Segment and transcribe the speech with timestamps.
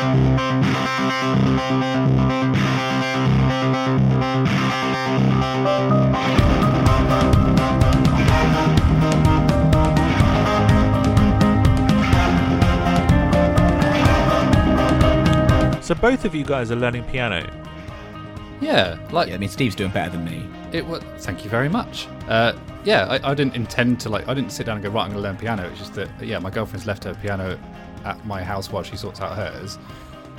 [0.00, 0.06] So
[15.96, 17.46] both of you guys are learning piano.
[18.62, 20.46] Yeah, like Yeah, I mean, Steve's doing better than me.
[20.72, 21.02] it was.
[21.18, 22.06] Thank you very much.
[22.26, 24.26] Uh, yeah, I, I didn't intend to like.
[24.28, 25.02] I didn't sit down and go right.
[25.02, 25.68] I'm going to learn piano.
[25.68, 27.58] It's just that yeah, my girlfriend's left her piano
[28.04, 29.78] at my house while she sorts out hers,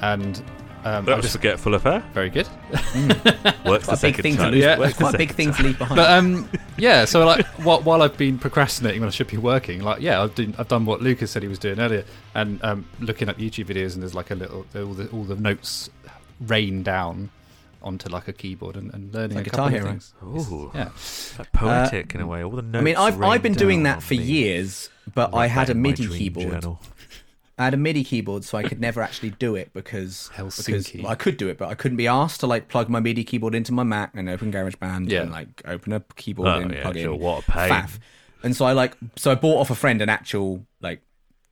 [0.01, 0.41] and
[0.83, 2.03] um, That I was just forgetful of her.
[2.13, 2.47] very good.
[2.73, 4.63] Works the Quite a big second thing to lose.
[4.63, 4.81] Yeah.
[4.83, 5.95] It's quite a big thing to leave behind.
[5.95, 9.81] but um, yeah, so like while, while I've been procrastinating when I should be working,
[9.81, 12.85] like yeah, I've done, I've done what Lucas said he was doing earlier, and um,
[12.99, 15.89] looking at YouTube videos, and there's like a little all the all the notes
[16.39, 17.29] rain down
[17.83, 20.13] onto like a keyboard and, and learning Like a couple Guitar of things.
[20.51, 20.89] Ooh, Yeah,
[21.39, 22.43] like poetic in a way.
[22.43, 22.77] All the notes.
[22.81, 24.21] I mean, I've I've been doing that for me.
[24.23, 26.49] years, but I had a MIDI keyboard.
[26.61, 26.79] journal.
[27.61, 31.07] I had a MIDI keyboard, so I could never actually do it because because well,
[31.07, 33.55] I could do it, but I couldn't be asked to like plug my MIDI keyboard
[33.55, 35.21] into my Mac and open GarageBand Yeah.
[35.21, 37.19] and like open a keyboard Oh, and yeah, plug sure, in.
[37.19, 37.69] what a pain.
[37.71, 37.99] faff.
[38.43, 41.01] And so I like so I bought off a friend an actual like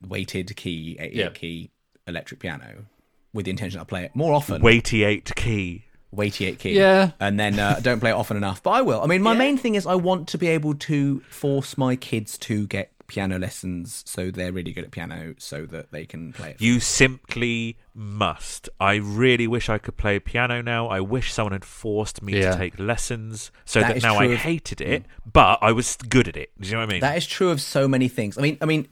[0.06, 1.28] weighted key, eight Yeah.
[1.30, 1.70] key
[2.06, 2.84] electric piano
[3.32, 4.60] with the intention to play it more often.
[4.62, 5.84] Weighty eight key.
[6.10, 6.72] weighty eight key.
[6.76, 7.12] Yeah.
[7.20, 9.00] And then uh, don't play it often enough, but I will.
[9.00, 12.36] I mean, my main thing is I want to be able to force my kids
[12.38, 16.50] to get piano lessons so they're really good at piano so that they can play
[16.52, 16.60] it.
[16.62, 18.68] You simply must.
[18.78, 20.86] I really wish I could play piano now.
[20.88, 22.52] I wish someone had forced me Yeah.
[22.52, 25.06] to take lessons so That that, is now I of- hated it, mm.
[25.32, 26.50] but I was good at it.
[26.60, 27.00] Do you know what I mean?
[27.00, 28.38] That is true of so many things.
[28.38, 28.86] I mean, I mean,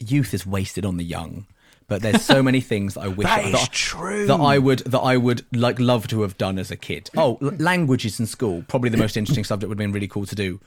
[0.00, 1.46] youth is wasted on the young,
[1.88, 4.26] but there's so many things that I wish That that, is I- true.
[4.26, 7.10] that I would that I would like love to have done as a kid.
[7.16, 10.26] Oh, l- languages in school, probably the most interesting subject would have been really cool
[10.26, 10.60] to do.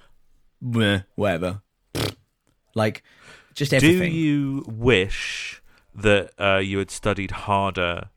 [0.61, 1.61] Meh, whatever.
[2.75, 3.03] Like,
[3.55, 5.61] just Do you wish
[5.95, 8.09] that uh, you had studied harder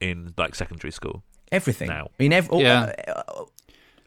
[0.00, 1.22] in like secondary school?
[1.52, 1.88] everything.
[1.88, 2.04] now.
[2.18, 2.92] I mean, ev- all, Yeah.
[3.06, 3.44] uh,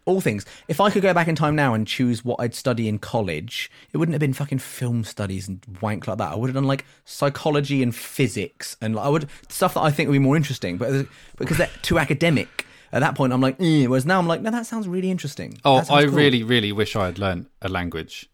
[0.05, 0.45] all things.
[0.67, 3.71] If I could go back in time now and choose what I'd study in college,
[3.93, 6.31] it wouldn't have been fucking film studies and wank like that.
[6.33, 9.89] I would have done like psychology and physics and like, I would stuff that I
[9.91, 10.77] think would be more interesting.
[10.77, 11.07] But
[11.37, 13.85] because they're too academic, at that point I'm like, eh.
[13.85, 15.59] whereas now I'm like, no, that sounds really interesting.
[15.63, 18.29] Oh, sounds I cool." really, really wish I had learned a language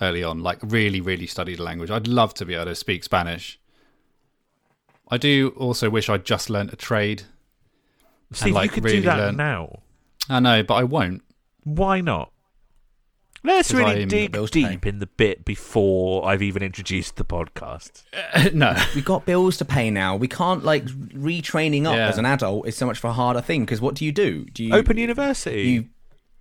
[0.00, 0.42] early on.
[0.42, 1.90] Like, really, really studied a language.
[1.90, 3.58] I'd love to be able to speak Spanish.
[5.08, 7.22] I do also wish I'd just learnt a trade.
[8.32, 9.80] See, like, you could really do that learn- now.
[10.28, 11.22] I know, but I won't.
[11.62, 12.32] Why not?
[13.44, 14.68] Let's really I'm- dig Bills pay.
[14.68, 18.02] deep in the bit before I've even introduced the podcast.
[18.52, 18.74] no.
[18.96, 20.16] We've got bills to pay now.
[20.16, 22.08] We can't like retraining up Yeah.
[22.08, 24.46] as an adult is so much of a harder thing because what do you do?
[24.46, 25.62] Do you Open university.
[25.62, 25.88] you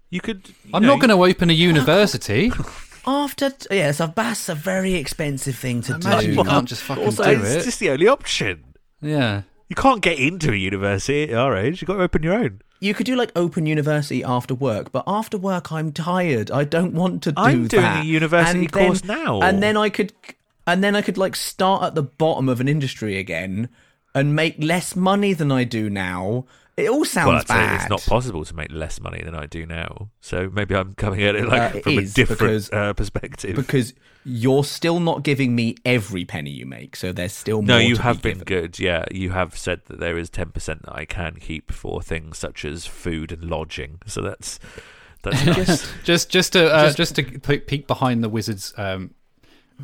[0.09, 0.49] You could.
[0.49, 2.51] you I'm know, not going to open a university.
[3.07, 6.37] After yeah, it's a that's a very expensive thing to Imagine do.
[6.37, 7.63] you can't just fucking Also, do It's it.
[7.65, 8.63] just the only option.
[9.01, 9.43] Yeah.
[9.69, 11.81] You can't get into a university at our age.
[11.81, 12.61] You've got to open your own.
[12.79, 16.51] You could do like open university after work, but after work I'm tired.
[16.51, 17.41] I don't want to do that.
[17.41, 18.03] I'm doing that.
[18.03, 19.41] a university And then- course now.
[19.41, 20.13] and then I could
[20.67, 23.69] and then I could like start at the bottom of an industry again
[24.13, 26.45] and make less money than I do now.
[26.77, 27.81] It all sounds Well, I'd bad.
[27.81, 30.09] it's not possible to make less money than I do now.
[30.19, 33.55] So maybe I'm coming at it like Uh, it from a different because- uh, perspective.
[33.55, 33.93] because
[34.25, 38.01] you're still not giving me every penny you make, so there's still no, you to
[38.01, 38.61] have be been given.
[38.63, 38.79] good.
[38.79, 42.37] Yeah, you have said that there is ten percent that I can keep for things
[42.37, 43.99] such as food and lodging.
[44.05, 44.59] So that's
[45.23, 45.87] that's nice.
[46.03, 49.11] Just, just to, uh, Just- just, to pe- peek behind the wizard's um,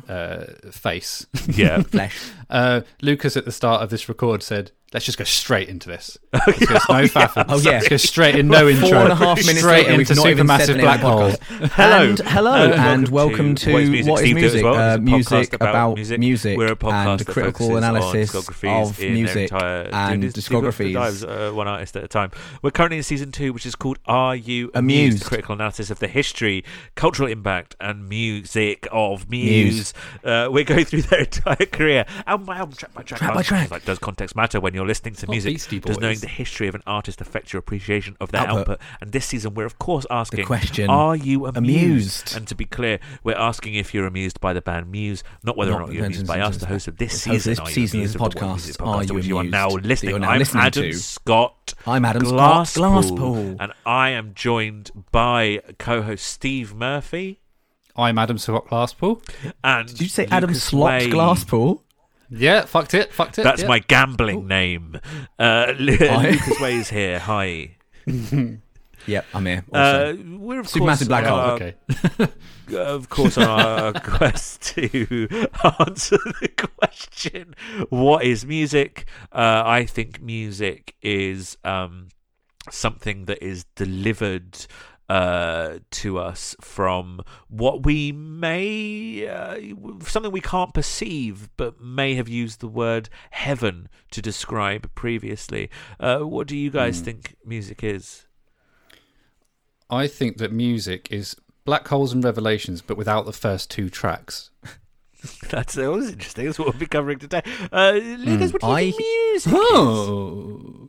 [0.08, 1.26] uh, face.
[1.48, 1.80] yeah.
[1.82, 2.18] Flesh.
[2.50, 6.18] Uh, Lucas at the start of this record said, "Let's just go straight into this.
[6.32, 7.44] No faffing.
[7.48, 7.72] Oh, yeah.
[7.72, 8.88] Let's go straight in, no intro.
[8.88, 11.30] Four and a half minutes straight later, into not even said the supermassive black hole.
[11.72, 12.02] Hello.
[12.10, 14.10] and hello, Uh, and welcome to, What is Music.
[14.10, 14.64] what is Steve did it as music?
[14.64, 14.74] well.
[14.74, 16.58] Uh, a music podcast about music, music.
[16.58, 20.84] We're a podcast and that critical analysis of music and Dude, this- you've got the
[20.84, 20.92] discographies.
[20.94, 22.30] dives, uh, one artist at a time.
[22.62, 25.08] We're currently in season two, which is called "Are You Amused?
[25.12, 26.64] Amused?" Critical analysis of the history,
[26.96, 29.94] cultural impact, and music of Muse.
[30.24, 33.18] Uh, we're going through their entire career, album by album, track by track.
[33.20, 33.70] Track by track.
[33.70, 35.54] Like, does context matter when you're listening to music?
[35.54, 38.58] Beastie Does knowing the history of an artist affect your appreciation of their Output.
[38.58, 38.80] output?
[39.00, 41.56] And this season, we're of course asking, question, Are you amused?
[41.56, 42.36] amused?
[42.36, 45.72] And to be clear, we're asking if you're amused by the band Muse, not whether
[45.72, 47.50] or Not not you're amused by us, the host of this the host season.
[47.52, 48.38] this Are You season of Amused this the
[48.80, 50.10] podcast, Are You which you are now listening.
[50.10, 50.92] you're now I'm listening Adam to.
[50.94, 51.74] Scott.
[51.86, 53.56] I'm Adam Scott Glasspool, Glasspool.
[53.60, 57.40] and I am joined by co-host Steve Murphy.
[57.94, 59.22] I'm Adam Scott Glasspool.
[59.62, 61.80] And Did you say Adam Lucas Slot Glasspool?
[62.34, 63.42] Yeah, fucked it, fucked it.
[63.42, 63.68] That's yeah.
[63.68, 64.98] my gambling name.
[65.38, 67.18] Uh, Lucas Way is here.
[67.18, 67.76] Hi.
[69.06, 69.64] Yep, I'm here.
[69.72, 71.74] Uh, we're of Supermassive course, black hole, uh, Okay.
[72.76, 75.28] of course, on our quest to
[75.80, 76.48] answer the
[76.78, 77.56] question,
[77.88, 79.06] what is music?
[79.32, 82.10] Uh, I think music is um,
[82.70, 84.66] something that is delivered
[85.12, 89.58] uh, to us from what we may, uh,
[90.06, 95.68] something we can't perceive, but may have used the word heaven to describe previously.
[96.00, 98.24] Uh, what do you guys think music is?
[99.90, 101.36] I think that music is
[101.66, 104.48] black holes and revelations, but without the first two tracks.
[105.50, 106.46] That's that was interesting.
[106.46, 107.42] That's what we'll be covering today.
[107.70, 108.98] Uh, Lucas, what do you I- think
[109.32, 109.54] music is?
[109.60, 110.88] Oh.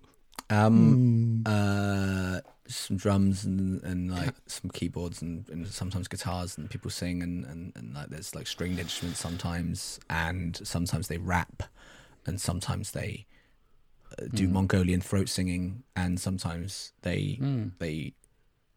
[0.50, 6.90] Um, uh, some drums and, and like some keyboards and, and sometimes guitars and people
[6.90, 11.64] sing and, and, and like there's like stringed instruments sometimes and sometimes they rap
[12.26, 13.26] and sometimes they
[14.18, 17.38] uh, do Mongolian throat singing and sometimes they
[17.80, 18.14] they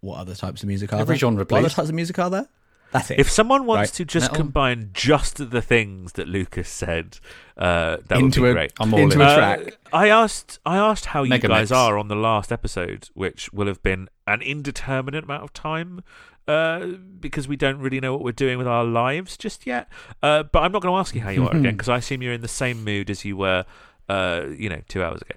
[0.00, 1.21] what other types of music are Every there?
[1.21, 2.49] genre, What other types of music are there?
[2.98, 3.19] That's it.
[3.20, 3.94] If someone wants Right.
[3.96, 4.37] to just Metal.
[4.44, 7.19] combine just the things that Lucas said,
[7.56, 8.72] uh, that into would be a great.
[8.81, 9.22] I'm all into in.
[9.22, 9.78] a Uh, track.
[9.93, 11.72] I asked I asked how Mega you guys mix.
[11.72, 16.02] are on the last episode, which will have been an indeterminate amount of time.
[16.48, 16.87] Uh,
[17.19, 19.88] because we don't really know what we're doing with our lives just yet.
[20.22, 22.22] Uh, but I'm not going to ask you how you are again, because I assume
[22.22, 23.64] you're in the same mood as you were,
[24.08, 25.35] uh, you know, two hours ago.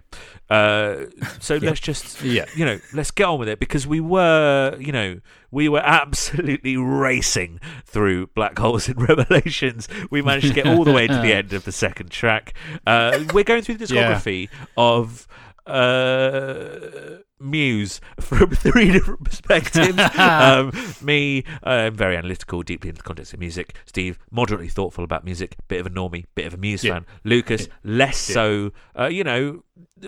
[0.49, 1.05] Uh,
[1.39, 2.45] so let's just, Yeah.
[2.55, 5.19] you know, let's get on with it because we were, you know,
[5.51, 9.87] we were absolutely racing through Black Holes and Revelations.
[10.09, 12.53] We managed to get all the way to the end of the second track.
[12.87, 14.13] Uh, we're going through the Yeah.
[14.13, 15.27] discography of
[15.69, 19.97] uh, Muse from three different perspectives.
[20.17, 20.71] um,
[21.01, 23.77] me, I'm very analytical, deeply into the context of music.
[23.85, 26.93] Steve, moderately thoughtful about music, bit of a normie, bit of a Muse Yeah.
[26.95, 27.05] fan.
[27.23, 29.63] Lucas, less so, uh, you know,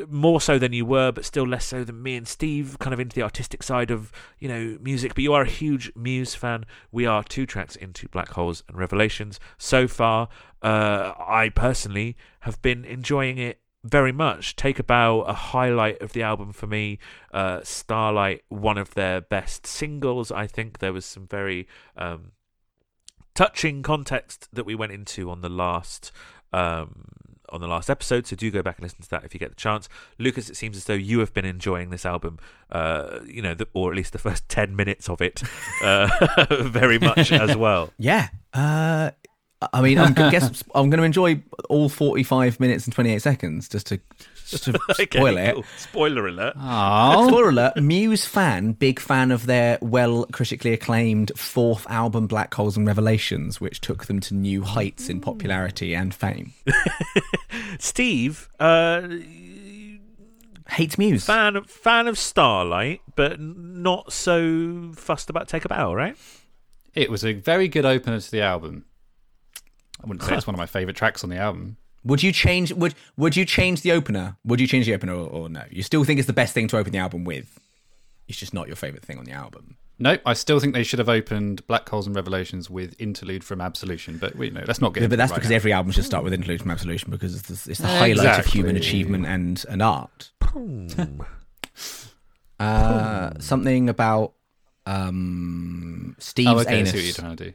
[0.10, 3.00] more so than you were, but still less so than me and Steve, kind of
[3.00, 5.14] into the artistic side of, you know, music.
[5.16, 6.66] But you are a huge Muse fan.
[6.92, 9.40] We are two tracks into Black Holes and Revelations.
[9.58, 10.28] So far,
[10.62, 14.56] uh, I personally have been enjoying it very much.
[14.56, 17.00] Take a Bow, a highlight of the album for me.
[17.34, 20.32] Uh, Starlight, one of their best singles.
[20.32, 22.32] I think there was some very um,
[23.34, 26.12] touching context that we went into on the last
[26.54, 27.06] um,
[27.50, 28.28] on the last episode.
[28.28, 29.90] So do go back and listen to that if you get the chance.
[30.18, 32.40] Lucas, it seems as though you have been enjoying this album.
[32.72, 35.42] Uh, you know, the, or at least the first ten minutes of it,
[35.84, 37.92] uh, very much as well.
[37.98, 38.30] Yeah.
[39.74, 43.70] I mean, I'm, I guess I'm going to enjoy all 45 minutes and 28 seconds
[43.70, 44.00] just to
[44.48, 45.54] just to Okay, spoil it.
[45.54, 45.64] cool.
[45.78, 46.54] Spoiler alert.
[46.60, 52.54] Oh, Spoiler alert: Muse fan, big fan of their well critically acclaimed fourth album, Black
[52.54, 56.54] Holes and Revelations, which took them to new heights in popularity and fame.
[57.80, 59.08] Steve, uh,
[60.70, 61.26] Hates Muse.
[61.26, 66.18] fan fan of Starlight, but not so fussed about Take a Bow, right?
[66.94, 68.84] it was a very good opener to the album.
[70.04, 71.78] I wouldn't say it's one of my favorite tracks on the album.
[72.04, 72.74] Would you change?
[72.74, 74.36] Would Would you change the opener?
[74.44, 75.64] Would you change the opener or, or no?
[75.70, 77.60] You still think it's the best thing to open the album with?
[78.28, 79.78] It's just not your favorite thing on the album.
[80.00, 83.62] No, I still think they should have opened Black Holes and Revelations with Interlude from
[83.62, 85.02] Absolution, but we know let's not get.
[85.02, 85.56] Yeah, into but that's right because now.
[85.58, 88.40] every album should start with Interlude from Absolution because it's the, it's the Yeah, highlight
[88.40, 90.32] of human achievement and, and art.
[92.60, 94.34] Uh, something about
[94.86, 96.92] um, Steve's Oh, okay, I anus.
[96.92, 97.54] see what you're trying to do.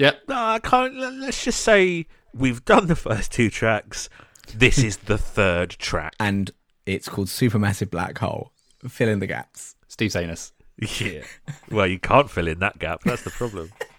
[0.00, 0.22] Yep.
[0.28, 0.96] No, I can't.
[0.96, 4.08] let- Let's just say we've done the first two tracks.
[4.54, 6.14] This is the third track.
[6.18, 6.50] and
[6.86, 8.50] it's called Supermassive Black Hole.
[8.88, 9.76] Fill in the gaps.
[9.88, 10.52] Steve anus.
[10.78, 11.22] Yeah.
[11.70, 13.02] Well, you can't fill in that gap.
[13.04, 13.70] That's the problem.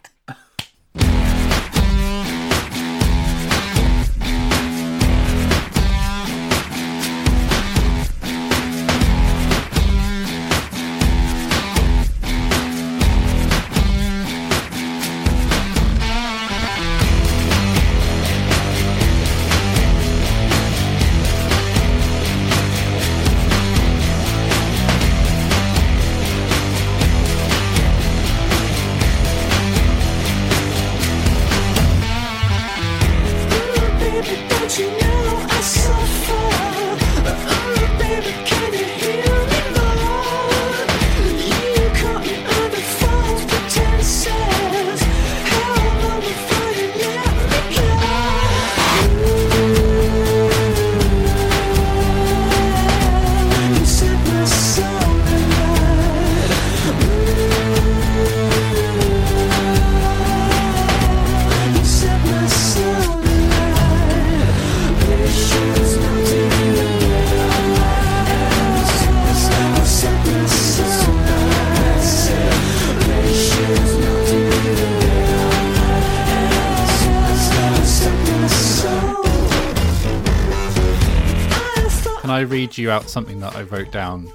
[82.91, 84.31] out something that I wrote down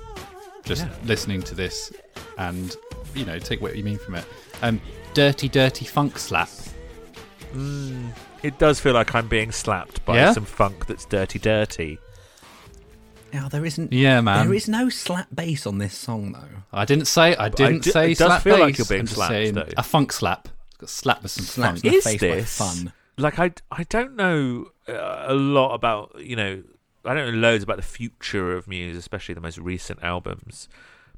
[0.65, 1.93] just listening to this
[2.39, 2.75] and,
[3.15, 4.25] you know, take what you mean from it?
[4.63, 4.81] Um,
[5.15, 6.49] dirty, dirty funk slap.
[8.43, 10.33] It does feel like I'm being slapped by Yeah?
[10.33, 11.99] some funk that's dirty, dirty.
[13.33, 13.93] Now there isn't.
[13.93, 14.47] Yeah, man.
[14.47, 16.63] There is no slap bass on this song though.
[16.73, 19.07] I didn't say, I didn't do- say it does slap feel like you're being I'm
[19.07, 19.69] slapped, saying though.
[19.77, 20.49] a funk slap.
[20.69, 21.85] It's got slap with some Slaps funk.
[21.85, 22.93] in the Is face by this fun.
[23.19, 23.53] like I?
[23.71, 26.63] I don't know uh, a lot about you know.
[27.07, 30.69] I don't know loads about the future of Muse, especially the most recent albums.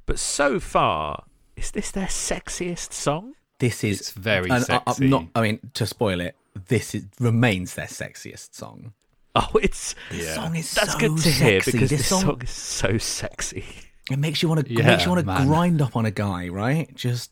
[0.06, 1.24] But so far,
[1.56, 3.34] is this their sexiest song?
[3.58, 5.08] This is It's very and I- I'm sexy.
[5.08, 5.26] not.
[5.34, 6.36] I mean, to spoil it,
[6.68, 8.92] this is, remains their sexiest song.
[9.34, 11.72] Oh, it's This song is that's so good to hear sexy.
[11.72, 13.64] because this this song, song is so sexy.
[14.10, 16.48] it makes you want to Yeah, makes you want to grind up on a guy,
[16.48, 16.92] right?
[16.96, 17.30] Just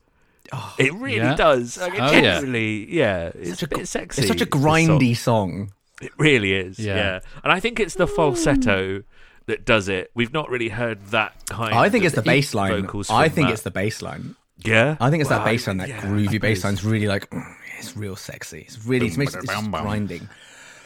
[0.53, 0.75] oh.
[0.79, 1.35] It really Yeah.
[1.35, 1.79] does.
[1.79, 2.21] Like, it Oh, yeah.
[2.21, 4.23] genuinely, yeah, it's such a a bit sexy.
[4.23, 4.63] it's such a this song.
[4.63, 5.73] grindy song.
[6.03, 6.79] It really is.
[6.79, 6.97] Yeah.
[6.97, 7.21] Yeah.
[7.43, 9.03] and I think it's the falsetto
[9.47, 10.11] that does it.
[10.15, 11.75] We've not really heard that kind.
[11.75, 12.83] I think of it's the bass line.
[12.83, 13.53] vocals I think that.
[13.55, 14.35] it's the bass line.
[14.59, 14.97] yeah.
[15.01, 16.65] I think it's Well, that bass line, that yeah, groovy I bass suppose.
[16.65, 17.43] line's really like mm,
[17.79, 18.63] it's real sexy.
[18.63, 20.29] It's really it makes it's just grinding.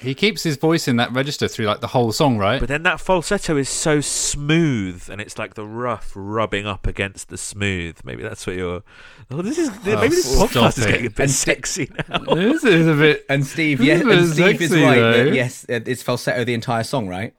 [0.00, 2.59] He keeps his voice in that register through like the whole song, right?
[2.59, 7.28] But then that falsetto is so smooth, and it's like the rough rubbing up against
[7.28, 7.99] the smooth.
[8.02, 8.83] Maybe that's what you're.
[9.30, 12.19] Oh, this is maybe this podcast is getting a bit And- sexy now.
[12.35, 13.26] this is a bit.
[13.28, 15.00] And Steve, This yes, is and Steve is sexy, right.
[15.00, 17.35] that yes, it's falsetto the entire song, right?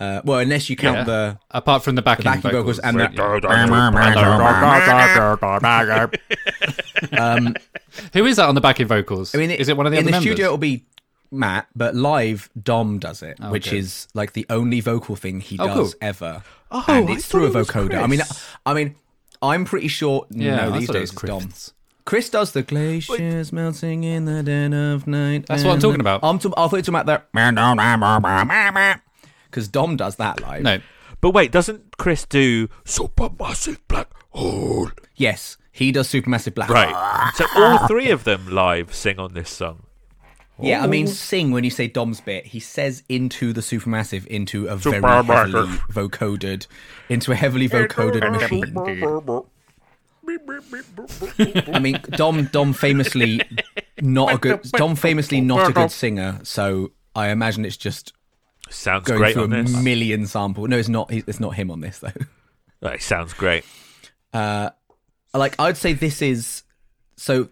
[0.00, 1.04] Uh, well, unless you count Yeah.
[1.04, 3.16] the Apart from the backing, backing vocals and right?
[7.18, 7.54] um,
[8.12, 9.32] Who is that on the backing vocals?
[9.34, 10.28] I mean, is it one of the in other the members?
[10.32, 10.46] studio?
[10.46, 10.86] It'll be
[11.32, 13.78] Matt, but live Dom does it, oh, which okay.
[13.78, 15.98] is like the only vocal thing he Oh, does cool.
[16.00, 18.02] ever, Oh, and it's through a it vocoder.
[18.02, 18.20] I mean,
[18.66, 18.94] I mean,
[19.40, 20.26] I'm pretty sure.
[20.30, 21.72] Yeah, no, I these it days was it's Dom.
[22.04, 22.30] Chris.
[22.30, 25.46] Does the glaciers melting in the den of night.
[25.46, 26.20] That's what I'm talking about.
[26.22, 26.54] I'm talking.
[26.56, 29.00] I thought you were talking about that
[29.50, 30.62] because Dom does that live.
[30.62, 30.80] No,
[31.20, 34.90] But wait, doesn't Chris do supermassive black hole?
[35.14, 36.68] Yes, he does Supermassive Black.
[36.68, 36.76] Hole.
[36.76, 37.32] Right.
[37.34, 39.84] So all three of them live sing on this song.
[40.60, 42.46] Yeah, I mean, sing when you say Dom's bit.
[42.46, 45.26] He says into the Supermassive, into a very Supermassive.
[45.26, 45.78] heavily
[46.08, 46.66] vocoded,
[47.08, 49.42] into a heavily vocoded machine.
[51.74, 53.40] I mean, Dom Dom famously
[54.00, 58.12] not a good Dom famously not a good singer, so I imagine it's just
[58.70, 59.82] Sounds going great through on a this.
[59.82, 60.66] million sample.
[60.66, 61.12] No, it's not.
[61.12, 62.12] It's not him on this though.
[62.80, 63.64] That sounds great.
[64.32, 64.70] Uh,
[65.34, 66.62] like I'd say this is
[67.16, 67.48] so.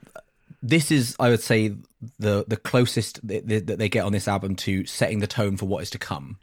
[0.62, 1.74] This is I would say
[2.18, 5.66] the the closest that that they get on this album to setting the tone for
[5.66, 6.38] what is to come.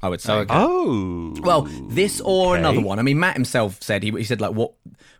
[0.00, 0.32] I would say.
[0.32, 0.54] Okay.
[0.56, 1.34] Oh.
[1.42, 2.60] Well, this or Okay.
[2.60, 2.98] another one.
[3.00, 4.72] I mean, Matt himself said he, he said like what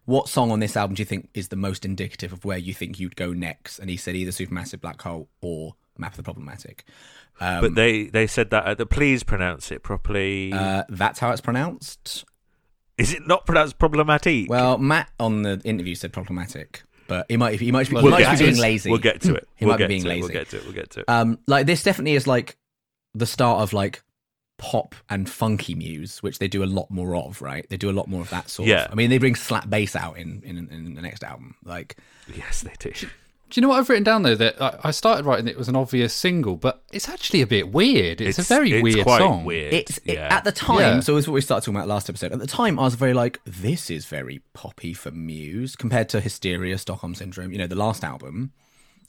[0.05, 2.73] what song on this album do you think is the most indicative of where you
[2.73, 3.79] think you'd go next?
[3.79, 6.85] And he said either Supermassive Black Hole or Map of the Problematic.
[7.41, 10.53] but they, they said that at the please pronounce it properly.
[10.53, 12.25] Uh, that's how it's pronounced.
[12.97, 14.49] Is it not pronounced problematic?
[14.49, 18.21] Well, Matt on the interview said problematic, but he might he might, he Well, might
[18.21, 18.91] we'll be being lazy.
[18.91, 19.49] We'll get to it.
[19.57, 20.11] He we'll might be being to it.
[20.11, 20.21] lazy.
[20.21, 20.65] We'll get to it.
[20.65, 21.09] We'll get to it.
[21.09, 22.57] Um, like this definitely is like
[23.15, 24.03] the start of like
[24.59, 27.65] pop and funky muse, which they do a lot more of, right?
[27.71, 28.85] They do a lot more of that sort Yeah.
[28.87, 28.93] of.
[28.93, 31.55] I mean, they bring slap bass out in, in in the next album.
[31.65, 31.97] Like,
[32.35, 32.93] yes, they do.
[33.51, 34.35] Do you know what I've written down though?
[34.35, 37.73] That I, I started writing it was an obvious single, but it's actually a bit
[37.73, 38.21] weird.
[38.21, 39.45] It's, a very it's weird quite song.
[39.45, 39.73] Weird.
[39.73, 40.29] it's it, yeah.
[40.35, 40.79] at the time.
[40.97, 41.01] Yeah.
[41.01, 42.33] So it's what we started talking about last episode.
[42.33, 46.21] At the time, I was very like, this is very poppy for Muse compared to
[46.21, 47.53] Hysteria, Stockholm Syndrome.
[47.53, 48.53] You know, the last album.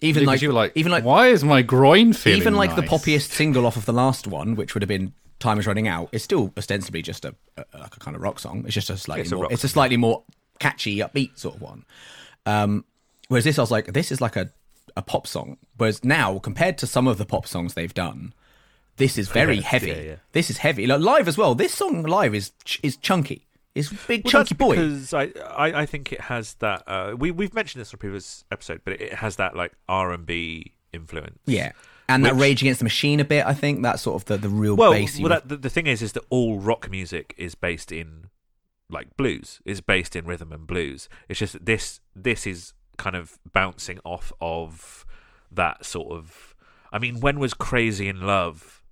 [0.01, 2.75] Even Because like, you were like, even like, why is my groin feeling even like
[2.75, 2.89] the nice?
[2.89, 6.07] poppiest single off of the last one, which would have been "Time Is Running Out,"
[6.13, 8.63] is still ostensibly just a, a like a kind of rock song.
[8.65, 9.43] It's just a slightly It's a more.
[9.43, 10.23] rock it's a slightly more
[10.59, 11.83] catchy, upbeat sort of one.
[12.45, 12.85] Um,
[13.29, 14.51] whereas this, I was like, this is like a
[14.97, 15.57] a pop song.
[15.77, 18.33] Whereas now, compared to some of the pop songs they've done,
[18.97, 19.87] this is very Yeah, heavy.
[19.91, 20.15] yeah, yeah.
[20.33, 20.85] This is heavy.
[20.87, 21.55] Like live as well.
[21.55, 23.45] This song live is ch- is chunky.
[23.75, 24.75] It's a big Well, chunky boy.
[24.75, 26.83] Because I, I, I think it has that.
[26.87, 30.11] Uh, we we've mentioned this on a previous episode, but it has that like R
[30.11, 31.39] and B influence.
[31.45, 31.71] Yeah.
[32.09, 34.49] And that Rage Against the Machine a bit, I think that's sort of the, the
[34.49, 35.21] real Well, bassy.
[35.21, 38.25] well that, the, the thing is, is that all rock music is based in
[38.89, 39.61] like blues.
[39.63, 41.07] Is based in rhythm and blues.
[41.29, 45.05] It's just that this this is kind of bouncing off of
[45.51, 46.53] that sort of.
[46.91, 48.83] I mean, when was Crazy in Love?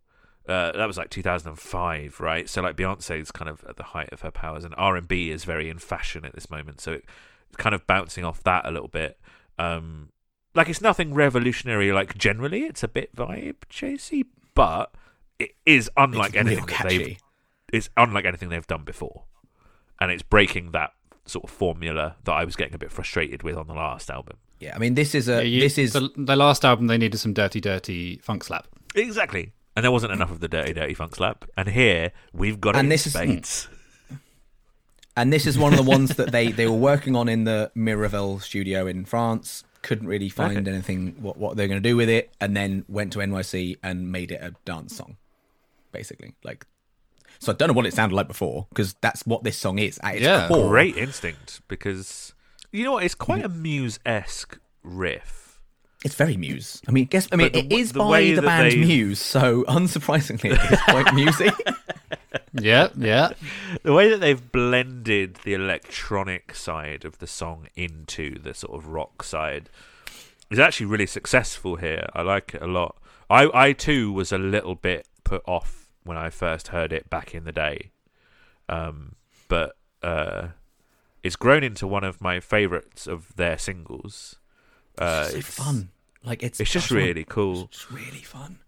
[0.48, 2.50] Uh, that was like 2005, right?
[2.50, 5.30] So like Beyonce's kind of at the height of her powers, and R and B
[5.30, 6.82] is very in fashion at this moment.
[6.82, 9.20] So it's kind of bouncing off that a little bit.
[9.60, 10.10] Um,
[10.56, 11.92] like it's nothing revolutionary.
[11.92, 14.24] Like generally, it's a bit vibe chasey,
[14.56, 14.92] but
[15.38, 17.18] it is unlike It's anything they've.
[17.74, 19.26] It's unlike anything they've done before,
[20.00, 20.94] and it's breaking that
[21.30, 24.38] sort of formula that I was getting a bit frustrated with on the last album.
[24.60, 26.88] yeah, I mean, this is a Yeah, you- this is the, the last album.
[26.88, 28.68] They needed some dirty, dirty funk slap.
[28.96, 32.76] Exactly, and there wasn't enough of the dirty, dirty funk slap, and here we've got
[32.76, 33.68] it And in this is-
[35.16, 37.72] And this is one of the ones that they, they were working on in the
[37.76, 39.64] Miraval studio in France.
[39.82, 40.70] Couldn't really find Okay.
[40.72, 44.12] anything what, what they're going to do with it, and then went to NYC and
[44.12, 45.18] made it a dance song,
[45.92, 46.36] basically.
[46.44, 46.66] Like,
[47.40, 50.00] so I don't know what it sounded like before because that's what this song is
[50.04, 50.48] at its Yeah.
[50.48, 50.70] core.
[50.70, 52.34] Great instinct because
[52.72, 53.04] you know what?
[53.04, 55.60] It's quite a Muse esque riff.
[56.06, 56.82] It's very Muse.
[56.88, 58.72] I mean, guess I mean But the it w- is the by way the band
[58.72, 61.50] they- Muse, so unsurprisingly, it's quite musy.
[62.54, 63.30] Yeah, yeah.
[63.84, 68.88] The way that they've blended the electronic side of the song into the sort of
[68.88, 69.70] rock side
[70.50, 72.08] is actually really successful here.
[72.14, 72.96] I like it a lot.
[73.30, 77.36] I, I too was a little bit put off when I first heard it back
[77.36, 77.92] in the day,
[78.70, 79.16] um,
[79.48, 80.48] but uh,
[81.24, 84.38] it's grown into one of my favourites of their singles.
[84.98, 85.90] Uh, it's fun.
[86.24, 87.64] Like it's It's just I wanna- really cool.
[87.72, 88.60] It's really fun.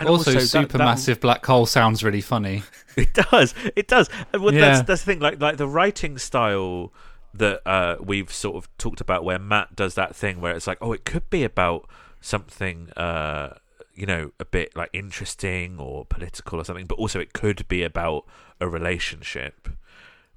[0.00, 2.62] And also, that- supermassive that- black hole sounds really funny.
[2.96, 3.54] It does.
[3.76, 4.08] It does.
[4.32, 4.60] Well, Yeah.
[4.60, 5.20] that's that's the thing.
[5.20, 6.94] Like like the writing style
[7.34, 10.78] that uh, we've sort of talked about, where Matt does that thing where it's like,
[10.80, 11.86] oh, it could be about
[12.22, 13.50] something, uh,
[13.96, 17.82] you know, a bit like interesting or political or something, but also it could be
[17.82, 18.26] about
[18.60, 19.68] a relationship.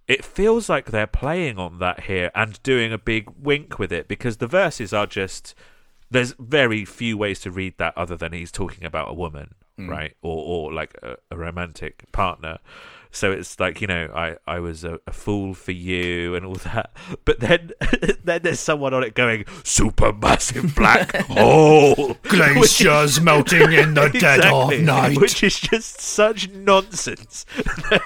[0.08, 4.08] It feels like they're playing on that here and doing a big wink with it
[4.08, 5.54] because the verses are just
[6.10, 9.88] there's very few ways to read that other than he's talking about a woman, mm.
[9.88, 12.58] right, or or like a, a romantic partner.
[13.12, 16.56] So it's like you know, I I was a, a fool for you and all
[16.56, 16.92] that,
[17.26, 17.72] but then
[18.24, 24.80] then there's someone on it going supermassive black hole, Glaciers melting in the dead of
[24.82, 25.20] night.
[25.20, 27.46] which is just such nonsense.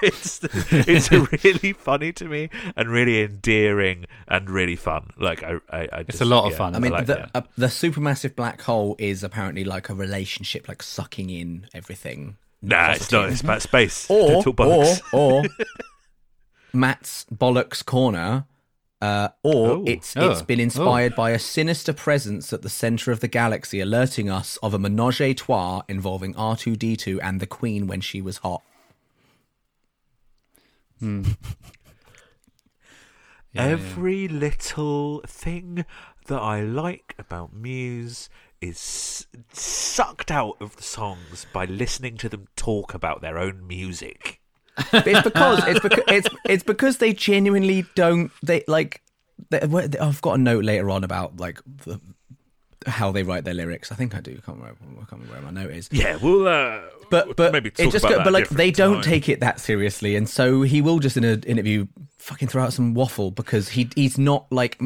[0.02, 0.40] it's
[0.70, 5.10] it's really funny to me and really endearing and really fun.
[5.18, 6.74] Like I, I, I just, a lot of yeah, fun.
[6.74, 7.30] I mean, like the that.
[7.34, 12.36] uh, the supermassive black hole is apparently like a relationship, like sucking in everything.
[12.64, 13.28] Nah, it's not.
[13.30, 14.06] It's about space.
[14.10, 15.42] Or or or
[16.72, 18.46] Matt's bollocks corner.
[19.02, 19.84] Uh, or Oh.
[19.86, 20.30] it's Oh.
[20.30, 24.56] it's been inspired by a sinister presence at the center of the galaxy, alerting us
[24.62, 28.22] of a menage a trois involving R two D two and the Queen when she
[28.22, 28.62] was hot.
[33.54, 35.84] Every little thing
[36.26, 38.28] that I like about Muse
[38.64, 44.40] is sucked out of the songs by listening to them talk about their own music.
[44.92, 49.02] It's because it's because it's it's because they genuinely don't they like.
[49.50, 52.00] They, I've got a note later on about like the,
[52.86, 53.92] how they write their lyrics.
[53.92, 54.32] I think I do.
[54.32, 54.80] I can't remember.
[54.94, 55.88] I can't remember where my note is.
[55.92, 59.02] Yeah, we'll uh, But but maybe it just about go, but like they don't time.
[59.02, 61.86] take it that seriously, and so he will just in an interview
[62.18, 64.80] fucking throw out some waffle because he he's not like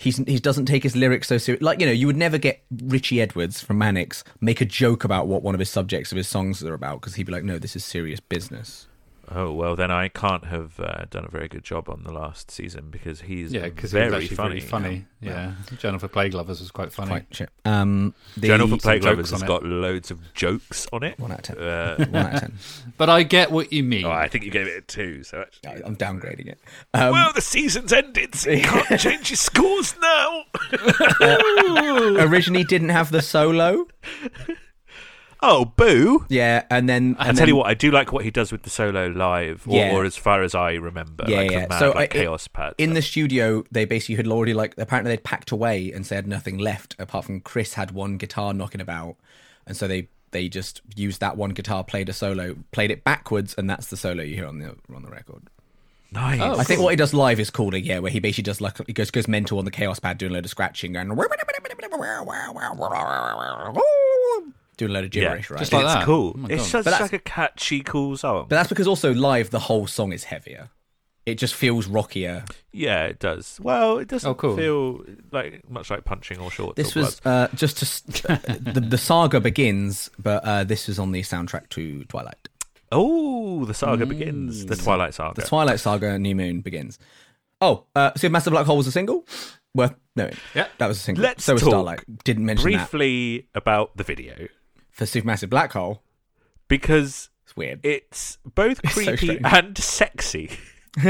[0.00, 1.62] he's he doesn't take his lyrics so serious.
[1.62, 5.28] Like you know, you would never get Richie Edwards from Manics make a joke about
[5.28, 7.58] what one of his subjects of his songs are about because he'd be like, no,
[7.58, 8.88] this is serious business.
[9.32, 12.50] Oh well, then I can't have uh, done a very good job on the last
[12.50, 14.48] season because he's Yeah, because very it actually funny.
[14.56, 15.06] really funny.
[15.20, 17.10] Yeah, Journal for Plague Lovers was quite funny.
[17.10, 17.50] Quite shit.
[17.64, 21.18] Um, the Journal for some Plague Lovers has on got loads of jokes on it.
[21.20, 21.64] One out of ten.
[21.64, 22.52] Uh, One out of ten.
[22.96, 24.04] But I get what you mean.
[24.04, 25.22] oh, I think you gave it a two.
[25.22, 26.58] So actually, I- I'm downgrading it.
[26.92, 28.34] Um, well, the season's ended.
[28.34, 30.42] So you can't change your scores now.
[32.24, 33.86] originally didn't have the solo.
[35.42, 36.26] Oh, boo!
[36.28, 38.62] Yeah, and then I tell then, you what, I do like what he does with
[38.62, 39.92] the solo live, or, Yeah.
[39.94, 41.66] or as far as I remember, Yeah, like yeah.
[41.68, 42.74] mad, So, like I- Kaoss Pad.
[42.76, 46.58] In the studio, they basically had already like apparently they'd packed away and said nothing
[46.58, 49.16] left apart from Chris had one guitar knocking about,
[49.66, 53.54] and so they they just used that one guitar, played a solo, played it backwards,
[53.58, 55.42] and that's the solo you hear on the on the record.
[56.12, 56.40] nice.
[56.40, 58.76] Oh, I think what he does live is cooler, yeah, where he basically does like
[58.86, 61.16] he goes goes mental on the Kaoss Pad doing a load of scratching and
[64.80, 65.58] doing a load of gibberish, right?
[65.60, 66.04] Just like it's that.
[66.04, 66.34] cool.
[66.36, 68.46] Oh it's But like a catchy, cool song.
[68.48, 70.70] but that's because also live the whole song is heavier.
[71.26, 72.44] It just feels rockier.
[72.72, 73.60] yeah, it does.
[73.62, 74.56] Well, it doesn't Oh, cool.
[74.56, 76.76] feel like much like punching or shorts.
[76.76, 78.26] This or was uh, just to
[78.60, 82.48] the, the saga begins, but uh, this was on the soundtrack to Twilight.
[82.90, 84.66] oh, the saga begins.
[84.66, 85.40] The Twilight Saga.
[85.40, 86.98] The Twilight Saga New Moon begins.
[87.60, 89.26] Oh, uh, Supermassive Black Hole was a single.
[89.74, 90.34] Worth knowing.
[90.54, 90.66] Yeah.
[90.78, 91.22] that was a single.
[91.22, 92.24] Let's so talk Starlight.
[92.24, 94.48] Didn't mention that Briefly about the video
[94.92, 96.02] for Supermassive Black Hole.
[96.68, 97.80] because It's weird.
[97.84, 99.40] it's both It's so creepy strange.
[99.44, 100.50] and sexy.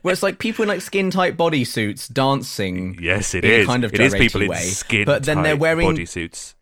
[0.00, 2.96] Where it's like people in like skin tight bodysuits dancing.
[3.00, 3.66] Yes, it is.
[3.66, 6.54] kind of it is people gyraty in skin But then they're wearing bodysuits.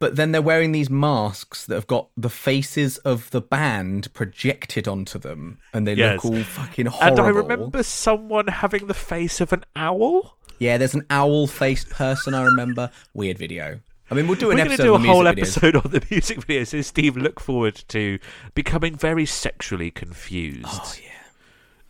[0.00, 4.88] but then they're wearing these masks that have got the faces of the band projected
[4.88, 6.24] onto them, and they Yes.
[6.24, 7.18] look all fucking horrible.
[7.24, 7.26] And.
[7.26, 10.36] I remember someone having the face of an owl.
[10.58, 12.34] Yeah, there's an owl-faced person.
[12.34, 12.90] I remember.
[13.14, 13.78] Weird video.
[14.12, 15.38] I mean, we'll do an We're going to do a whole videos.
[15.38, 16.66] episode on the music videos.
[16.68, 18.18] So Steve, look forward to
[18.54, 20.66] becoming very sexually confused.
[20.70, 21.08] Oh yeah.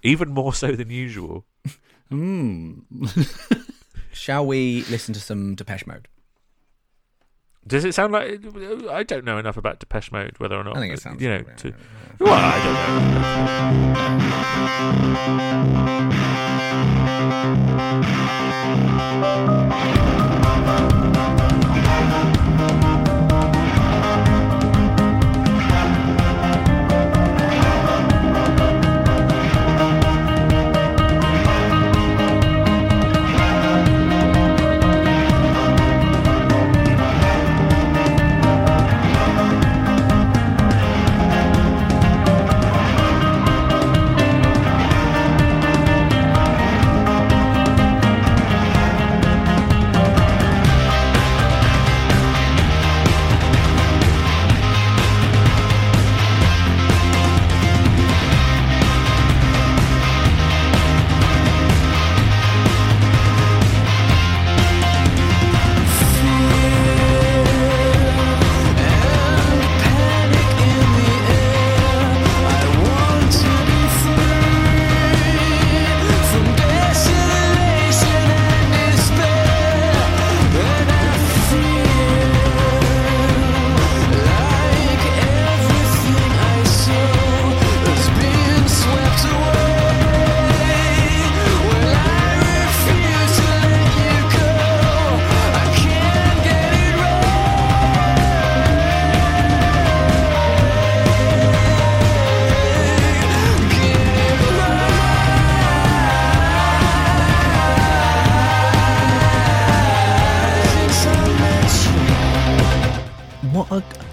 [0.04, 1.44] Even more so than usual.
[2.10, 2.74] Hmm.
[4.12, 6.06] Shall we listen to some Depeche Mode?
[7.66, 8.40] Does it sound like
[8.88, 11.28] I don't know enough about Depeche Mode, whether or not I think it sounds you
[11.28, 11.42] know.
[11.42, 11.74] To,
[12.20, 12.74] well, I don't
[21.56, 21.61] know.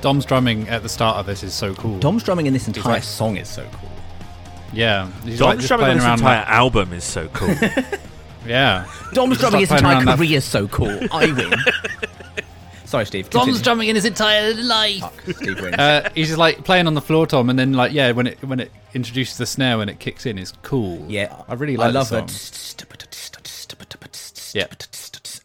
[0.10, 2.00] Dom's drumming at the start of this is so cool.
[2.00, 3.92] Dom's drumming in this entire like- song is so cool.
[4.74, 7.50] yeah, he's Dom like just strumming on this entire That, album is so cool.
[8.44, 10.98] yeah, Dom's Just drumming his start entire career is so cool.
[11.12, 11.54] I win.
[12.86, 13.30] Sorry, Steve.
[13.30, 15.02] Dom's drumming in his entire life.
[15.02, 15.76] Fuck, Steve wins.
[15.78, 18.42] Uh, he's just like playing on the floor, Tom, and then like yeah, when it
[18.44, 21.06] when it introduces the snare when it kicks in, is cool.
[21.08, 21.90] yeah, I really like.
[21.90, 22.86] I love it.
[24.56, 24.66] Yeah.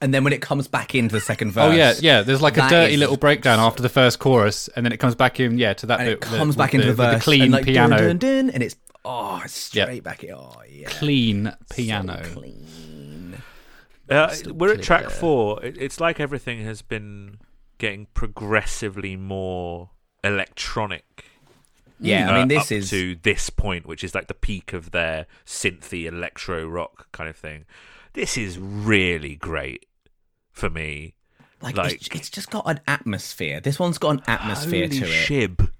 [0.05, 2.21] And then when it comes back into the second verse, Oh yeah, yeah.
[2.21, 5.15] There's like a dirty is- little breakdown after the first chorus, and then it comes
[5.15, 6.13] back in, yeah, to that and bit.
[6.19, 8.51] it comes with back into the, with verse, clean and like, piano, dun, dun, dun,
[8.51, 9.85] and it's oh, it's Yeah.
[9.85, 10.23] straight back.
[10.31, 12.23] Oh yeah, clean piano.
[12.23, 13.43] So clean.
[14.11, 15.65] Uh, we're at track four.
[15.65, 17.39] It, it's like everything has been
[17.79, 19.89] getting progressively more
[20.23, 21.25] electronic.
[21.99, 24.75] Yeah, I uh, mean this up is to this point, which is like the peak
[24.75, 27.65] of their synthy electro rock kind of thing.
[28.13, 29.87] This is really great
[30.55, 31.15] for me.
[31.61, 33.61] like, like- it's, it's just got an atmosphere.
[33.61, 35.09] This one's got an atmosphere Holy to it.
[35.29, 35.71] shib!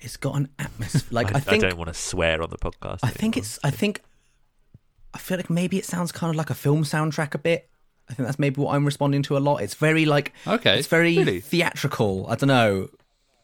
[0.00, 1.02] it's got an atmosphere.
[1.10, 3.00] Like I, I, think don't want to swear on the podcast.
[3.02, 3.58] I think it's.
[3.64, 4.02] I think.
[5.12, 7.68] I feel like maybe it sounds kind of like a film soundtrack a bit.
[8.08, 9.56] I think that's maybe what I'm responding to a lot.
[9.58, 10.32] It's very like.
[10.46, 11.40] Okay, It's very really?
[11.40, 12.26] theatrical.
[12.28, 12.88] I don't know.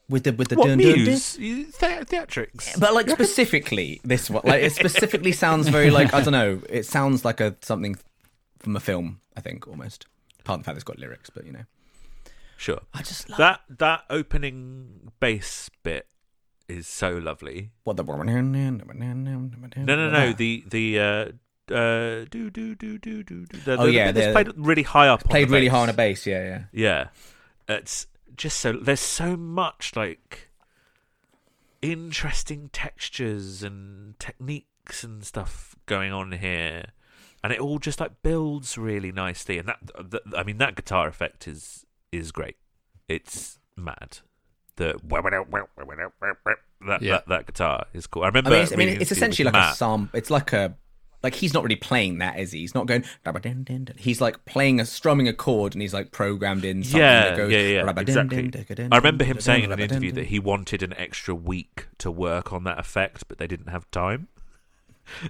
[0.09, 1.03] With the with the what dun, dun, dun.
[1.05, 1.35] muse?
[1.35, 2.79] The- theatrics.
[2.79, 6.63] But like specifically this one, like it specifically sounds very like I don't know.
[6.69, 7.97] It sounds like a something
[8.61, 9.21] from a film.
[9.37, 10.07] I think almost.
[10.47, 11.65] Apart from the fact it's got lyrics, but you know,
[12.57, 12.81] Sure.
[12.95, 16.07] I just love That that opening bass bit
[16.69, 17.71] is so lovely.
[17.85, 18.41] what the no
[19.85, 20.33] No, no.
[20.33, 23.59] The the uh, uh, do do do do do do.
[23.59, 25.21] The, Oh, the yeah, that's played really high up.
[25.25, 26.27] on played really high on a bass.
[26.27, 26.63] Yeah, yeah.
[26.73, 27.09] Yeah,
[27.69, 28.07] it's
[28.37, 28.73] just so.
[28.73, 30.49] There's so much like
[31.83, 36.87] interesting textures and techniques and stuff going on here,
[37.47, 39.57] and it all just like builds really nicely.
[39.57, 39.79] And that,
[40.11, 42.57] that I mean, that guitar effect is is great.
[43.09, 44.19] It's mad.
[44.75, 44.99] The
[46.87, 47.13] that Yeah.
[47.13, 48.23] that, that guitar is cool.
[48.23, 48.51] I I remember.
[48.51, 49.77] mean, it's, I mean, it's essentially like a Matt.
[49.77, 50.11] psalm.
[50.13, 50.77] It's like a
[51.23, 52.61] like he's not really playing that, is he?
[52.61, 53.05] He's not going.
[53.97, 56.83] He's like playing a strumming a chord, and he's like programmed in.
[56.83, 58.89] Something Yeah, that goes, yeah, yeah, exactly.
[58.93, 62.53] I remember him saying in an interview that he wanted an extra week to work
[62.53, 64.29] on that effect, but they didn't have time.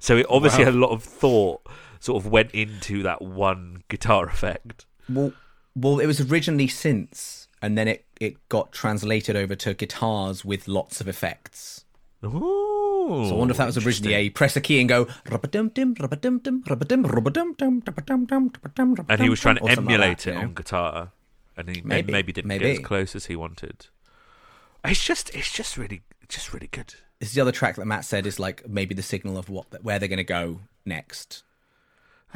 [0.01, 0.71] So it obviously Wow.
[0.71, 1.61] a lot of thought
[2.07, 4.87] sort of went into that one guitar effect.
[5.09, 5.33] Well,
[5.75, 10.69] well, it was originally synths, and then it it got translated over to guitars with
[10.69, 11.85] lots of effects.
[12.25, 15.73] Ooh, So I wonder if that was originally a press a key and go rubba-dum,
[16.01, 16.65] rubba-dum,
[19.09, 21.13] and he was trying to like emulate that, it on guitar,
[21.57, 22.73] and he Maybe, maybe, maybe didn't get maybe.
[22.81, 23.87] as close as he wanted.
[24.85, 26.95] It's just, it's just really, just really good.
[27.19, 29.67] This is the other track that Matt said is like maybe the signal of what
[29.83, 31.43] where they're going to go next.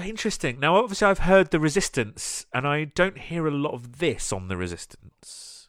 [0.05, 0.61] Interesting.
[0.61, 4.49] Now, obviously, I've heard the Resistance, and I don't hear a lot of this on
[4.49, 5.69] the Resistance.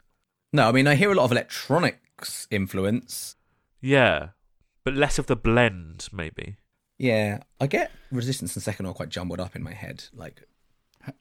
[0.53, 3.37] No, I mean I hear a lot of electronics influence.
[3.79, 4.29] Yeah,
[4.83, 6.57] but less of the blend, maybe.
[6.97, 10.43] Yeah, I get Resistance and Second all quite jumbled up in my head, like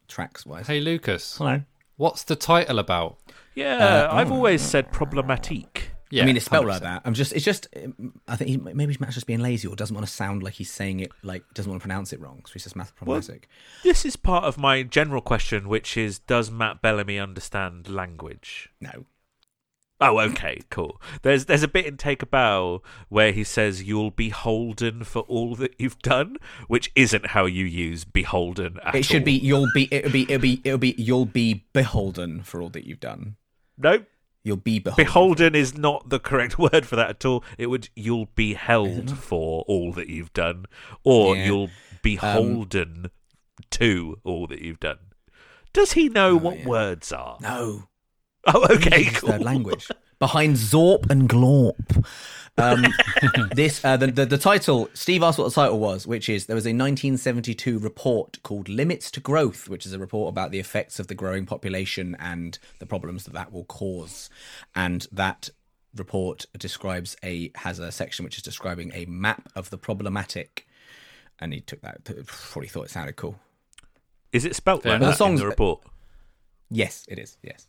[0.08, 0.66] tracks wise.
[0.66, 1.62] Hey Lucas, Hello.
[1.96, 3.18] what's the title about?
[3.54, 4.34] Yeah, Uh, I've oh.
[4.34, 5.89] always said problematique.
[6.10, 6.68] Yeah, I mean, it's spelled 100%.
[6.68, 7.02] like that.
[7.04, 7.68] I'm just, it's just,
[8.26, 10.70] I think he, maybe Matt's just being lazy or doesn't want to sound like he's
[10.70, 12.42] saying it, like, doesn't want to pronounce it wrong.
[12.46, 13.48] So he's just math problematic.
[13.84, 18.70] This is part of my general question, which is Does Matt Bellamy understand language?
[18.80, 19.04] No.
[20.02, 20.98] Oh, okay, cool.
[21.20, 25.20] There's there's a bit in Take a Bow where he says you'll be holden for
[25.22, 29.26] all that you've done, which isn't how you use beholden at It should all.
[29.26, 32.86] be, you'll be, it'll be, it'll be, it'll be, you'll be beholden for all that
[32.86, 33.36] you've done.
[33.76, 34.04] No,
[34.42, 35.04] You'll be beholden.
[35.04, 37.44] beholden is not the correct word for that at all.
[37.58, 40.66] It would you'll be held for all that you've done,
[41.04, 41.42] or Yeah.
[41.42, 41.70] Um, you'll
[42.02, 43.10] be holden
[43.72, 44.98] to all that you've done.
[45.72, 46.68] Does he know what Oh, yeah.
[46.68, 47.36] words are?
[47.40, 47.84] No.
[48.46, 49.30] Oh, okay, cool.
[49.30, 49.86] third language.
[50.20, 52.06] Behind Zorp and Glorp.
[52.58, 52.84] Um,
[53.54, 54.90] this uh, the, the the title.
[54.92, 59.10] Steve asked what the title was, which is there was a 1972 report called "Limits
[59.12, 62.86] to Growth," which is a report about the effects of the growing population and the
[62.86, 64.28] problems that that will cause,
[64.74, 65.48] and that
[65.96, 70.66] report describes a has a section which is describing a map of the problematic,
[71.38, 73.40] and he took that probably thought it sounded cool.
[74.32, 75.18] Is it spelt Fair like enough.
[75.18, 75.80] that The in the report?
[76.68, 77.38] Yes, it is.
[77.42, 77.66] Yes,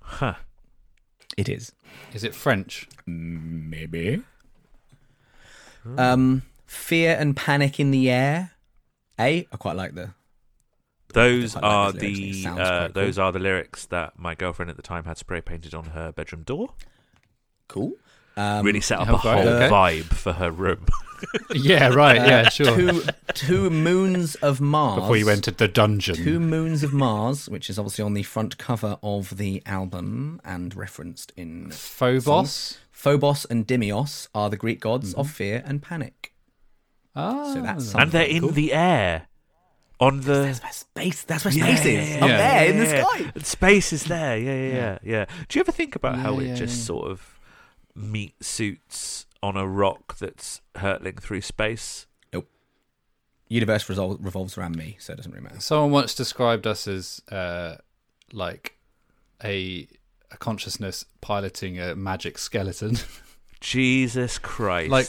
[0.00, 0.34] Huh.
[1.38, 1.72] It is.
[2.12, 2.88] Is it French?
[3.06, 4.22] Maybe.
[5.96, 8.50] Um, fear and panic in the air.
[9.20, 10.10] A, I quite like the.
[11.14, 13.02] Those quite like are those lyrics, the uh, quite cool.
[13.02, 16.10] those are the lyrics that my girlfriend at the time had spray painted on her
[16.12, 16.74] bedroom door.
[17.68, 17.92] Cool.
[18.36, 20.86] Um, really set up a whole right, vibe for her room.
[21.54, 22.16] yeah, right.
[22.16, 22.74] Yeah, sure.
[22.76, 23.02] Two,
[23.34, 25.00] two moons of Mars.
[25.00, 26.16] Before you entered the dungeon.
[26.16, 30.74] Two moons of Mars, which is obviously on the front cover of the album and
[30.74, 32.78] referenced in Phobos.
[32.90, 35.20] Phobos and Deimos are the Greek gods Mm-hmm.
[35.20, 36.32] of fear and panic.
[37.14, 38.50] Ah, So that's and they're in cool.
[38.50, 39.26] the air,
[40.00, 41.22] on the That's where space.
[41.24, 42.10] That's where space yeah, is.
[42.10, 42.36] yeah, up yeah.
[42.36, 43.18] there in the Yeah, sky.
[43.34, 43.42] yeah.
[43.42, 44.38] Space is there.
[44.38, 45.24] Yeah, yeah, yeah, yeah.
[45.48, 46.84] Do you ever think about how Yeah, it just yeah.
[46.84, 47.38] sort of
[47.96, 52.06] meet suits on a rock that's hurtling through space?
[52.32, 52.48] Nope.
[53.48, 55.60] Universe resol- revolves around me, so it doesn't really matter.
[55.60, 57.76] Someone once described us as uh,
[58.32, 58.78] like
[59.42, 59.88] a
[60.30, 62.96] a consciousness piloting a magic skeleton.
[63.60, 64.90] Jesus Christ!
[64.90, 65.08] Like,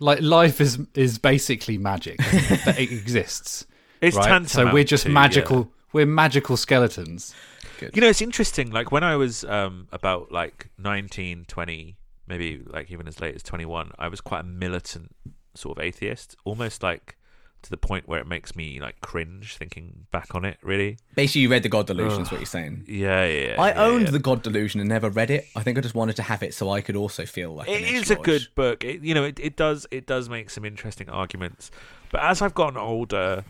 [0.00, 2.18] like life is is basically magic.
[2.18, 3.66] that it exists.
[4.00, 4.46] it's right?
[4.48, 5.58] So we're just to, magical.
[5.58, 5.64] yeah.
[5.92, 7.34] We're magical skeletons.
[7.80, 8.70] You know, it's interesting.
[8.70, 13.42] Like when I was um, about like 19, 20, maybe like even as late as
[13.42, 15.14] 21, I was quite a militant
[15.54, 17.16] sort of atheist, almost like
[17.62, 20.58] to the point where it makes me like cringe thinking back on it.
[20.62, 22.22] Really, Basically, you read the God Delusion.
[22.22, 22.84] Is what you're saying.
[22.88, 23.60] yeah, yeah.
[23.60, 24.10] I yeah, owned yeah.
[24.12, 25.46] the God Delusion and never read it.
[25.56, 27.82] I think I just wanted to have it so I could also feel like it
[27.82, 28.84] is a good book.
[28.84, 31.70] It, you know, it, it does it does make some interesting arguments.
[32.10, 33.44] But as I've gotten older,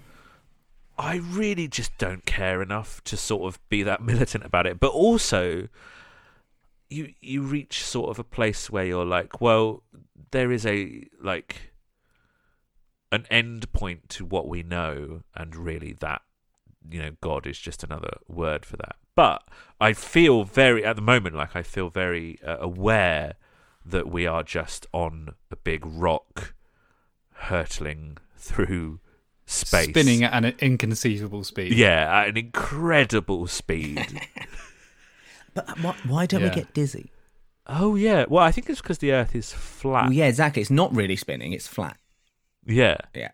[0.99, 4.81] I really just don't care enough to sort of be that militant about it.
[4.81, 5.69] But also,
[6.89, 9.83] you you reach sort of a place where you're like, well,
[10.31, 11.73] there is a like
[13.13, 16.23] an end point to what we know, and really that
[16.89, 18.97] you know God is just another word for that.
[19.15, 19.43] But
[19.81, 23.35] I feel very at the moment like I feel very uh, aware
[23.85, 26.55] that we are just on a big rock
[27.33, 29.01] hurtling through
[29.47, 31.73] space Spinning at an inconceivable speed.
[31.73, 34.21] yeah at an incredible speed
[35.57, 36.49] But why, why don't Yeah.
[36.51, 37.11] we get dizzy?
[37.69, 40.63] oh yeah well i think it's because the earth is flat Well, yeah, exactly.
[40.63, 41.53] It's not really spinning.
[41.53, 41.97] It's flat.
[42.65, 43.31] yeah Yeah.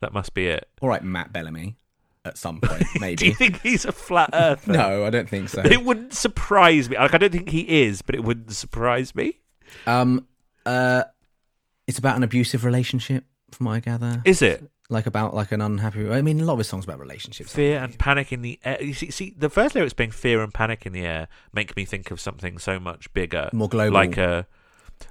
[0.00, 1.76] that must be it All right, Matt Bellamy.
[2.24, 3.16] At some point, maybe.
[3.16, 3.52] do you maybe.
[3.52, 5.60] think he's a flat earther no, I don't think so.
[5.60, 9.40] it wouldn't surprise me like i don't think he is but it wouldn't surprise me
[9.86, 10.26] Um,
[10.64, 11.02] uh,
[11.86, 14.22] it's about an abusive relationship, from what I gather.
[14.24, 16.08] is it like about like an unhappy.
[16.10, 17.52] I mean, a lot of his songs about relationships.
[17.52, 20.52] fear and panic in the air you see, see the first lyrics being fear and
[20.54, 23.94] panic in the air make me think of something so much bigger More global.
[23.94, 24.46] like a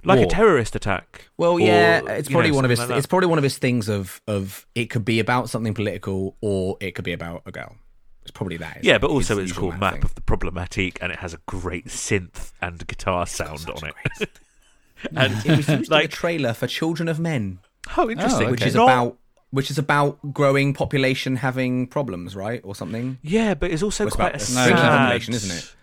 [0.03, 2.79] like a terrorist attack Well, or, yeah, it's you know, probably one of his.
[2.79, 6.35] like it's probably one of his things of of it could be about something political
[6.41, 7.75] or it could be about a girl.
[8.23, 8.79] It's probably that.
[8.81, 10.03] Yeah, but also His it's called Map thing.
[10.03, 14.29] of the Problematique, and it has a great synth and guitar sound on it.
[15.15, 17.59] and it was used like like, a trailer for Children of Men,
[17.95, 18.49] oh, interesting.
[18.49, 18.69] Which okay.
[18.69, 19.17] is Not- about
[19.55, 23.17] which is about growing population having problems, right, or something.
[23.23, 25.75] yeah, but it's also it's quite about a sad population, isn't it?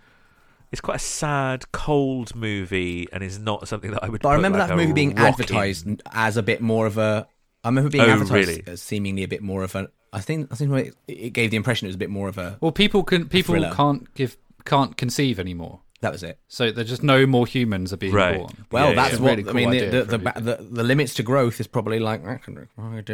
[0.70, 4.22] It's quite a sad, cold movie, and is not something that I would.
[4.22, 6.00] But I remember like, that movie being rock advertised in.
[6.12, 7.26] as a bit more of a.
[7.64, 8.62] I remember being Oh, advertised really?
[8.66, 9.88] as seemingly a bit more of a.
[10.14, 12.38] I think I think it, it gave the impression it was a bit more of
[12.38, 12.56] a.
[12.61, 13.72] Well, people can people thriller.
[13.74, 15.80] can't give can't conceive anymore.
[16.02, 16.38] That was it.
[16.48, 18.38] So there's just no more humans are being Right.
[18.38, 18.66] born.
[18.70, 19.20] Well, Yeah, that's yeah.
[19.20, 19.70] what Really I mean.
[19.70, 22.36] The idea the, for the, a the the limits to growth is probably like I
[22.36, 22.66] can do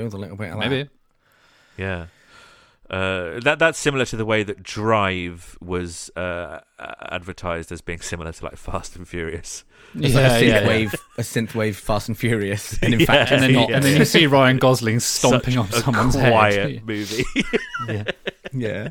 [0.05, 0.68] with a little bit of that.
[0.70, 0.90] Maybe.
[1.77, 2.07] Yeah.
[2.90, 8.33] Uh, that that's similar to the way that Drive was uh, advertised as being similar
[8.33, 9.64] to like Fast and Furious.
[9.94, 13.53] It's like a synthwave, a synthwave Fast and Furious, and in Yeah, fact, And it's
[13.53, 13.72] then, not.
[13.72, 16.87] and then you see Ryan Gosling stomping Such on a someone's quiet head.
[16.87, 17.24] movie.
[17.87, 18.05] Yeah.
[18.55, 18.88] yeah.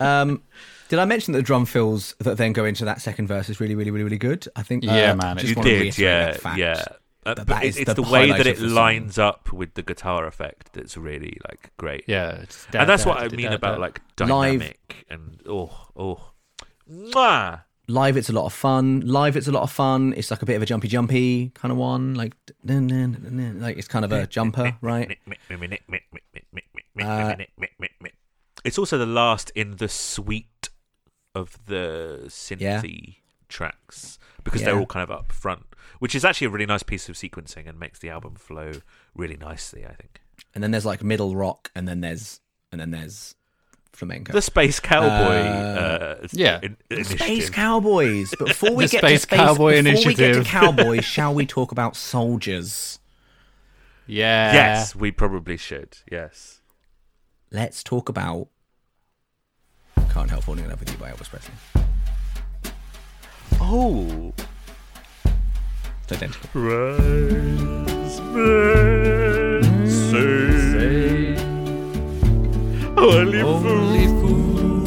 [0.00, 0.42] Um,
[0.88, 3.60] did I mention that the drum fills that then go into that second verse is
[3.60, 4.46] really, really, really, really good?
[4.56, 4.84] I think.
[4.84, 6.84] Yeah, uh, man, Just you it's want to did, yeah, yeah.
[7.26, 8.74] Uh, that but that it- is the the, way that it the song.
[8.74, 12.04] lines up with the guitar effect that's really like great.
[12.06, 12.32] Yeah.
[12.42, 13.80] it's and that's da- what da- I da- mean da- about da.
[13.80, 16.32] like Live- dynamic and oh oh.
[16.90, 17.62] Mwah!
[17.88, 19.00] Live, it's a lot of fun.
[19.00, 20.12] Live, it's a lot of fun.
[20.16, 22.14] It's like a bit of a jumpy, jumpy kind of one.
[22.14, 25.18] Like, dun, dun, dun, dun, like it's kind of a jumper, right?
[27.00, 27.34] Uh,
[28.64, 30.70] It's also the last in the suite
[31.34, 32.82] of the Yeah.
[33.48, 35.64] tracks because they're all kind of up front,
[35.98, 38.72] which is actually a really nice piece of sequencing and makes the album flow
[39.14, 39.84] really nicely.
[39.86, 40.20] I think
[40.54, 42.40] And then there's like middle rock, and then there's
[42.72, 43.34] and then there's
[43.92, 44.32] flamenco.
[44.32, 46.58] the Space Cowboy, Uh, uh, yeah.
[46.90, 47.48] in- Space.
[47.50, 48.34] Cowboys.
[48.38, 50.46] But before we The get Space to Space Cowboy before we get to Initiative.
[50.46, 52.98] Cowboys, shall we talk about soldiers?
[54.06, 54.52] Yeah.
[54.52, 55.98] Yes, we probably should.
[56.10, 56.60] Yes.
[57.52, 58.48] Let's talk about
[60.14, 61.54] "Can't Help Falling in Love with You" by Elvis Presley.
[63.60, 64.32] Oh,
[66.04, 66.60] It's identical.
[66.60, 68.04] Men,
[69.88, 71.36] say,
[72.96, 74.84] only Only fool,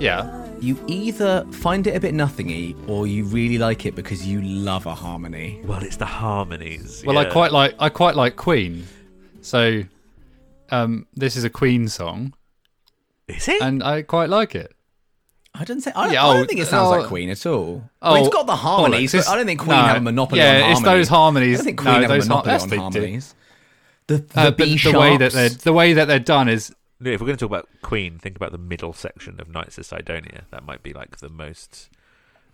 [0.00, 0.46] Yeah.
[0.60, 4.86] you either find it a bit nothingy or you really like it because you love
[4.86, 5.60] a harmony.
[5.64, 7.02] Well, it's the harmonies.
[7.06, 8.84] Well, I quite like I quite like Queen.
[9.42, 9.82] So
[10.70, 12.34] um this is a Queen song.
[13.28, 13.60] Is it?
[13.62, 14.72] and I quite like it.
[15.54, 15.90] I don't say.
[15.96, 17.82] I don't, Yeah, I don't oh, think it sounds oh, like Queen at all.
[18.02, 19.26] Oh, well, it's got the harmonies, bollocks.
[19.26, 20.78] but I don't think Queen No, have a monopoly yeah, on harmonies.
[20.78, 21.54] it's those harmonies.
[21.54, 22.80] I don't think Queen no, have a those har- monopoly on they do.
[23.06, 23.34] harmonies.
[24.06, 26.70] The, the Uh, but B the way that they're the way that they're done is
[26.70, 29.78] No, if we're going to talk about Queen, think about the middle section of Knights
[29.78, 30.42] of Cydonia.
[30.50, 31.88] That might be like the most.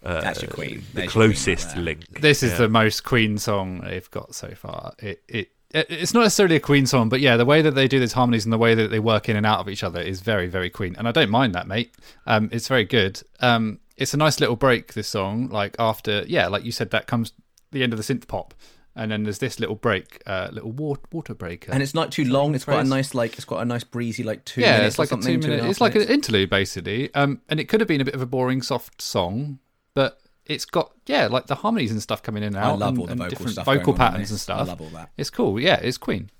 [0.02, 0.82] Uh, That's your Queen.
[0.92, 2.20] The There's your Queen closest link.
[2.20, 2.58] this is Yeah.
[2.58, 4.92] the most Queen song they've got so far.
[4.98, 7.88] It, it it it's not necessarily a Queen song, but yeah, the way that they
[7.88, 10.00] do these harmonies and the way that they work in and out of each other
[10.00, 11.92] is very very Queen, and I don't mind that, mate.
[12.26, 13.20] Um, it's very good.
[13.40, 14.92] Um, it's a nice little break.
[14.94, 17.32] This song, like after yeah, like you said, that comes
[17.72, 18.54] the end of the synth pop,
[18.96, 21.70] and then there's this little break, uh, little water, water breaker.
[21.70, 22.54] and it's not too long.
[22.54, 24.98] It's quite a nice, like it's quite a nice breezy, like two yeah, minutes it's
[24.98, 25.60] like or a two and minute.
[25.60, 27.14] half It's like an interlude basically.
[27.14, 29.58] Um, and it could have been a bit of a boring, soft song,
[29.94, 32.74] but it's got yeah, like the harmonies and stuff coming in and out.
[32.74, 33.64] I love and, all the and vocal different stuff.
[33.66, 34.60] vocal going on in patterns and stuff.
[34.60, 35.10] I love all that.
[35.16, 35.60] It's cool.
[35.60, 36.30] Yeah, it's Queen.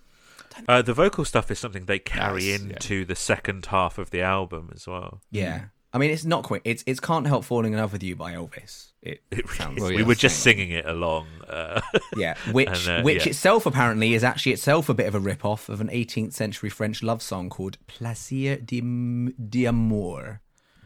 [0.66, 2.68] Uh, the vocal stuff is something they carry Yes, yeah.
[2.70, 5.20] into the second half of the album as well.
[5.30, 5.66] Yeah,
[5.96, 6.60] I mean, it's not Queen.
[6.64, 8.88] It's it's can't help falling in love with you by Elvis.
[9.00, 9.80] It, It sounds.
[9.80, 11.26] Well, we were just singing it along.
[11.48, 11.80] Uh,
[12.16, 13.30] Yeah, which And, uh, which yeah.
[13.30, 16.68] itself apparently is actually itself a bit of a rip off of an 18th century
[16.68, 20.40] French love song called Plaisir d'Am- d'amour.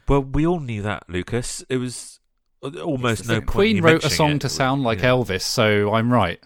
[0.09, 1.65] well, we all knew that, Lucas.
[1.69, 2.21] It was
[2.63, 3.47] almost no point.
[3.49, 4.41] Queen you wrote a song it.
[4.43, 5.11] to sound like Yeah.
[5.11, 6.41] Elvis, so I'm right.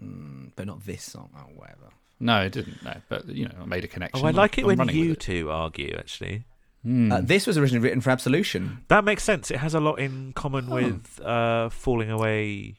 [0.00, 1.30] but not this song.
[1.36, 1.90] Oh, whatever.
[2.20, 2.82] No, it didn't.
[2.84, 4.24] No, but you know, I made a connection.
[4.24, 5.20] Oh, I like it I'm when you it.
[5.20, 5.94] two argue.
[5.98, 6.44] Actually,
[6.88, 7.12] Hmm.
[7.12, 8.84] Uh, this was originally written for Absolution.
[8.88, 9.50] that makes sense.
[9.50, 10.74] It has a lot in common Oh.
[10.76, 12.76] with uh, "Falling Away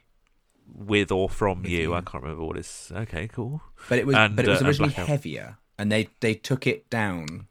[0.74, 1.80] with or from With you.
[1.82, 1.94] You.
[1.94, 2.92] I can't remember what it's.
[2.92, 3.62] Okay, cool.
[3.88, 6.66] But it was And, but it was uh, and originally heavier, and they they took
[6.66, 7.46] it down.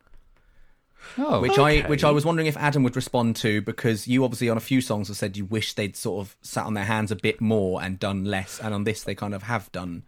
[1.17, 4.49] Oh, Which I which I was wondering if Adam would respond to because you obviously
[4.51, 7.11] on a few songs have said you wish they'd sort of sat on their hands
[7.13, 10.03] a bit more and done less, and on this they kind of have done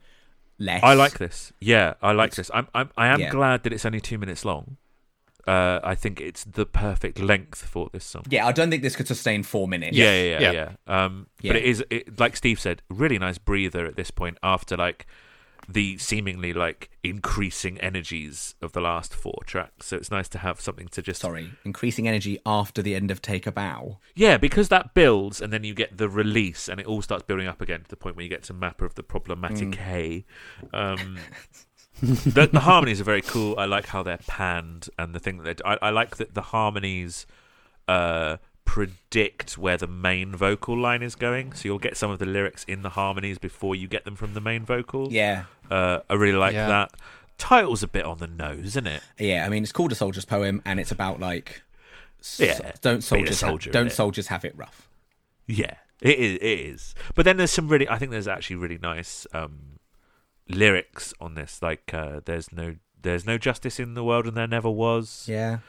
[0.59, 0.82] less.
[0.82, 1.53] I like this.
[1.61, 2.51] Yeah, I like It's- this.
[2.53, 3.30] I'm, I'm I am Yeah.
[3.30, 4.76] glad that it's only two minutes long.
[5.51, 8.24] Uh, I think it's the perfect length for this song.
[8.28, 9.96] Yeah, I don't think this could sustain four minutes.
[9.96, 10.72] Yeah, yeah, yeah, Yeah.
[10.86, 11.05] yeah.
[11.05, 11.51] Um, Yeah.
[11.53, 15.07] But it is, it, like Steve said, really nice breather at this point after like
[15.68, 19.86] the seemingly like increasing energies of the last four tracks.
[19.86, 23.20] So it's nice to have something to just Sorry, increasing energy after the end of
[23.22, 23.98] Take a Bow.
[24.14, 27.46] yeah, because that builds and then you get the release and it all starts building
[27.46, 30.24] up again to the point where you get to Mapper of the Problematique Hay.
[30.72, 31.18] Um,
[32.03, 33.55] the, the harmonies are very cool.
[33.59, 36.42] I like how they're panned and the thing that they I, I like that the
[36.42, 37.26] harmonies
[37.88, 41.53] uh, predict where the main vocal line is going.
[41.53, 44.34] So you'll get some of the lyrics in the harmonies before you get them from
[44.34, 45.12] the main vocal.
[45.12, 46.68] Yeah, Uh, I really like Yeah.
[46.68, 46.92] that.
[47.36, 49.03] Title's a bit on the nose, isn't it?
[49.18, 49.44] yeah.
[49.46, 51.62] I mean, it's called a soldier's poem, and it's about like,
[52.20, 53.92] s- Yeah, don't soldiers soldier, have, don't innit?
[53.92, 54.88] soldiers have it rough.
[55.46, 56.34] Yeah, it is.
[56.36, 56.94] It is.
[57.14, 57.88] But then there's some really.
[57.88, 59.70] I think there's actually really nice um,
[60.51, 61.61] lyrics on this.
[61.62, 62.76] Like, uh, there's no.
[63.03, 65.24] There's no justice in the world, and there never was.
[65.26, 65.61] Yeah,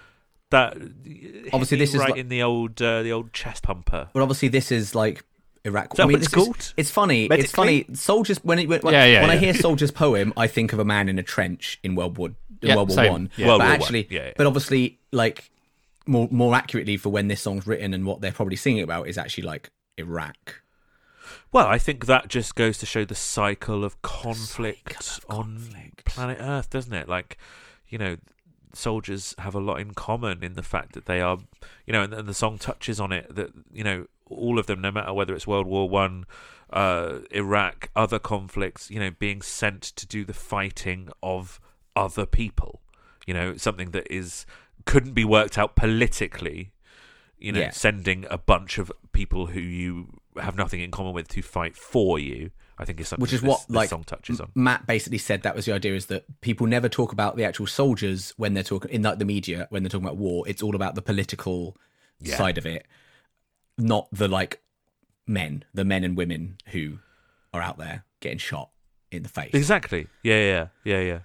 [0.49, 4.09] That Obviously, hit me this is like- in the old, uh, the old chest pumper.
[4.13, 5.23] but obviously this is like
[5.63, 5.93] Iraq.
[5.93, 6.73] Is that I mean, it's this is- called?
[6.75, 7.27] it's funny.
[7.31, 7.85] It's funny.
[7.93, 10.83] Soldiers when it, when, Yeah, yeah, when I hear soldiers poem, I think of a
[10.83, 13.11] man in a trench in World War in Yeah, World War same.
[13.13, 13.29] One.
[13.37, 13.47] Yeah.
[13.47, 14.33] World but War actually, Yeah, yeah.
[14.35, 15.49] but obviously, like
[16.05, 19.17] more more accurately for when this song's written and what they're probably singing about is
[19.17, 20.60] actually like Iraq.
[21.51, 25.55] Well, I think that just goes to show the cycle of conflict cycle of on
[25.57, 26.05] conflict.
[26.05, 27.09] planet Earth, doesn't it?
[27.09, 27.37] Like,
[27.89, 28.17] you know,
[28.73, 31.37] soldiers have a lot in common in the fact that they are,
[31.85, 34.79] you know, and, and the song touches on it that you know all of them,
[34.79, 36.25] no matter whether it's World War One,
[36.71, 41.59] uh, Iraq, other conflicts, you know, being sent to do the fighting of
[41.97, 42.79] other people.
[43.27, 44.45] You know, something that is
[44.85, 46.71] couldn't be worked out politically.
[47.37, 47.69] You know, Yeah.
[47.71, 52.19] sending a bunch of people who you have nothing in common with to fight for
[52.19, 52.51] you.
[52.77, 54.49] I think is something Which is that what this, this like song touches on.
[54.55, 57.67] Matt basically said that was the idea is that people never talk about the actual
[57.67, 60.43] soldiers when they're talking in like the media when they're talking about war.
[60.47, 61.77] It's all about the political
[62.19, 62.37] Yeah.
[62.37, 62.87] side of it,
[63.77, 64.61] not the like
[65.27, 66.99] men, the men and women who
[67.53, 68.69] are out there getting shot
[69.11, 69.51] in the face.
[69.53, 70.07] Exactly.
[70.23, 71.19] Yeah, yeah, yeah, yeah.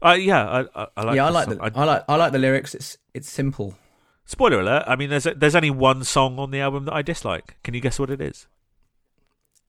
[0.00, 1.16] Uh, yeah, I, I, I like.
[1.16, 2.74] yeah, I this like the I, like I like the lyrics.
[2.74, 3.76] It's it's simple.
[4.24, 4.84] Spoiler alert.
[4.86, 7.56] I mean, there's there's only one song on the album that I dislike.
[7.62, 8.46] Can you guess what it is?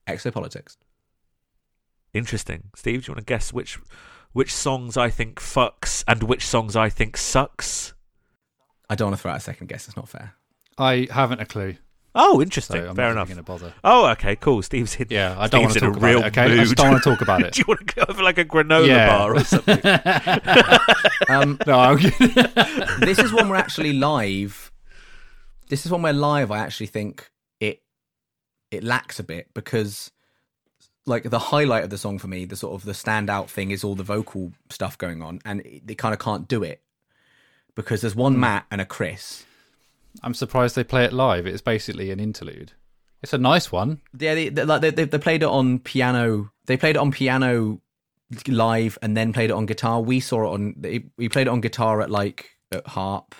[0.06, 0.76] Exopolitics.
[2.12, 2.70] Interesting.
[2.76, 3.78] Steve, do you want to guess which
[4.32, 7.94] which songs I think fucks and which songs I think sucks?
[8.88, 9.88] I don't want to throw out a second guess.
[9.88, 10.34] It's not fair.
[10.78, 11.76] I haven't a clue,
[12.16, 12.74] Oh, interesting.
[12.74, 12.90] so interesting.
[12.90, 13.28] I'm Fair not enough.
[13.28, 13.74] going to bother.
[13.82, 14.62] Oh, okay, cool.
[14.62, 15.08] Steve's in.
[15.10, 16.24] Yeah, I don't want to talk about it.
[16.26, 17.54] Okay, I just don't want to talk about it.
[17.54, 19.08] do you want to go for like a granola Yeah.
[19.08, 19.80] bar or something?
[21.28, 21.96] Um, No, I'm
[23.00, 24.70] this is when we're actually live.
[25.68, 26.50] This is when we're live.
[26.50, 27.82] I actually think it
[28.70, 30.10] it lacks a bit because
[31.06, 33.82] like the highlight of the song for me, the sort of the standout thing is
[33.84, 36.80] all the vocal stuff going on, and it, they kind of can't do it.
[37.74, 38.20] because there's Hmm.
[38.20, 39.44] one Matt and a Chris.
[40.22, 41.46] I'm surprised they play it live.
[41.46, 42.72] It's basically an interlude.
[43.22, 44.00] It's a nice one.
[44.18, 46.52] Yeah, they, they, like, they, they, they played it on piano.
[46.66, 47.80] They played it on piano
[48.46, 50.00] live and then played it on guitar.
[50.00, 50.74] We saw it on.
[50.76, 53.34] They, we played it on guitar at like at harp.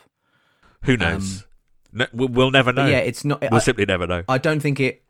[0.82, 1.42] Who knows?
[1.42, 1.44] Um,
[1.92, 2.86] no, we- we'll never know.
[2.86, 3.40] Yeah, it's not.
[3.42, 4.24] we'll I, simply never know.
[4.28, 5.02] I don't think it.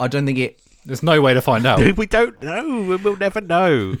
[0.00, 0.60] I don't think it.
[0.84, 1.96] There's no way to find out.
[1.96, 2.98] we don't know.
[3.02, 3.96] We'll never know.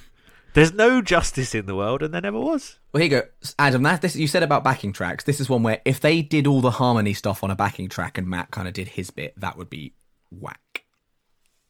[0.54, 2.78] There's no justice in the world, and there never was.
[2.92, 3.28] Well, here you go,
[3.58, 3.82] Adam.
[3.82, 5.24] That this you said about backing tracks.
[5.24, 8.18] This is one where if they did all the harmony stuff on a backing track
[8.18, 9.94] and Matt kind of did his bit, that would be
[10.30, 10.84] whack.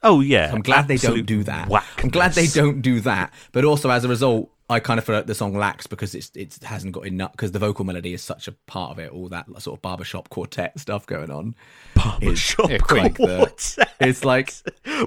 [0.02, 1.68] Oh yeah, I'm glad they don't do that.
[1.68, 2.04] whackness.
[2.04, 3.32] I'm glad they don't do that.
[3.52, 6.30] But also as a result, I kind of feel like the song lacks because it's
[6.34, 9.10] it hasn't got enough because the vocal melody is such a part of it.
[9.12, 11.54] All that sort of barbershop quartet stuff going on.
[11.94, 13.02] Barbershop Yeah, Queen.
[13.02, 13.88] Like the, quartet.
[14.00, 14.52] it's like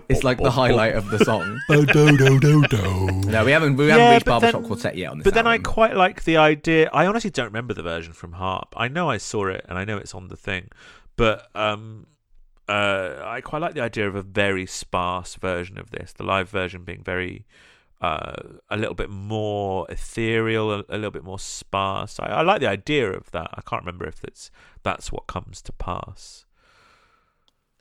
[0.09, 1.59] it's like the highlight of the song.
[1.69, 3.11] do do do do.
[3.27, 5.23] No, we haven't we haven't reached but barbershop then- quartet yet on this.
[5.23, 6.89] But then I quite like the idea.
[6.93, 8.75] I honestly don't remember the version from Harp.
[8.77, 10.69] I know I saw it and I know it's on the thing,
[11.15, 12.05] but um,
[12.69, 16.13] uh, I quite like the idea of a very sparse version of this.
[16.13, 17.45] The live version being very,
[18.05, 18.35] uh,
[18.69, 22.19] a little bit more ethereal, a, a little bit more sparse.
[22.19, 23.49] I, I like the idea of that.
[23.53, 24.51] I can't remember if that's
[24.83, 26.45] that's what comes to pass.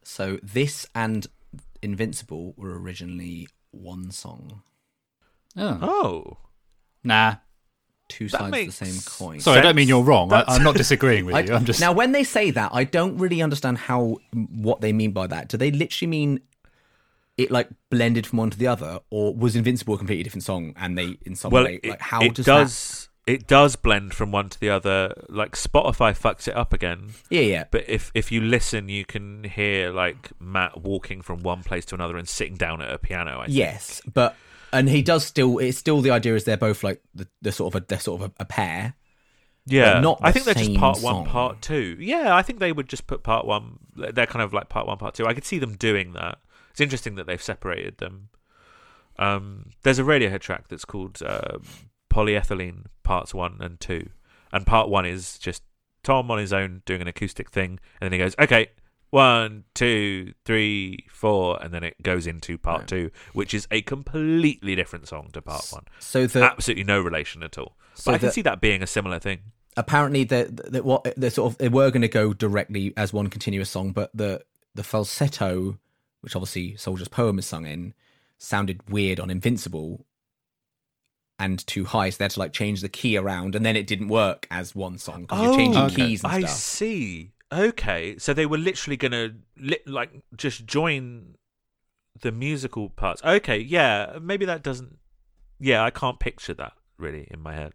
[0.03, 1.27] So this and
[1.83, 4.62] Invincible were originally one song,
[5.57, 5.79] Oh.
[5.83, 6.37] Oh,
[7.03, 7.37] Nah.
[8.09, 9.41] two That sides of the same coin.
[9.41, 10.33] Sorry, I don't mean you're wrong.
[10.33, 11.53] I, That's- I'm not disagreeing with I- you.
[11.55, 15.12] I'm just now when they say that, I don't really understand how what they mean
[15.12, 15.49] by that.
[15.49, 16.41] Do they literally mean
[17.37, 20.72] it like blended from one to the other, or was Invincible a completely different song
[20.76, 23.09] and they in some well, way it, like how it does, does.
[23.26, 25.14] It does blend from one to the other.
[25.30, 27.14] Like Spotify fucks it up again.
[27.30, 27.64] Yeah, yeah.
[27.70, 31.95] But if if you listen, you can hear like Matt walking from one place to
[31.95, 33.41] another and sitting down at a piano.
[33.41, 33.57] I think.
[33.57, 34.37] Yes, but
[34.74, 35.59] and he does still.
[35.59, 38.20] It's still the idea is they're both like the, the sort of a they're sort
[38.20, 38.95] of a, a pair.
[39.64, 40.01] yeah.
[40.01, 41.22] not I think they're just part song.
[41.22, 41.97] one, part two.
[41.99, 43.78] Yeah, I think they would just put part one.
[43.97, 45.26] They're kind of like part one, part two.
[45.26, 46.39] I could see them doing that.
[46.75, 48.31] It's interesting that they've separated them.
[49.16, 51.59] Um, there's a Radiohead track that's called uh,
[52.11, 54.09] Polyethylene Parts One and Two,
[54.53, 55.62] and Part One is just
[56.03, 58.66] Tom on his own doing an acoustic thing, and then he goes, "Okay,
[59.11, 62.89] one, two, three, four, and then it goes into Part Right.
[62.89, 65.85] Two, which is a completely different song to Part One.
[66.01, 67.77] So the Absolutely no relation at all.
[67.95, 69.39] But So I can the- see that being a similar thing.
[69.77, 73.29] apparently that that what they sort of they were going to go directly as one
[73.29, 74.41] continuous song, but the
[74.75, 75.79] the falsetto,
[76.25, 77.95] which obviously Soldier's poem is sung in,
[78.39, 80.05] sounded weird on Invincible
[81.39, 83.87] and too high, so they had to like change the key around, and then it
[83.87, 85.95] didn't work as one song because you're changing okay.
[85.95, 87.33] keys and Oh, I see.
[87.53, 91.37] Okay, so they were literally gonna li- like just join
[92.20, 93.22] the musical parts.
[93.22, 94.99] Okay, yeah, maybe that doesn't.
[95.61, 97.75] Yeah, I can't picture that really in my head.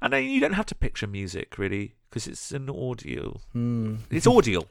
[0.00, 3.40] And then you don't have to picture music really because it's an audio.
[3.52, 3.96] Hmm.
[4.10, 4.68] It's audio.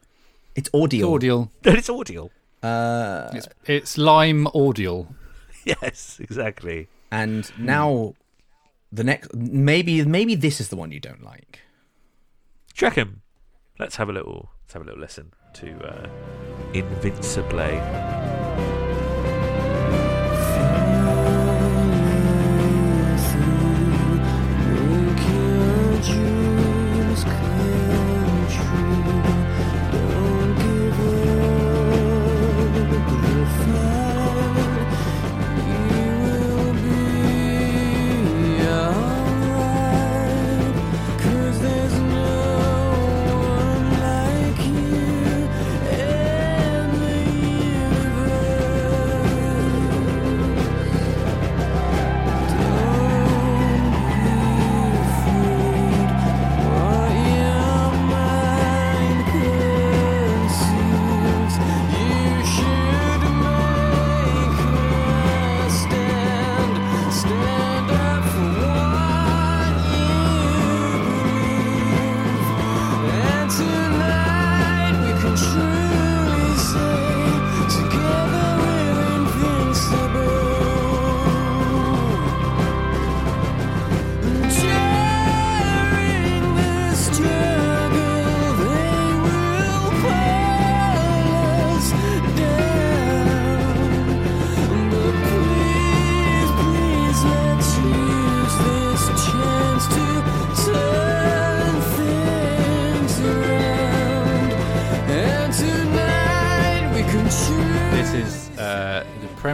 [0.56, 1.10] It's audio.
[1.12, 1.52] audial.
[1.64, 2.32] it's audio.
[2.64, 5.08] Uh, It's, it's lime audial.
[5.66, 6.88] Yes, exactly.
[7.12, 8.14] and now
[8.92, 11.60] the next maybe maybe this is the one you don't like.
[12.74, 13.22] Check him.
[13.78, 14.50] Let's have a little.
[14.64, 16.08] Let's have a little listen to uh,
[16.74, 18.27] Invincible.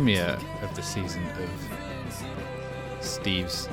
[0.03, 1.49] Premiere of the season of
[2.99, 3.69] Steve's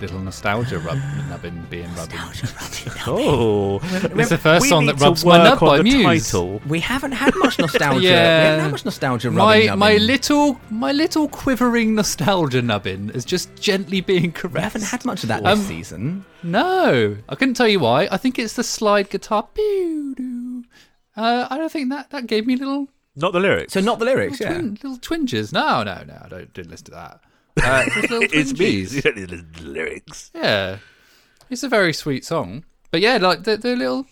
[0.00, 0.96] little nostalgia rub
[1.28, 2.16] nubbin being rubbing.
[3.06, 6.02] Oh, It's the first song that rubs my work nub by the Muse.
[6.30, 6.62] title.
[6.66, 8.00] We haven't had much nostalgia.
[8.08, 8.40] Yeah.
[8.40, 9.30] We haven't had much nostalgia.
[9.30, 10.06] Rubbing, my nubbing.
[10.06, 14.54] little my little quivering nostalgia nubbin is just gently being caressed.
[14.54, 16.24] We haven't had much of that Um, this season.
[16.42, 18.08] No, I couldn't tell you why.
[18.10, 19.46] I think it's the slide guitar.
[21.16, 23.72] Uh, I don't think that that gave me little Not the lyrics.
[23.72, 24.60] So not the lyrics, little, yeah.
[24.60, 25.52] twin, little twinges.
[25.52, 26.18] No, no, no.
[26.24, 27.20] I don't didn't listen to that.
[27.62, 27.84] Uh,
[28.32, 28.56] it's me.
[28.56, 28.94] twinges.
[28.94, 30.30] You don't need the lyrics.
[30.34, 30.78] Yeah,
[31.50, 32.64] it's a very sweet song.
[32.90, 34.06] But yeah, like the the little.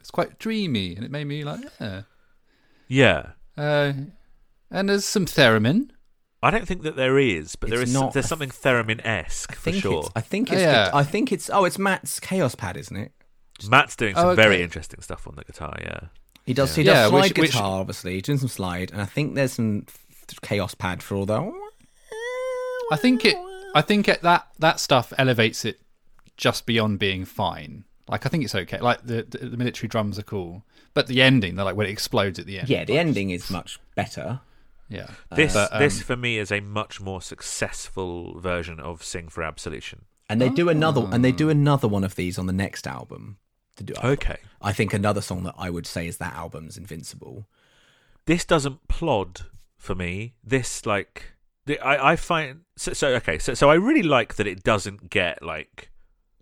[0.00, 2.02] It's quite dreamy, and it made me like yeah.
[2.88, 3.26] Yeah.
[3.56, 3.92] Uh,
[4.70, 5.90] and there's some theremin.
[6.42, 9.52] I don't think that there is, but there It's is some, there's something theremin esque
[9.52, 10.00] I for think sure.
[10.00, 10.10] it's.
[10.16, 10.62] I think Oh, it's.
[10.62, 10.90] yeah.
[10.92, 11.48] I think it's.
[11.50, 13.12] Oh, it's Matt's Kaoss Pad, isn't it?
[13.68, 14.42] Matt's doing some Oh, okay.
[14.42, 15.76] very interesting stuff on the guitar.
[15.80, 16.00] Yeah.
[16.44, 16.74] He does.
[16.74, 18.14] He Yeah, does slide which- which- guitar, obviously.
[18.14, 19.86] He's doing some slide, and I think there's some
[20.42, 21.52] Kaoss Pad for all the.
[22.90, 23.36] I think it.
[23.74, 25.80] I think it, that that stuff elevates it
[26.36, 27.84] just beyond being fine.
[28.08, 28.78] Like I think it's okay.
[28.80, 30.64] Like the the, the military drums are cool,
[30.94, 32.68] but the ending, they're like when it explodes at the end.
[32.68, 34.40] Yeah, the ending is much better.
[34.88, 35.08] yeah.
[35.34, 39.42] This But, um, this for me is a much more successful version of Sing for
[39.42, 40.02] Absolution.
[40.28, 41.52] And they do another, and they do Ah.
[41.52, 43.38] another one of these on the next album.
[43.76, 44.36] To do, Okay.
[44.60, 47.46] I think another song that I would say is that album's Invincible.
[48.26, 49.42] This doesn't plod
[49.76, 50.34] for me.
[50.44, 51.32] This like
[51.66, 53.38] the, I I find so, so okay.
[53.38, 55.90] So so I really like that it doesn't get like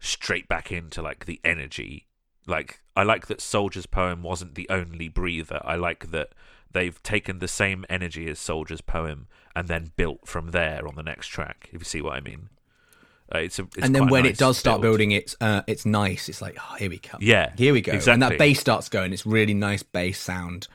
[0.01, 2.09] straight back into like the energy.
[2.47, 5.61] Like I like that Soldier's poem wasn't the only breather.
[5.64, 6.31] I like that
[6.70, 11.03] they've taken the same energy as Soldier's poem and then built from there on the
[11.03, 11.68] next track.
[11.72, 12.51] If you see what I mean.
[13.33, 14.93] Uh, it's a, it's and then when nice it does start build.
[14.93, 16.28] building, it's uh, it's nice.
[16.28, 17.18] It's like, oh, here we go.
[17.20, 17.93] Yeah, here we go.
[17.93, 19.12] And that bass starts going.
[19.12, 20.66] It's really nice bass sound.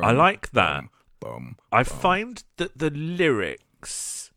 [0.00, 0.84] I like that.
[1.20, 1.56] Boom.
[1.72, 4.30] I find that the lyrics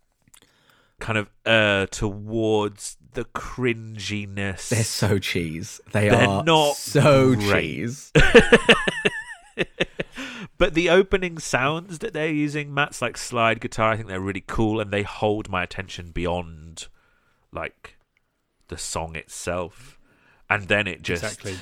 [1.00, 4.70] kind of err towards the cringiness.
[4.70, 5.82] They're so cheese.
[5.92, 7.62] They They're are not so great.
[7.62, 8.12] cheese.
[10.58, 14.44] but the opening sounds that they're using, Matt's like slide guitar, I think they're really
[14.46, 16.61] cool and they hold my attention beyond
[17.52, 17.98] like
[18.68, 19.98] the song itself.
[20.50, 21.56] And then it just Exactly.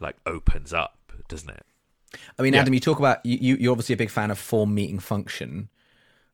[0.00, 1.64] like opens up, doesn't it?
[2.38, 2.60] I mean, Yeah.
[2.60, 3.56] Adam, you talk about you, you.
[3.56, 5.68] You're obviously a big fan of form meeting function.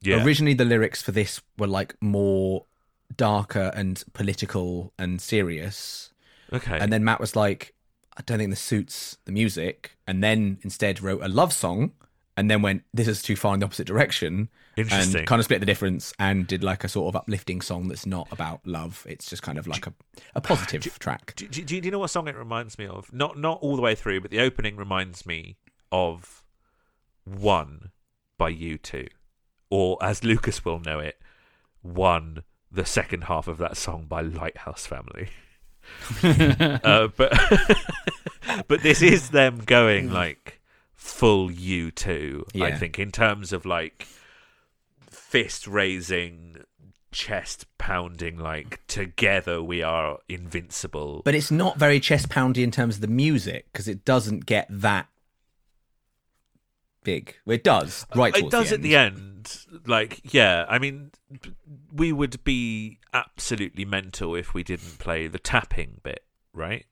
[0.03, 0.25] Yeah.
[0.25, 2.67] Originally, the lyrics for this were like more
[3.17, 6.13] darker and political and serious.
[6.53, 6.79] okay.
[6.81, 7.75] And then Matt was like,
[8.17, 9.97] I don't think this suits the music.
[10.07, 11.93] And then instead wrote a love song
[12.37, 14.49] and then went, this is too far in the opposite direction.
[14.77, 15.21] Interesting.
[15.21, 18.07] And kind of split the difference and did like a sort of uplifting song that's
[18.07, 19.05] not about love.
[19.09, 19.93] It's just kind of like a,
[20.35, 21.35] a positive track.
[21.37, 23.13] do, do, do you know what song it reminds me of?
[23.13, 25.57] Not not all the way through, but the opening reminds me
[25.93, 26.45] of
[27.25, 27.91] One
[28.39, 29.09] by U2,
[29.69, 31.21] or as Lucas will know it,
[31.83, 35.29] One, the second half of that song by Lighthouse Family.
[36.23, 37.39] uh, but
[38.69, 40.60] but this is them going like
[41.01, 42.45] full U two.
[42.61, 44.07] I think in terms of like
[45.11, 46.59] fist raising.
[47.13, 51.23] Chest pounding, like together we are invincible.
[51.25, 54.69] But it's not very chest poundy in terms of the music because it doesn't get
[54.71, 55.09] that
[57.03, 57.35] big.
[57.49, 58.37] It does, right?
[58.37, 61.11] it does the at the end like yeah i mean
[61.93, 66.87] we would be absolutely mental if we didn't play the tapping bit right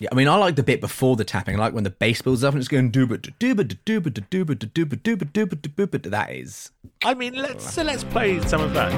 [0.00, 1.56] Yeah, I mean, I like the bit before the tapping.
[1.56, 4.96] I like when the bass builds up and it's going dooba dooba dooba dooba dooba
[4.96, 6.10] dooba dooba dooba.
[6.10, 6.70] That is
[7.04, 8.90] i mean let's so let's play some of that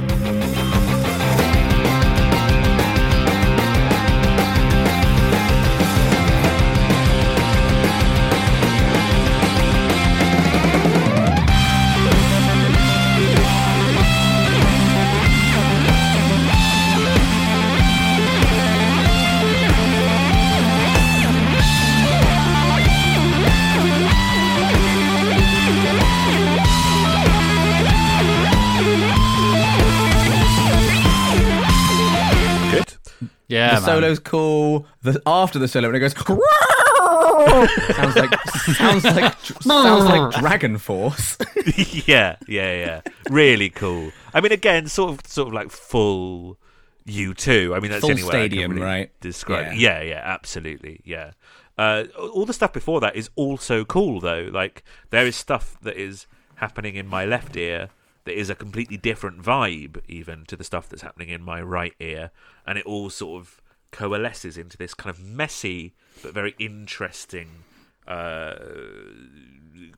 [33.52, 33.82] Yeah, the man.
[33.82, 34.86] solo's cool.
[35.02, 36.14] The after the solo when it goes
[37.96, 38.40] sounds like
[38.76, 41.36] sounds like sounds like Dragon Force.
[42.06, 43.00] yeah yeah yeah
[43.30, 46.58] really cool i mean again sort of sort of like full
[47.06, 49.20] u2 i mean that's Full the only way I can stadium, really right?
[49.20, 50.00] describe Yeah.
[50.00, 51.32] yeah yeah absolutely yeah
[51.78, 55.96] uh, all the stuff before that is also cool though like there is stuff that
[55.96, 56.26] is
[56.56, 57.88] happening in my left ear
[58.24, 61.94] that is a completely different vibe even to the stuff that's happening in my right
[62.00, 62.30] ear
[62.66, 63.60] and it all sort of
[63.90, 67.64] coalesces into this kind of messy but very interesting
[68.06, 68.54] uh,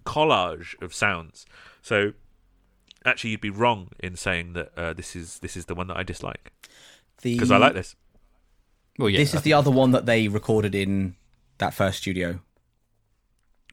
[0.05, 1.47] collage of sounds
[1.83, 2.13] so
[3.05, 5.97] actually you'd be wrong in saying that uh, this is this is the one that
[5.97, 6.53] I dislike
[7.23, 7.95] The- because I like this.
[8.99, 9.19] Well, yeah.
[9.19, 11.17] this is the other one that they recorded in
[11.59, 12.39] that first studio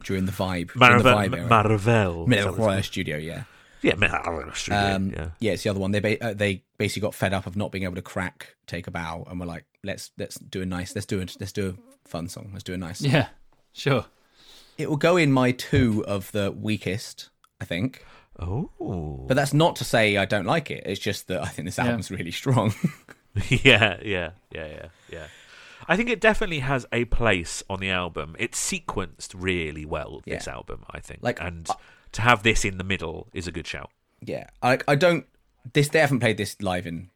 [0.02, 0.72] during the vibe.
[0.72, 1.48] during the Miraval, vibe era.
[1.48, 3.44] Miraval, Miraval studio, yeah.
[3.82, 5.28] Yeah, Miraval Um, yeah.
[5.40, 5.90] yeah, it's the other one.
[5.90, 8.86] They ba- uh, they basically got fed up of not being able to crack "Take
[8.86, 11.70] a Bow" and were like, "Let's let's do a nice, let's do a let's do
[11.70, 13.28] a fun song, let's do a nice." Yeah,
[13.72, 14.06] sure.
[14.78, 17.28] It will go in my two of the weakest,
[17.60, 18.04] I think.
[18.38, 18.70] Oh,
[19.28, 20.84] But that's not to say I don't like it.
[20.86, 22.74] It's just that I think this album's really strong.
[23.48, 25.26] yeah, yeah, yeah, yeah, yeah.
[25.88, 28.36] I think it definitely has a place on the album.
[28.38, 30.22] It's sequenced really well.
[30.24, 31.66] This album, I think, Like, and
[32.12, 33.90] to have this in the middle is a good shout.
[34.20, 35.26] yeah, I I don't.
[35.72, 37.08] This they haven't played this live in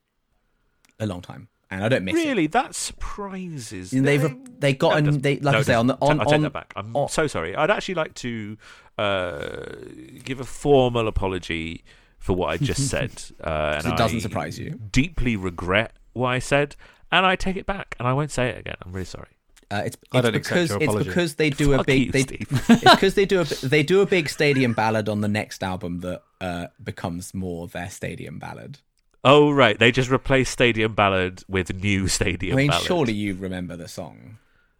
[1.01, 2.27] a long time, and I don't miss it.
[2.27, 3.93] Really, that surprises.
[3.93, 4.45] And they've them.
[4.59, 6.43] they got No, an, they like No, I say on the on I take on
[6.43, 6.73] that back.
[6.77, 7.55] I'm on- so sorry.
[7.57, 8.57] I'd actually like to
[8.99, 9.67] uh,
[10.25, 11.85] give a formal apology
[12.19, 13.13] for what I just said.
[13.43, 14.79] Uh, and it doesn't I surprise you.
[14.93, 16.77] Deeply regret what I said,
[17.13, 18.77] and I take it back, and I won't say it again.
[18.83, 19.36] I'm really sorry.
[19.69, 23.25] Uh, it's it's because it's because they do a big you, they, it's because they
[23.25, 27.35] do a they do a big stadium ballad on the next album that uh, becomes
[27.35, 28.79] more their stadium ballad.
[29.25, 32.87] Oh right, they just replaced Stadium Ballad with New Stadium I mean, Ballad.
[32.87, 34.39] surely you remember the song.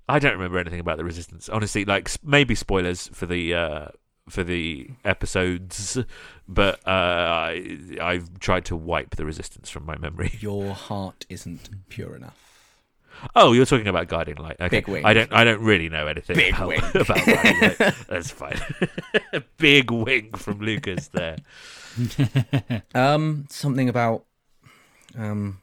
[0.09, 1.49] I don't remember anything about the Resistance.
[1.49, 3.89] Honestly, like maybe spoilers for the uh,
[4.29, 5.99] for the episodes,
[6.47, 10.39] but uh, I I've tried to wipe the Resistance from my memory.
[10.39, 12.46] Your heart isn't pure enough.
[13.35, 14.57] Oh, you're talking about Guiding Light.
[14.61, 14.69] Okay.
[14.69, 15.05] Big Wing.
[15.05, 16.81] I don't I don't really know anything Big about, Wing.
[16.95, 17.95] about Guiding Light.
[18.09, 18.61] That's fine.
[19.59, 21.37] Big wing from Lucas there.
[22.95, 24.25] Um, something about
[25.19, 25.61] um.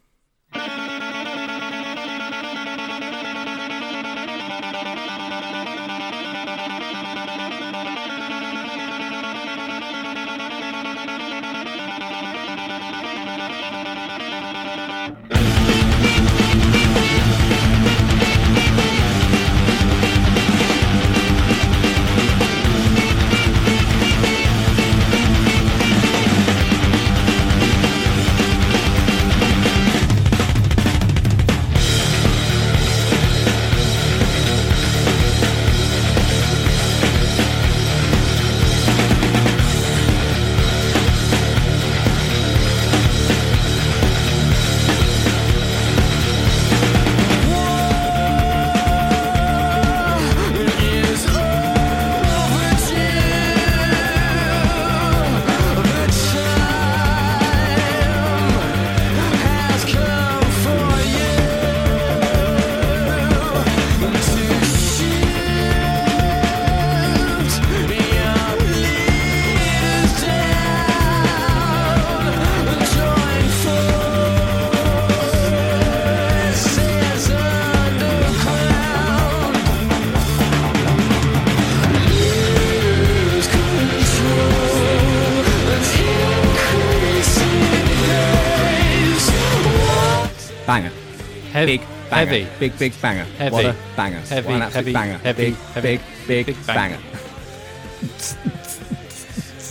[92.25, 92.45] Banger.
[92.45, 92.59] heavy.
[92.59, 93.23] Big, big banger.
[93.23, 93.53] Heavy.
[93.53, 94.19] What a banger.
[94.19, 95.17] Heavy, What an absolute heavy, banger.
[95.19, 96.97] heavy, big, heavy, big, big, big banger.
[96.97, 96.99] banger.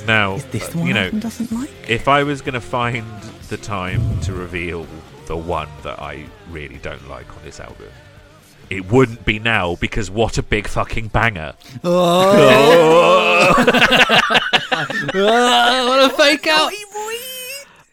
[0.06, 1.70] Now, This the one you know, doesn't like?
[1.88, 3.06] if I was going to find
[3.48, 4.86] the time to reveal
[5.26, 7.86] the one that I really don't like on this album,
[8.68, 11.52] it wouldn't be now because what a big fucking banger.
[11.84, 13.54] Oh,
[15.14, 16.72] oh what a fake out!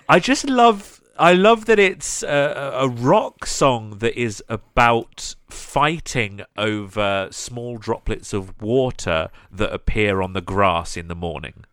[0.07, 6.41] I just love I love that it's a, a rock song that is about fighting
[6.57, 11.65] over small droplets of water that appear on the grass in the morning.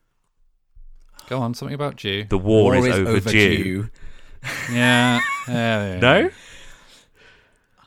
[1.29, 2.25] Go on, something about dew.
[2.25, 3.89] The war, is, overdue.
[4.71, 5.99] Yeah, yeah, yeah.
[6.01, 6.31] No?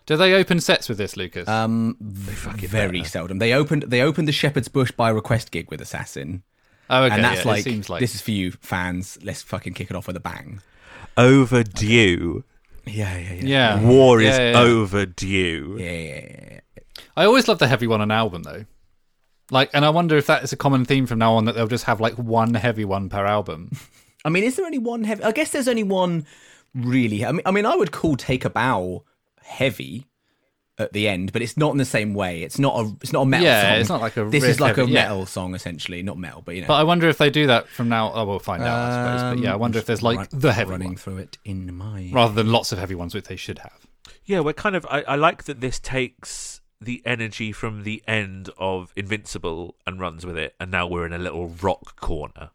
[0.06, 1.48] Do they open sets with this, Lucas?
[1.48, 3.40] Um, very seldom.
[3.40, 6.44] They opened they opened the Shepherd's Bush by request gig with Assassin,
[6.90, 7.16] oh, okay.
[7.16, 9.20] and that's yeah, it like, seems like this is for you fans.
[9.22, 10.62] Let's fucking kick it off with a bang.
[11.20, 12.44] Overdue.
[12.86, 13.44] Yeah, yeah, yeah.
[13.44, 13.82] yeah.
[13.88, 14.60] War is Yeah, yeah, yeah.
[14.60, 15.78] overdue.
[15.80, 16.60] Yeah, yeah, yeah, yeah.
[17.16, 18.66] I always love the heavy one on album though.
[19.52, 21.68] Like, and I wonder if that is a common theme from now on that they'll
[21.68, 23.72] just have like one heavy one per album.
[24.26, 25.24] I mean, is there only one heavy?
[25.24, 26.26] I guess there's only one
[26.74, 27.26] really.
[27.26, 29.04] I mean, I mean, I would call "Take a Bow"
[29.42, 30.06] heavy
[30.80, 32.42] at the end, but it's not in the same way.
[32.42, 32.96] It's not a.
[33.02, 33.80] It's not a metal Yeah, song.
[33.82, 35.04] it's not like a This is like heavy- a yeah.
[35.04, 36.02] metal song, essentially.
[36.02, 36.68] Not metal, but you know.
[36.70, 38.12] But I wonder if they do that from now.
[38.14, 39.36] Oh, we'll find out, I suppose.
[39.36, 41.38] But yeah, I Um, wonder if there's like run- the heavy running one through it
[41.46, 42.10] in my.
[42.14, 43.86] rather than lots of heavy ones, which they should have.
[44.26, 44.86] Yeah, we're kind of.
[44.90, 50.26] I, I like that this takes the energy from the end of Invincible and runs
[50.26, 52.52] with it, and now we're in a little rock corner.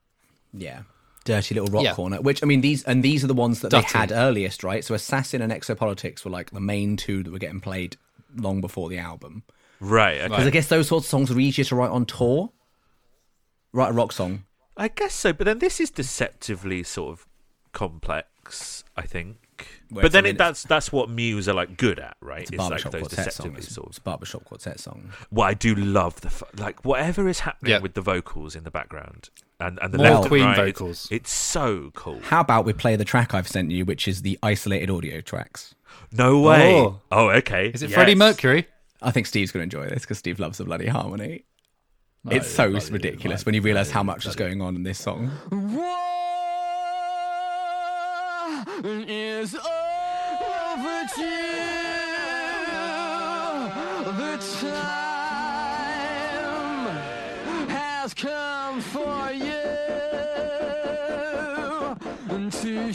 [0.52, 0.82] Yeah.
[1.26, 1.94] Dirty Little Rock Yeah.
[1.94, 3.86] Corner, which I mean these and these are the ones that Dirty.
[3.92, 4.84] they had earliest, right?
[4.84, 7.96] So Assassin and Exopolitics were like the main two that were getting played
[8.36, 9.42] long before the album.
[9.80, 10.18] Right.
[10.18, 10.28] Okay.
[10.28, 12.52] Because I guess those sorts of songs are easier to write on tour.
[13.72, 14.44] Write a rock song.
[14.76, 17.26] I guess so, but then this is deceptively sort of
[17.72, 18.84] complex.
[18.96, 19.38] I think.
[19.90, 22.42] Well, but then it, that's that's what Muse are like good at, right?
[22.42, 23.24] It's a It's like barbershop those quartet song.
[23.24, 24.02] deceptively It's, sort it's of.
[24.02, 25.10] a barbershop quartet song.
[25.30, 27.78] Well, I do love the like whatever is happening Yeah.
[27.78, 29.30] with the vocals in the background
[29.60, 31.08] and and the More left and Queen right, it's- vocals.
[31.10, 32.20] It's, so cool.
[32.22, 35.74] How about we play the track I've sent you, which is the isolated audio tracks?
[36.12, 36.74] No way.
[36.76, 37.00] Oh.
[37.10, 37.68] Oh, okay.
[37.68, 37.94] Is it Yes.
[37.96, 38.66] Freddie Mercury?
[39.02, 41.44] I think Steve's going to enjoy this because Steve loves the bloody harmony.
[42.24, 44.76] No, it's so bloody- ridiculous bloody- when you realise how bloody- much is going on
[44.76, 45.30] in this song.
[45.50, 45.90] War
[49.06, 49.70] is overdue.
[54.04, 54.38] The
[55.90, 59.62] time has come for you
[62.50, 62.92] to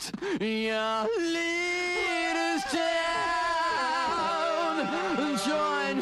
[0.00, 2.86] shoot your leaders down.
[5.44, 6.00] Join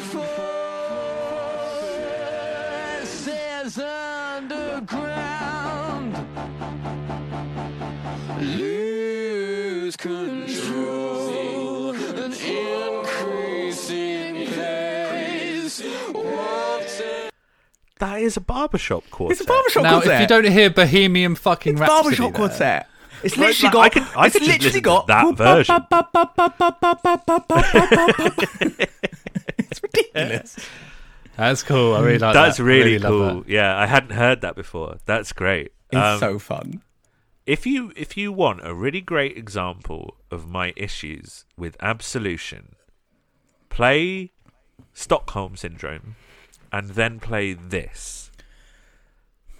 [3.05, 5.07] forces underground.
[8.41, 15.83] Lose control and increasing pace.
[16.13, 16.83] Walk
[17.99, 19.33] That is a barbershop quartet.
[19.33, 20.15] It's a barbershop Now, quartet.
[20.15, 22.89] if you don't hear Bohemian fucking it's Rhapsody barbershop there- quartet.
[23.25, 23.81] It's literally like, got.
[23.85, 25.87] I could- I it's could literally got that version.
[29.59, 30.57] it's ridiculous.
[31.37, 31.95] That's cool.
[31.95, 32.63] I really like That's that.
[32.63, 33.41] I really, cool.
[33.43, 33.49] that.
[33.49, 34.99] Yeah, I hadn't heard that before.
[35.05, 35.73] That's great.
[35.91, 36.83] It's Um, so fun.
[37.47, 42.77] if you if you want a really great example of my issues with absolution,
[43.69, 44.31] play
[44.93, 46.15] Stockholm Syndrome
[46.73, 48.31] and then play this.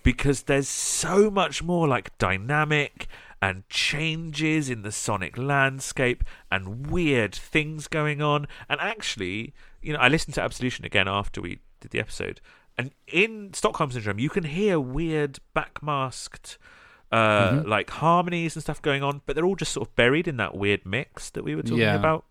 [0.05, 3.07] Because there's so much more like dynamic
[3.45, 8.47] and changes in the sonic landscape and weird things going on.
[8.71, 12.41] And actually, you know, I listened to Absolution again after we did the episode.
[12.79, 16.57] And in Stockholm Syndrome, you can hear weird backmasked
[17.13, 20.37] uh, like harmonies and stuff going on, but they're all just sort of buried in
[20.39, 21.97] that weird mix that we were talking Yeah.
[21.97, 22.25] about.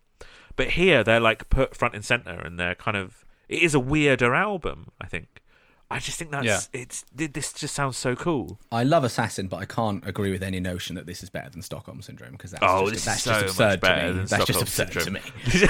[0.56, 3.24] But here they're like put front and center, and they're kind of.
[3.48, 5.42] It is a weirder album, I think.
[5.90, 6.60] I just think that's Yeah.
[6.72, 7.04] it's.
[7.14, 8.58] This just sounds so cool.
[8.72, 11.62] I love Assassin, but I can't agree with any notion that this is better than
[11.62, 14.12] Stockholm Syndrome because that's, Oh, just, this that's is just absurd much better to me.
[14.18, 15.04] than That's just absurd Syndrome.
[15.04, 15.20] to me.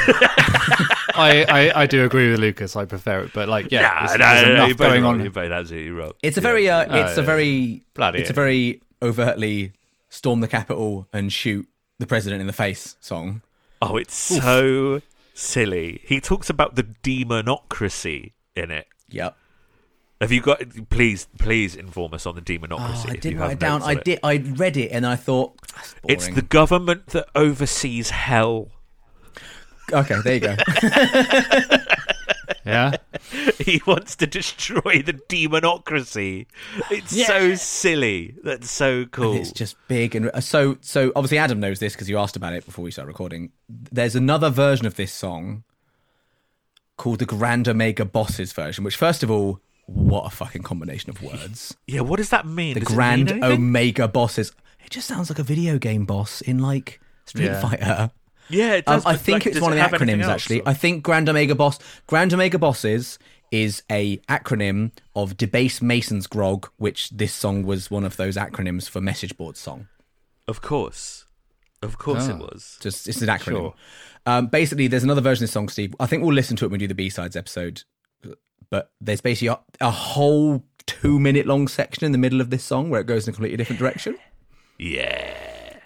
[1.16, 2.74] I, I, I do agree with Lucas.
[2.76, 5.02] I prefer it, but like, yeah, Nah, there's, nah, there's nah, enough you're both going
[5.02, 5.20] wrong, on.
[5.20, 6.12] You're both absolutely wrong.
[6.22, 9.72] It's a very, uh, Oh, it's a very, Bloody it's a very overtly
[10.08, 13.42] storm the Capitol and shoot the president in the face song.
[13.82, 15.02] Oh, it's so
[15.34, 16.00] silly.
[16.04, 18.86] He talks about the demonocracy in it.
[19.10, 19.36] Yep.
[20.25, 20.62] Have you got?
[20.89, 23.07] Please, please inform us on the demonocracy.
[23.07, 23.81] Oh, I did you write have it down.
[23.81, 24.05] notes I it.
[24.05, 24.18] did.
[24.22, 26.16] I read it and I thought that's boring.
[26.16, 28.70] It's the government that oversees hell.
[29.93, 30.16] okay.
[30.25, 30.57] There you go.
[32.66, 32.97] Yeah,
[33.59, 36.47] he wants to destroy the demonocracy.
[36.91, 38.37] It's so silly.
[38.43, 39.37] That's so cool.
[39.37, 41.12] It's just big and uh, so so.
[41.14, 43.53] Obviously, Adam knows this because you asked about it before we start recording.
[43.68, 45.64] There's another version of this song
[46.97, 48.83] called the Grand Omega Bosses version.
[48.83, 51.76] Which, first of all, what a fucking combination of words.
[51.87, 52.74] yeah, what does that mean?
[52.74, 53.45] The Does Grand mean?
[53.45, 54.53] Omega Bosses.
[54.85, 57.61] It just sounds like a video game boss in like Street Yeah.
[57.61, 58.11] Fighter.
[58.51, 59.01] Yeah, it Um.
[59.07, 60.22] I think like, it's one it of the acronyms.
[60.22, 63.18] else, Actually, or- I think Grand Omega Boss, Grand Omega Bosses
[63.51, 68.89] is a acronym of Debase Mason's Grog, which this song was one of those acronyms
[68.89, 69.89] for Message Board song.
[70.47, 71.24] Of course,
[71.82, 72.49] of course, it Oh.
[72.53, 72.76] was.
[72.82, 73.45] Just it's an acronym.
[73.45, 73.74] Sure.
[74.26, 75.95] Um, basically, there's another version of this song, Steve.
[76.01, 77.82] I think we'll listen to it when we do the B sides episode.
[78.75, 82.64] But there's basically a, a whole two minute long section in the middle of this
[82.64, 84.18] song where it goes in a completely different direction.
[84.81, 85.79] Yeah,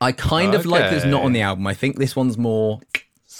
[0.00, 1.66] I kind of like that it's not on the album.
[1.66, 2.80] I think this one's more,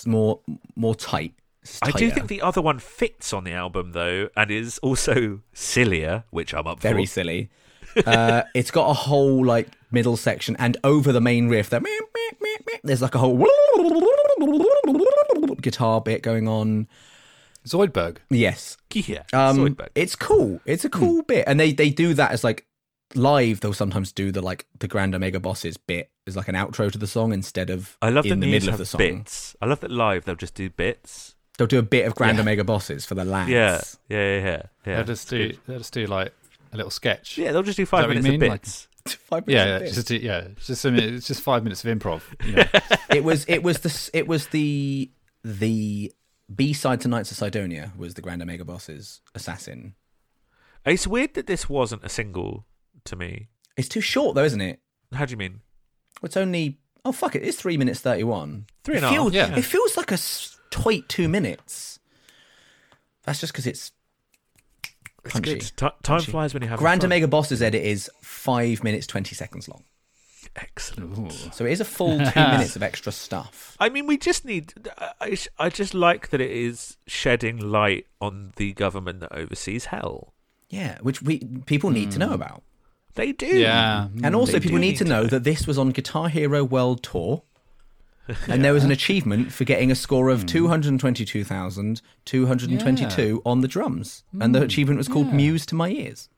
[0.05, 0.41] more,
[0.75, 1.33] more tight.
[1.81, 6.25] I do think the other one fits on the album though, and is also sillier,
[6.29, 6.97] which I'm up very for.
[6.97, 7.51] Very silly.
[8.05, 11.83] Uh, it's got a whole like middle section, and over the main riff, that
[12.85, 13.43] there's like a whole
[15.63, 16.89] guitar bit going on.
[17.67, 18.19] Zoidberg.
[18.31, 19.89] Yes, Yeah, um, Zoidberg.
[19.95, 20.61] it's cool.
[20.65, 22.67] It's a cool bit, and they they do that as like
[23.15, 23.61] live.
[23.61, 26.99] They'll sometimes do the like the Grand Omega Bosses bit as like an outro to
[26.99, 28.99] the song instead of I love in that the middle of the song.
[28.99, 29.57] bits.
[29.61, 31.35] I love that live they'll just do bits.
[31.59, 32.43] They'll do a bit of Grand Yeah.
[32.43, 33.51] Omega Bosses for the lads.
[33.51, 34.63] Yeah, yeah, yeah, yeah.
[34.87, 34.97] yeah.
[34.97, 36.33] They'll just do they'll just do like
[36.73, 37.39] a little sketch.
[37.39, 38.51] Yeah, they'll just do five what you minutes of mean?
[38.51, 38.89] Like- bits.
[39.29, 39.95] Five minutes yeah, of yeah, bits.
[39.95, 40.39] just do- yeah.
[40.57, 42.23] It's just a minute, it's just five minutes of improv.
[42.45, 42.97] You know?
[43.17, 45.09] it was it was the it was the
[45.45, 46.13] the
[46.55, 49.95] B side to Knights of Cydonia was the Grand Omega Bosses Assassin.
[50.85, 52.65] It's weird that this wasn't a single
[53.05, 53.49] to me.
[53.77, 54.81] It's too short though, isn't it?
[55.13, 55.61] How do you mean?
[56.23, 58.67] It's only oh fuck it, it's three minutes thirty one.
[58.85, 59.57] Three and it a half, yeah.
[59.57, 60.19] It feels like a
[60.71, 61.99] tweet two minutes.
[63.25, 63.91] That's just because it's
[65.25, 65.61] It's good.
[65.61, 66.31] Ti- time Punchy.
[66.31, 67.05] flies when you have Grand.
[67.05, 69.83] Omega Boss's edit is five minutes twenty seconds long,
[70.57, 71.33] Excellent.
[71.55, 73.77] so it is a full two minutes of extra stuff.
[73.79, 74.73] I mean, we just need.
[75.21, 80.33] I, I just like that it is shedding light on the government that oversees hell.
[80.71, 82.35] Yeah, which we people need to know hmm.
[82.35, 82.63] about,
[83.15, 83.47] They do.
[83.47, 84.09] Yeah.
[84.23, 85.29] and also people need, need to to know know.
[85.29, 87.43] that this was on Guitar Hero World Tour.
[88.49, 90.47] And there was an achievement for getting a score of hmm.
[90.47, 94.25] 222,222 on the drums.
[94.41, 94.65] And the hmm.
[94.65, 96.29] achievement was called Muse to My Ears.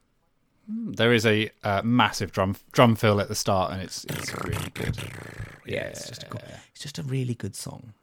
[0.69, 4.71] There is a uh, massive drum drum fill at the start, and it's it's really
[4.75, 4.97] good.
[5.67, 6.43] Yeah, it's just a cool,
[6.73, 7.95] it's just a really good song.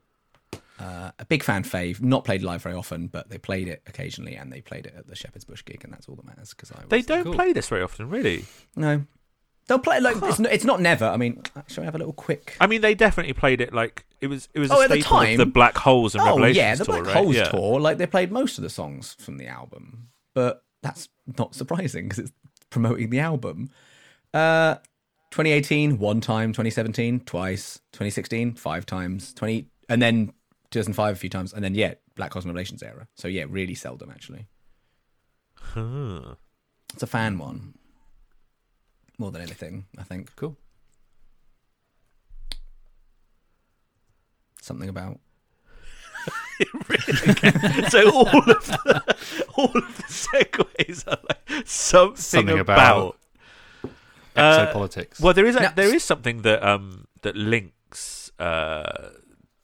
[0.80, 4.36] Uh, a big fan fave, not played live very often, but they played it occasionally,
[4.36, 6.50] and they played it at the Shepherd's Bush gig, and that's all that matters.
[6.50, 7.34] Because I was, They don't Cool.
[7.34, 8.46] play this very often, really.
[8.76, 9.06] no,
[9.68, 11.06] they'll play it like it's, not, it's not never.
[11.06, 12.58] I mean, shall we have a little quick?
[12.60, 14.50] I mean, they definitely played it like it was.
[14.54, 15.38] It was Oh, a at the staple time?
[15.38, 17.24] the Black Holes and Oh Revelations yeah, the tour, Black right?
[17.24, 17.50] Holes yeah.
[17.50, 21.08] tour, like they played most of the songs from the album, but that's
[21.38, 22.32] not surprising because it's
[22.76, 23.70] promoting the album.
[24.34, 24.76] Uh,
[25.32, 26.52] 2018, one time.
[26.52, 27.80] 2017, twice.
[27.94, 29.34] 2016, five times.
[29.34, 30.34] 20, and then
[30.72, 33.08] 2005 a few times, and then yeah, Black Holes and Revelations era.
[33.16, 34.48] So yeah, really seldom actually.
[35.56, 36.36] Huh.
[36.94, 37.76] It's a fan one
[39.18, 39.86] more than anything.
[39.98, 40.58] I think Cool.
[44.62, 45.20] something about
[47.90, 49.16] so all of the,
[49.56, 52.78] all of the segues are like something, Something about.
[52.78, 53.18] about-
[54.36, 55.22] Uh, Exopolitics.
[55.22, 59.10] Well, there is a, Now- there is something that um that links uh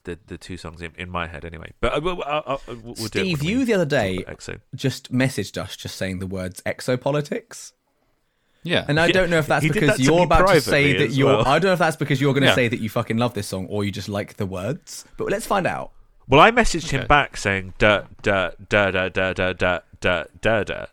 [0.04, 1.72] the the two songs in, in my head anyway.
[1.82, 3.42] But uh, we'll, I'll, I'll, we'll do it Steve.
[3.42, 4.62] we You the other day EXO.
[4.74, 7.74] just messaged us just saying the words exopolitics.
[8.64, 8.86] yeah.
[8.88, 11.12] And I Yeah, don't know if that's he because that you're about to say that
[11.12, 11.28] you're.
[11.28, 11.46] well.
[11.48, 12.56] I don't know if that's because you're going to Yeah.
[12.56, 15.04] say that you fucking love this song or you just like the words.
[15.18, 15.92] But let's find out.
[16.32, 20.64] Well, I messaged him back saying da da da da da da da da da
[20.64, 20.86] da.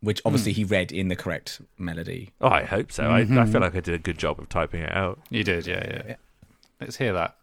[0.00, 0.56] Which obviously hmm.
[0.58, 2.30] he read in the correct melody.
[2.40, 3.10] Oh, I hope so.
[3.10, 3.50] I, I mm-hmm.
[3.50, 5.18] feel like I did a good job of typing it out.
[5.30, 5.66] you did.
[5.66, 6.02] Yeah, yeah.
[6.06, 6.16] Yeah.
[6.80, 7.34] Let's hear that.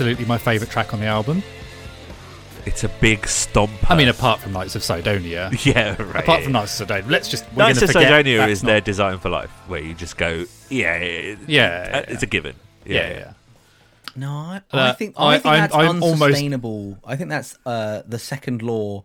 [0.00, 1.42] Absolutely my favourite track on the album.
[2.64, 3.70] It's a big stomp.
[3.90, 5.50] I mean, apart from Knights of Cydonia.
[5.62, 6.22] yeah, right.
[6.24, 8.62] Apart from Knights of Cydonia, let's just we're Knights going of to forget Cydonia is
[8.62, 12.56] not- their design for life, where you just go, yeah, yeah, Yeah, it's a given.
[12.86, 13.08] Yeah, yeah.
[13.18, 13.32] yeah.
[14.16, 16.96] No, I, Uh, I think I, I- think I'm- that's I'm almost- unsustainable.
[17.04, 19.04] I think that's uh, the second law,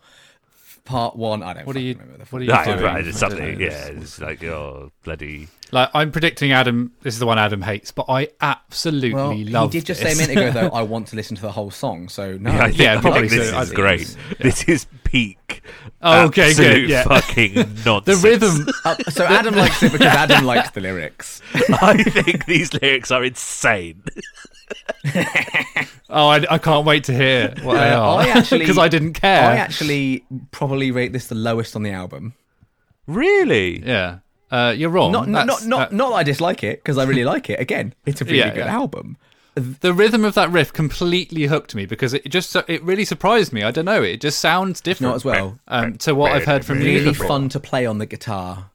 [0.86, 1.43] part one.
[1.43, 1.68] I don't.
[1.68, 1.96] What are you?
[2.30, 2.80] What are you Right, doing?
[2.82, 3.60] right, it's something.
[3.60, 5.50] Yeah, it's like your bloody.
[5.72, 6.93] Like I'm predicting Adam.
[7.01, 10.18] This is the one Adam hates, but I absolutely Well, he did just this.
[10.18, 10.76] say a minute ago though.
[10.76, 12.07] I want to listen to the whole song.
[12.07, 13.59] So no, Yeah, I think, yeah, I probably think this so.
[13.59, 14.01] Is think great.
[14.01, 15.61] it's- This is peak.
[16.01, 17.03] Oh, okay, good, yeah.
[17.07, 17.53] fucking
[17.86, 18.22] nonsense.
[18.22, 18.68] the rhythm.
[18.86, 21.41] Uh, so Adam likes it because Adam likes the lyrics.
[21.82, 24.03] I think these lyrics are insane.
[26.09, 28.20] Oh, I, I can't wait to hear what they Uh, are.
[28.22, 29.49] I actually- because I didn't care.
[29.49, 32.36] I actually probably rate this the lowest on the album.
[33.07, 33.86] Really?
[33.86, 34.20] yeah,
[34.52, 35.12] uh, you're wrong.
[35.12, 37.50] Not not That's- not not, that- not that I dislike it because I really like
[37.50, 37.60] it.
[37.60, 38.74] Again, it's a really Yeah, good yeah.
[38.76, 39.18] album.
[39.56, 43.64] the rhythm of that riff completely hooked me because it just it really surprised me.
[43.64, 45.12] I don't know, it just sounds different.
[45.12, 45.60] Not as well.
[45.68, 47.28] um, to what I've heard from Really before.
[47.28, 48.72] fun to play on the guitar.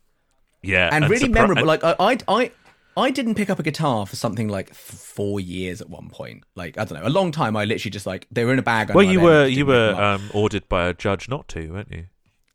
[0.63, 1.59] Yeah, and, really surpri- memorable.
[1.61, 2.51] and- Like I, I, I,
[2.97, 6.45] I didn't pick up a guitar for something like th- four years at one point.
[6.55, 7.57] Like I don't know, a long time.
[7.57, 8.95] I literally just like they were in a bag.
[8.95, 12.07] well, you were you were um, ordered by a judge not to, weren't you?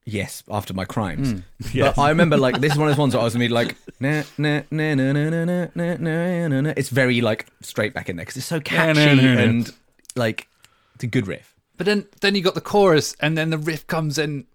[0.06, 1.32] Yes, after my crimes.
[1.32, 1.40] Hmm.
[1.74, 1.96] Yes.
[1.96, 3.50] But I remember like this is one of those ones where I was gonna be
[3.50, 6.74] like, nah, nah, nah, nah, nah, nah, nah, nah, nah, nah.
[6.78, 9.42] it's very like straight back in there because it's so catchy nah, nah, nah.
[9.42, 9.74] and
[10.16, 10.48] like
[10.96, 11.56] it's a good riff.
[11.78, 14.46] But then then you got the chorus and then the riff comes in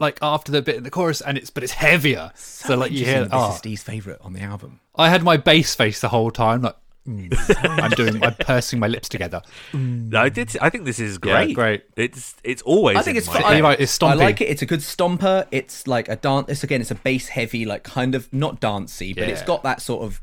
[0.00, 2.30] like after the bit in the chorus and it's but it's heavier.
[2.36, 4.80] So, like you hear Interesting, this oh, is Steve's favorite on the album.
[4.94, 6.80] I had my bass face the whole time like mm.
[7.08, 7.32] Mm.
[7.82, 9.40] I'm doing I'm pursing my lips together.
[9.72, 10.14] Mm.
[10.14, 10.54] I did.
[10.60, 11.54] I think this is great.
[11.54, 11.84] great.
[11.96, 12.98] It's it's always.
[12.98, 13.54] I think in it's my fun.
[13.54, 14.48] I, right, it's I like it.
[14.48, 15.46] It's a good stomper.
[15.50, 16.48] It's like a dance.
[16.50, 19.80] It's again, it's a bass heavy, like kind of not dancey, but it's got that
[19.80, 20.20] sort of.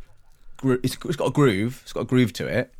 [0.58, 1.80] gro- It's, it's got a groove.
[1.84, 2.72] It's got a groove to it.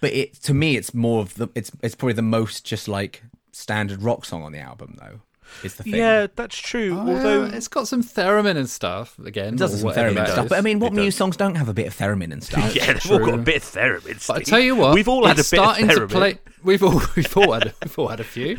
[0.00, 1.48] But it to me, it's more of the.
[1.54, 3.22] It's it's probably the most just like
[3.52, 5.20] standard rock song on the album, though.
[5.62, 5.94] Is the thing.
[5.94, 6.96] Yeah, that's true.
[6.98, 9.54] Although Although it's got some theremin and stuff again.
[9.54, 10.96] It does or have some whatever theremin it and stuff, but I mean, what It
[10.96, 11.16] Muse does.
[11.18, 12.74] songs don't have a bit of theremin and stuff?
[12.76, 14.26] yeah, they've all got a bit of theremin.
[14.26, 16.10] But I tell you what, we've all had a it's bit of starting to theremin.
[16.10, 16.38] play.
[16.62, 18.58] We've all we've all had we've all had a few.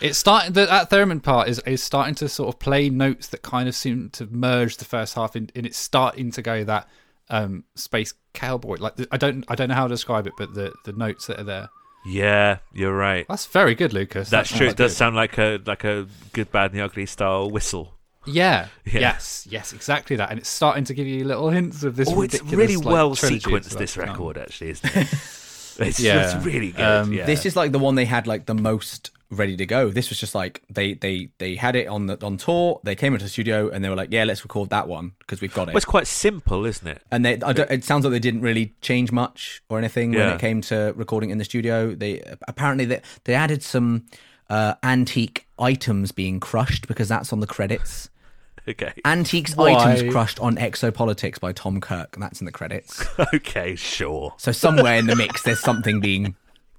[0.00, 3.42] It's starting that that theremin part is is starting to sort of play notes that
[3.42, 6.88] kind of seem to merge the first half, in, and it's starting to go that
[7.30, 8.76] um, space cowboy.
[8.78, 11.40] Like I don't I don't know how to describe it, but the the notes that
[11.40, 11.68] are there.
[12.06, 13.26] Yeah, you're right.
[13.28, 14.30] That's very good, Lucas.
[14.30, 14.66] That's That true.
[14.68, 14.96] It does good.
[14.96, 17.94] sound like a like a good, bad, and the ugly style whistle.
[18.26, 18.68] Yeah.
[18.84, 19.00] Yeah.
[19.00, 19.46] Yes.
[19.50, 19.72] Yes.
[19.72, 22.08] Exactly that, and it's starting to give you little hints of this.
[22.08, 23.64] Oh, it's really like, well sequenced.
[23.64, 24.26] that's This about to come.
[24.26, 25.12] record, actually, isn't it?
[25.80, 26.36] it's, Yeah.
[26.36, 26.80] it's really good.
[26.84, 27.26] Um, yeah.
[27.26, 29.90] This is like the one they had like the most ready to go.
[29.90, 32.80] This was just like they they they had it on the on tour.
[32.84, 35.40] They came into the studio and they were like, yeah, let's record that one because
[35.40, 35.72] we've got it.
[35.72, 37.02] Well, it's quite simple, isn't it?
[37.10, 40.28] and they, I don't, it sounds like they didn't really change much or anything when
[40.28, 41.94] it came to recording in the studio.
[41.94, 44.06] They apparently they, they added some
[44.48, 48.10] uh, antique items being crushed because that's on the credits.
[48.68, 48.92] Okay.
[49.04, 49.74] Antiques Why?
[49.74, 53.04] items crushed on Exopolitics by Tom Kirk, and that's in the credits.
[53.32, 54.34] okay, sure.
[54.38, 56.34] So somewhere in the mix, there's something being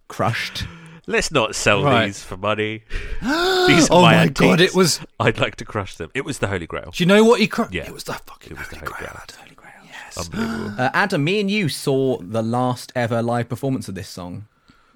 [0.09, 0.65] crushed.
[1.07, 2.07] Let's not sell Right.
[2.07, 2.83] these for money.
[3.21, 4.59] these are Oh my, my god!
[4.61, 4.99] It was.
[5.19, 6.11] I'd like to crush them.
[6.13, 6.91] It was the Holy Grail.
[6.93, 7.73] Do you know what he cried?
[7.73, 7.85] Yeah.
[7.87, 8.51] It was the fucking.
[8.51, 9.11] It was the Holy Holy Grail.
[9.25, 9.39] Grail.
[9.41, 9.73] Holy Grail.
[9.85, 10.17] Yes.
[10.17, 10.73] Unbelievable.
[10.83, 14.47] Uh, Adam, me and you saw the last ever live performance of this song.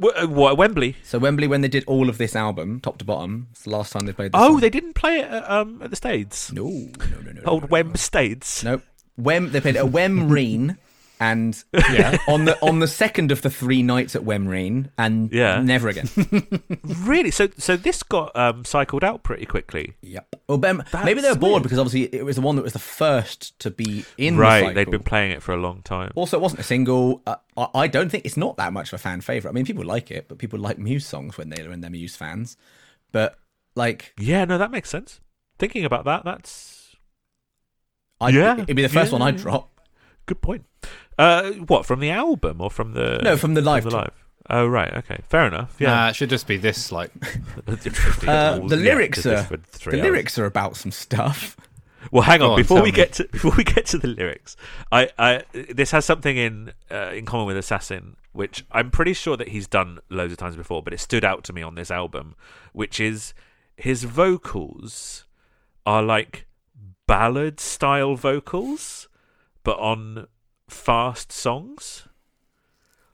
[0.03, 0.97] Wh- uh, what, Wembley?
[1.03, 3.93] So Wembley, when they did all of this album, top to bottom, it's the last
[3.93, 4.33] time they played.
[4.33, 4.59] The Oh, song.
[4.59, 6.51] they didn't play it at, um, at the Stades.
[6.51, 8.63] no, no, no, no, Old no, Wemb Stades.
[8.63, 8.83] Nope.
[9.17, 10.77] Wem they played at Wemreen
[11.21, 11.63] and
[12.27, 15.61] on the on the second of the three nights at Wemreen and Yeah.
[15.61, 16.09] never again.
[16.83, 17.31] Really?
[17.31, 19.93] So so this got um, cycled out pretty quickly.
[20.01, 20.27] yep.
[20.47, 21.63] Well, ben, maybe they were bored weird.
[21.63, 24.73] because obviously it was the one that was the first to be in right, cycle.
[24.73, 26.11] they'd been playing it for a long time.
[26.15, 27.21] Also, it wasn't a single.
[27.27, 27.35] Uh,
[27.73, 29.51] I, don't think it's not that much of a fan favorite.
[29.51, 32.15] I mean, people like it, but people like Muse songs when they when they're Muse
[32.15, 32.57] fans.
[33.11, 33.37] But
[33.75, 35.19] like, Yeah, no, that makes sense.
[35.59, 36.95] Thinking about that, that's
[38.19, 38.53] I, Yeah.
[38.61, 39.19] it'd be the first Yeah.
[39.19, 39.69] one I'd drop.
[40.25, 40.65] good point.
[41.21, 44.25] Uh, what from the album or from the No, from the live From the live.
[44.49, 45.79] Oh right, okay, fair enough.
[45.79, 46.91] Nah, Yeah, it should just be this.
[46.91, 47.11] Like,
[48.27, 50.03] Uh, the lyrics just are this for three the hours.
[50.11, 51.55] lyrics are about some stuff.
[52.11, 52.51] Well, hang on.
[52.51, 52.95] on, before we me.
[52.95, 54.57] get to before we get to the lyrics,
[54.91, 59.37] I, I this has something in uh, in common with Assassin, which I'm pretty sure
[59.37, 61.91] that he's done loads of times before, but it stood out to me on this
[61.91, 62.33] album,
[62.73, 63.35] which is
[63.77, 65.25] his vocals
[65.85, 66.47] are like
[67.05, 69.07] ballad style vocals,
[69.63, 70.27] but on
[70.71, 72.07] fast songs.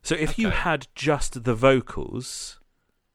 [0.02, 2.60] So if you had just the vocals,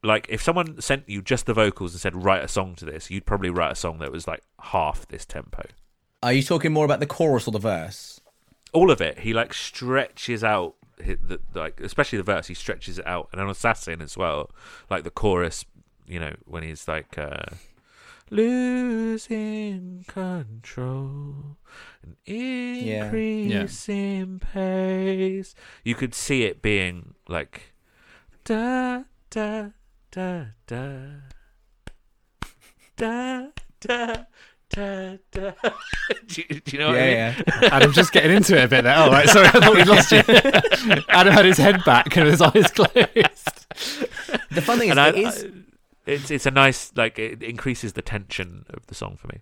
[0.03, 3.09] like if someone sent you just the vocals and said write a song to this,
[3.09, 5.63] you'd probably write a song that was like half this tempo.
[6.21, 8.21] Are you talking more about the chorus or the verse?
[8.73, 12.47] All of it, he like stretches out hi- the like, especially the verse.
[12.47, 14.51] He stretches it out, and on Assassin as well,
[14.89, 15.65] like the chorus.
[16.05, 17.45] You know when he's like uh,
[18.33, 21.57] losing control
[22.01, 24.49] an increasing yeah.
[24.51, 25.55] pace.
[25.83, 27.73] You could see it being like
[28.43, 29.67] da da
[30.11, 31.05] da da
[32.97, 32.99] da
[33.85, 34.15] da.
[34.75, 35.51] Da, da.
[36.27, 37.43] do, you, do you know yeah, what I mean?
[37.61, 37.69] Yeah.
[37.73, 38.95] Adam's just getting into it a bit there.
[38.95, 40.23] All right, sorry, I thought we lost you.
[41.09, 43.67] Adam had his head back and his eyes closed.
[44.49, 45.45] The fun thing is, I, it is
[46.05, 49.39] it's it's a nice like it increases the tension of the song for me.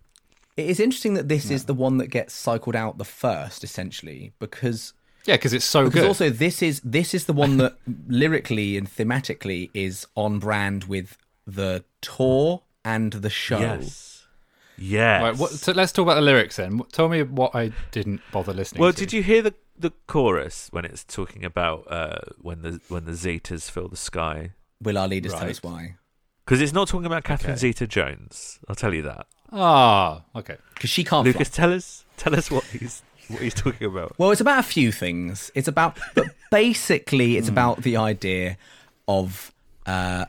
[0.57, 4.33] it is interesting that this is the one that gets cycled out the first, essentially,
[4.39, 4.93] because
[5.25, 6.07] Yeah, because it's so because good.
[6.07, 7.77] also this is this is the one that
[8.07, 11.17] lyrically and thematically is on brand with
[11.47, 13.59] the tour and the show.
[13.59, 14.07] Yes.
[14.77, 15.21] Yes.
[15.21, 16.81] Right, what, so let's talk about the lyrics then.
[16.91, 18.97] Tell me what I didn't bother listening well, to.
[18.99, 23.11] did you hear the the chorus when it's talking about uh, when the when the
[23.11, 24.51] Zetas fill the sky?
[24.81, 25.95] Will our leaders tell us why?
[26.51, 27.59] Because it's not talking about Catherine Okay.
[27.59, 28.59] Zeta Jones.
[28.67, 29.25] I'll tell you that.
[29.53, 30.57] Ah, okay.
[30.73, 31.25] Because she can't.
[31.25, 31.55] Lucas, fly.
[31.55, 34.13] tell us tell us what he's what he's talking about.
[34.17, 35.49] Well, it's about a few things.
[35.55, 38.57] It's about, but basically, it's about the idea
[39.07, 39.53] of
[39.85, 40.25] uh,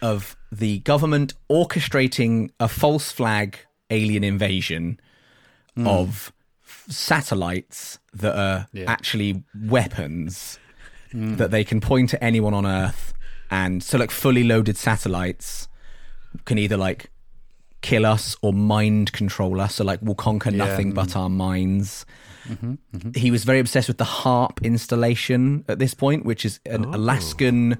[0.00, 4.98] of the government orchestrating a false flag alien invasion
[5.76, 6.32] of
[6.66, 8.86] f- satellites that are Yeah.
[8.90, 10.58] actually weapons
[11.12, 13.12] that they can point at anyone on Earth,
[13.52, 15.68] and so like fully loaded satellites
[16.46, 17.10] can either like
[17.82, 19.74] kill us or mind control us.
[19.74, 20.64] So like we'll conquer Yeah.
[20.64, 21.16] nothing but mm.
[21.16, 22.06] our minds.
[22.48, 23.10] Mm-hmm, mm-hmm.
[23.14, 26.96] He was very obsessed with the HAARP installation at this point, which is an oh.
[26.96, 27.76] Alaskan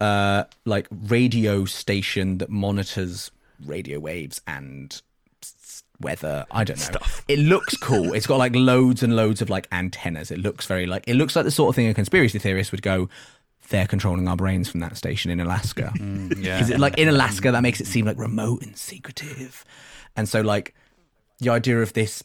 [0.00, 3.30] uh, like radio station that monitors
[3.64, 5.02] radio waves and
[6.00, 6.46] weather.
[6.50, 6.84] I don't know.
[6.84, 7.24] Stuff.
[7.28, 8.14] It looks cool.
[8.14, 10.30] It's got like loads and loads of like antennas.
[10.30, 12.82] It looks very like it looks like the sort of thing a conspiracy theorist would
[12.82, 13.08] go.
[13.70, 15.92] They're controlling our brains from that station in Alaska.
[16.36, 16.60] Yeah.
[16.62, 19.64] Because like in Alaska, that makes it seem like remote and secretive,
[20.16, 20.74] and so like
[21.40, 22.22] the idea of this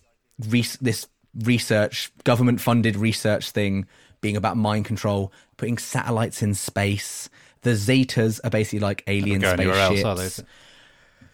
[0.48, 1.08] res- this
[1.44, 3.86] research, government funded research thing
[4.22, 7.30] being about mind control, putting satellites in space.
[7.62, 10.44] The Zetas are basically like alien else, spaceships.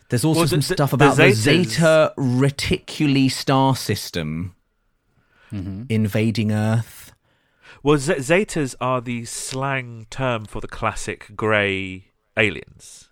[0.10, 4.54] There's also Well, some the- the- stuff about the, Zetas- Zeta Reticuli star system
[5.52, 5.84] Mm-hmm.
[5.90, 7.14] invading Earth.
[7.86, 12.06] Well, Z- Zetas are the slang term for the classic grey
[12.36, 13.10] aliens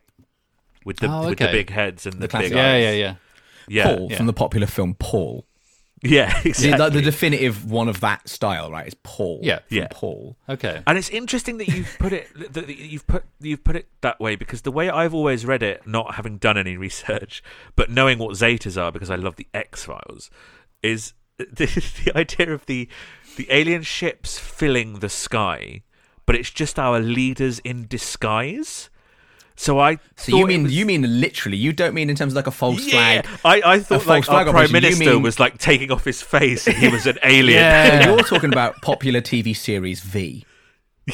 [0.83, 2.81] with the Oh, with the big heads and the, classic- big eyes.
[2.83, 3.15] yeah, yeah.
[3.67, 4.17] yeah, Paul yeah.
[4.17, 5.45] from the popular film Paul.
[6.01, 6.77] yeah, The, exactly.
[6.89, 8.87] the, the definitive one of that style, right?
[8.87, 9.41] Is Paul.
[9.43, 9.59] Yeah.
[9.59, 9.87] from Yeah.
[9.91, 10.37] Paul.
[10.49, 10.81] Okay.
[10.87, 14.19] And it's interesting that you've put it that that you've put you've put it that
[14.19, 17.43] way because the way I've always read it, not having done any research,
[17.75, 20.31] but knowing what Zetas are because I love the X Files,
[20.81, 21.45] is the,
[22.05, 22.87] the idea of the
[23.35, 25.81] the alien ships filling the sky,
[26.25, 28.89] but it's just our leaders in disguise.
[29.55, 31.57] So I So you mean was- you mean literally?
[31.57, 33.61] You don't mean in terms of like a false yeah, flag?
[33.63, 36.75] I thought false like our prime minister mean- was like taking off his face and
[36.75, 37.59] he was an alien.
[37.59, 38.05] Yeah.
[38.15, 40.45] You're talking about popular TV series V.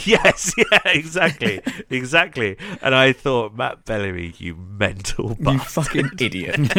[0.06, 2.58] Yes, yeah, exactly, exactly.
[2.82, 6.56] And I thought, Matt Bellamy, you mental You fucking idiot.
[6.60, 6.76] and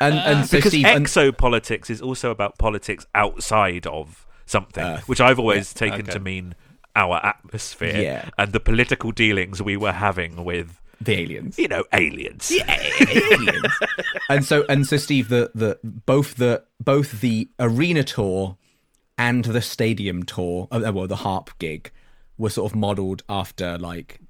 [0.00, 5.08] and so because Steve, and- exopolitics is also about politics outside of something, Earth.
[5.08, 6.12] which I've always Yeah, taken okay.
[6.12, 6.54] to mean
[6.96, 8.28] our atmosphere Yeah.
[8.38, 11.58] and the political dealings we were having with, the aliens.
[11.58, 12.50] you know, aliens.
[12.50, 12.64] Yeah,
[13.10, 13.72] aliens.
[14.28, 18.56] and so and so Steve the the both the both the arena tour
[19.18, 21.90] and the stadium tour uh, well the HAARP gig
[22.38, 24.20] were sort of modeled after like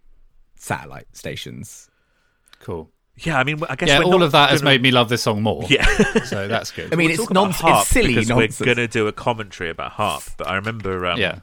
[0.56, 1.90] satellite stations
[2.60, 2.90] Cool.
[3.18, 4.90] Yeah, I mean, I guess Yeah, we're all not of that has gonna- made me
[4.90, 5.64] love this song more.
[5.68, 5.84] Yeah.
[6.24, 6.92] So that's good.
[6.92, 8.88] i mean We'll it's talk about nonsense HAARP it's silly because nonsense we're going to
[8.88, 10.34] do a commentary about HAARP.
[10.36, 11.38] But I remember, um, Yeah.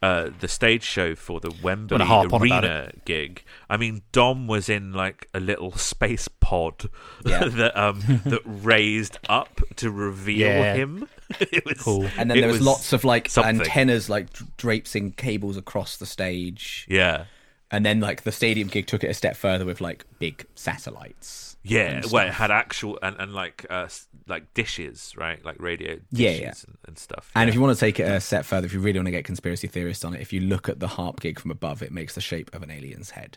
[0.00, 3.42] uh, the stage show for the Wembley HAARP Arena gig.
[3.68, 6.88] I mean, Dom was in like a little space pod
[7.26, 7.44] Yeah.
[7.48, 10.74] that um that raised up to reveal Yeah.
[10.74, 11.08] him.
[11.40, 12.08] it was Cool.
[12.16, 13.60] and then there was, lots of like something.
[13.60, 17.24] antennas like drapesing cables across the stage Yeah.
[17.70, 21.56] And then like the stadium gig took it a step further with like big satellites
[21.62, 23.88] Yeah, where it had actual and, and like uh
[24.26, 25.44] like dishes, right?
[25.44, 26.54] Like radio dishes Yeah, yeah.
[26.66, 27.30] And, and stuff.
[27.34, 27.50] And yeah.
[27.50, 29.24] if you want to take it a step further, if you really want to get
[29.24, 32.14] conspiracy theorists on it, if you look at the HAARP gig from above, it makes
[32.14, 33.36] the shape of an alien's head.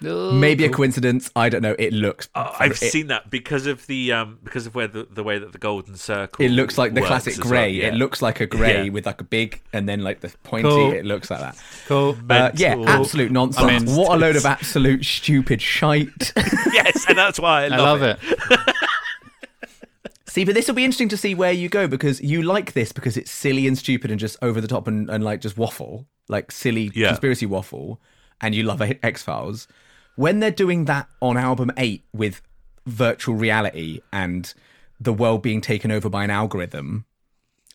[0.00, 1.28] Maybe a coincidence.
[1.34, 1.74] I don't know.
[1.78, 2.28] It looks.
[2.34, 5.38] Oh, I've it, seen that because of the um because of where the, the way
[5.38, 6.44] that the golden circle.
[6.44, 7.70] It looks like the classic as well, grey.
[7.70, 7.88] yeah.
[7.88, 8.90] It looks like a grey Yeah.
[8.90, 10.68] with like a big and then like the pointy.
[10.68, 10.92] Cool.
[10.92, 11.56] It looks like that.
[11.86, 12.16] Cool.
[12.30, 13.66] Uh, yeah, absolute nonsense.
[13.66, 16.32] I mean- what a load of absolute stupid shite.
[16.72, 18.76] yes, and that's why I I love, love it.
[20.26, 22.92] see, but this will be interesting to see where you go because you like this
[22.92, 26.06] because it's silly and stupid and just over the top and, and like just waffle,
[26.28, 27.08] like silly Yeah.
[27.08, 28.00] conspiracy waffle,
[28.40, 29.66] and you love X Files.
[30.18, 32.42] When they're doing that on album eight with
[32.86, 34.52] virtual reality and
[35.00, 37.04] the world being taken over by an algorithm,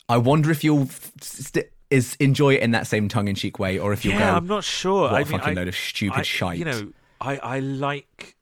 [0.10, 0.90] I wonder if you'll
[1.22, 4.32] st- is enjoy it in that same tongue in cheek way, or if you'll Yeah,
[4.32, 5.04] go, I'm not sure.
[5.04, 6.60] what a I mean, fucking I- load of stupid I- shite.
[6.60, 8.36] You know, I I like.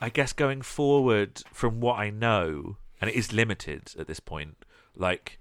[0.00, 4.56] I guess going forward from what I know, and it is limited at this point.
[4.94, 5.40] Like,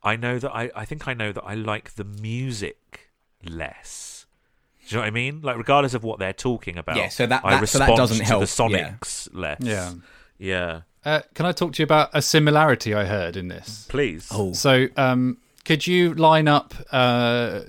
[0.00, 3.10] I know that I I think I know that I like the music
[3.42, 4.15] less.
[4.88, 5.40] Do you know what I mean?
[5.42, 6.96] Like, regardless of what they're talking about.
[6.96, 8.94] Yeah, so that- I that- so that doesn't to help, the yeah.
[9.00, 9.58] Sonics less.
[9.60, 9.92] Yeah.
[10.38, 10.80] Yeah.
[11.04, 13.86] Uh, can I talk to you about a similarity I heard in this?
[13.88, 14.28] Please.
[14.30, 17.60] oh, So, um, could you line up uh,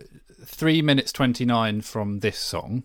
[0.45, 2.83] three minutes twenty nine from this song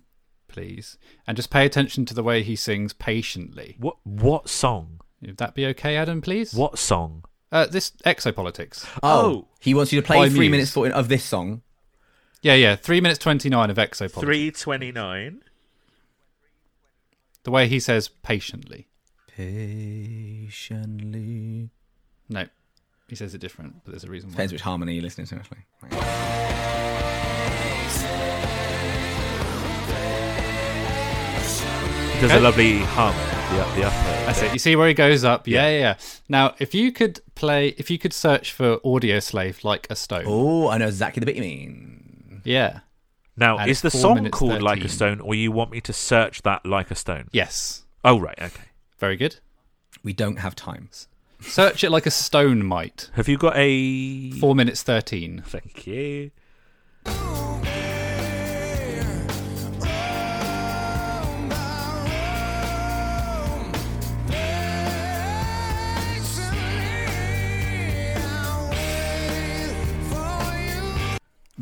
[0.52, 3.76] please, and just pay attention to the way he sings patiently.
[3.78, 5.00] What what song?
[5.22, 6.20] Would that be okay, Adam?
[6.20, 6.54] Please.
[6.54, 7.24] What song?
[7.50, 8.86] Uh, this exopolitics.
[9.02, 10.50] Oh, he wants you to play three Muse.
[10.50, 11.62] minutes for, of this song.
[12.43, 12.74] Yeah, yeah.
[12.77, 14.20] Three minutes twenty nine of exopolitics.
[14.20, 15.43] Three twenty nine.
[17.44, 18.89] The way he says patiently.
[19.36, 20.51] Patiently.
[22.28, 22.47] No,
[23.09, 24.32] he says it different, but there's a reason why.
[24.35, 25.59] Depends which harmony you're listening to, actually.
[32.20, 32.39] Does Okay.
[32.39, 33.12] a lovely hum.
[33.52, 33.97] The, up- the upper.
[33.97, 34.52] Uh, That's it.
[34.52, 35.48] You see where he goes up?
[35.48, 35.94] Yeah, yeah, yeah.
[36.28, 40.23] Now, if you could play, if you could search for Audioslave like a stone.
[40.27, 42.01] Oh, I know exactly the bit you mean.
[42.44, 42.81] Yeah.
[43.36, 45.93] Now, And is the song minutes called Like a Stone, or you want me to
[45.93, 47.28] search that like a stone?
[47.32, 47.85] Yes.
[48.05, 48.39] Oh, right.
[48.40, 48.64] Okay.
[48.98, 49.36] Very good.
[50.02, 51.09] We don't have times.
[51.40, 53.10] Search it like a stone might.
[53.14, 54.31] Have you got a?
[54.32, 55.43] Four minutes thirteen.
[55.44, 56.31] Thank you.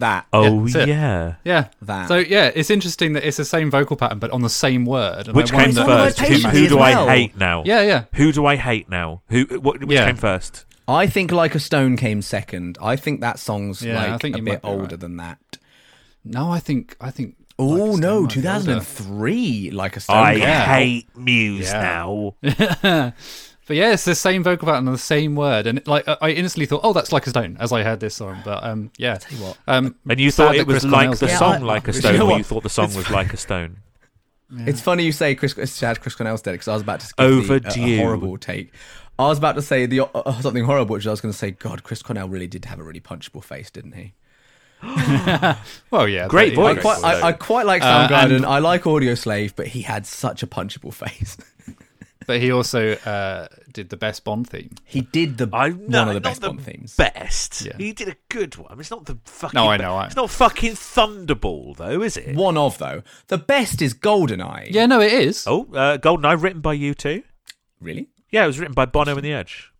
[0.00, 0.26] That.
[0.32, 0.88] Oh that's it.
[0.88, 1.34] yeah.
[1.44, 1.68] Yeah.
[1.82, 2.08] That.
[2.08, 5.28] So yeah, it's interesting that it's the same vocal pattern but on the same word.
[5.28, 6.18] And Which I came wonder- the first?
[6.20, 7.08] Who, who do well.
[7.08, 7.62] I hate now?
[7.64, 8.04] Yeah, yeah.
[8.14, 9.22] Who do I hate now?
[9.28, 9.44] Who?
[9.60, 9.80] What?
[9.84, 10.06] Which Yeah.
[10.06, 10.64] came first?
[10.88, 12.76] I think Like a Stone came second.
[12.82, 15.00] I think that song's Yeah, I like think a you bit might be older right.
[15.00, 15.38] than that.
[16.24, 17.36] No, I think I think.
[17.58, 18.80] Oh Like no, might be older.
[18.96, 20.16] 2003 Like a Stone.
[20.16, 21.82] I came hate Muse Yeah.
[21.82, 22.34] now.
[23.70, 26.30] But yeah, it's the same vocal pattern and the same word, and like I- I
[26.30, 28.42] instantly thought, oh, that's like a stone as I heard this song.
[28.44, 29.14] But um, yeah.
[29.18, 29.58] Tell you what.
[29.68, 31.32] Um, And you thought it was Chris like Cornell's the dead.
[31.34, 33.10] Yeah, song I- like a you stone, know or you thought the song It's was
[33.10, 33.76] like a stone?
[34.52, 37.46] It's funny you say Chris Chad Chris Cornell's dead because I was about to give
[37.46, 38.72] the, uh, a horrible take.
[39.20, 41.52] I was about to say the uh, something horrible, which I was going to say,
[41.52, 44.14] God, Chris Cornell really did have a really punchable face, didn't he?
[45.92, 46.82] Well, yeah, Great but- I voice.
[46.82, 48.36] quite, I, I quite like Uh, Soundgarden.
[48.36, 51.36] and- I like Audioslave, but he had such a punchable face.
[52.30, 54.70] But he also uh, did the best Bond theme.
[54.84, 56.94] he did the I one no, of the best the Bond themes.
[56.94, 57.62] Best.
[57.66, 57.72] Yeah.
[57.76, 58.78] He did a good one.
[58.78, 59.58] It's not the fucking.
[59.58, 62.36] No, I be- know, I- It's not fucking Thunderball though, is it?
[62.36, 63.02] One of though.
[63.26, 64.68] The best is Goldeneye.
[64.70, 65.44] Yeah, no, it is.
[65.48, 67.24] Oh, uh, Goldeneye, written by U2.
[67.80, 68.06] Really?
[68.30, 69.72] Yeah, it was written by Bono and the Edge.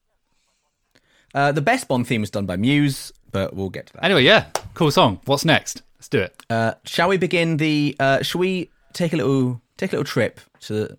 [1.33, 4.05] Uh, the best Bond theme was done by Muse, but we'll get to that.
[4.05, 5.21] Anyway, yeah, cool song.
[5.27, 5.83] What's next?
[5.99, 6.35] Let's do it.
[6.51, 7.95] Uh, shall we begin the?
[8.01, 10.99] Uh, shall we take a little take a little trip to the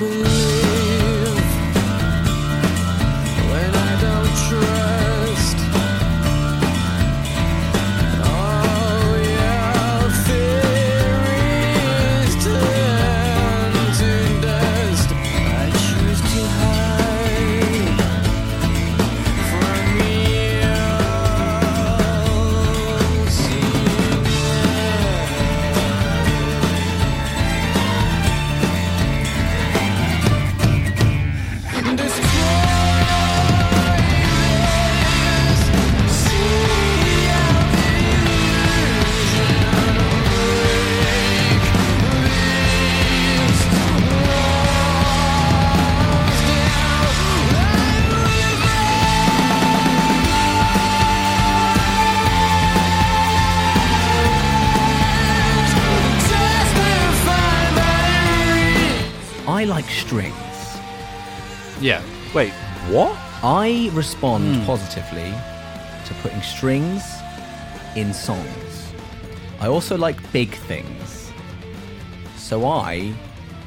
[0.00, 0.39] believe
[64.60, 65.32] respond positively
[66.06, 67.02] to putting strings
[67.96, 68.92] in songs.
[69.60, 71.30] I also like big things.
[72.36, 73.12] So I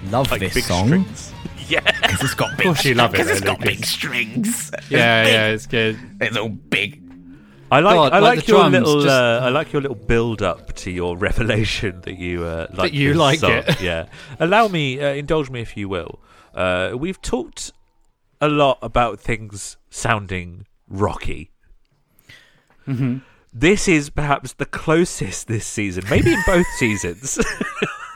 [0.10, 1.34] love Like this big song strings?
[1.70, 1.80] Yeah.
[2.02, 2.65] because it's got big.
[2.65, 3.76] course you love it, Because it's though, got Lucas.
[3.78, 4.72] big strings.
[4.90, 5.34] Yeah, It's big.
[5.34, 5.99] yeah, it's good.
[6.22, 6.99] It's all big.
[7.72, 9.95] I like God, I like like, your drums, little just- uh, I like your little
[9.95, 13.52] build up to your revelation that you uh, like you this like song.
[13.52, 13.82] it.
[13.82, 14.06] Yeah,
[14.40, 16.20] allow me, uh, indulge me if you will.
[16.53, 17.72] Uh, we've talked
[18.41, 21.49] a lot about things sounding rocky.
[23.56, 27.38] This is perhaps the closest this season, maybe in both seasons,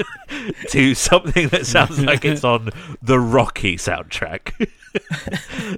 [0.70, 2.70] to something that sounds like it's on
[3.02, 4.54] the Rocky soundtrack.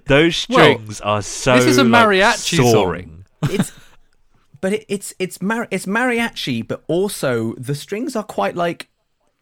[0.06, 2.72] Those Well, strings are so this is a like, mariachi song.
[2.72, 3.26] soaring.
[3.44, 3.72] it's
[4.62, 8.89] but it, it's it's mar- it's mariachi, but also the strings are quite like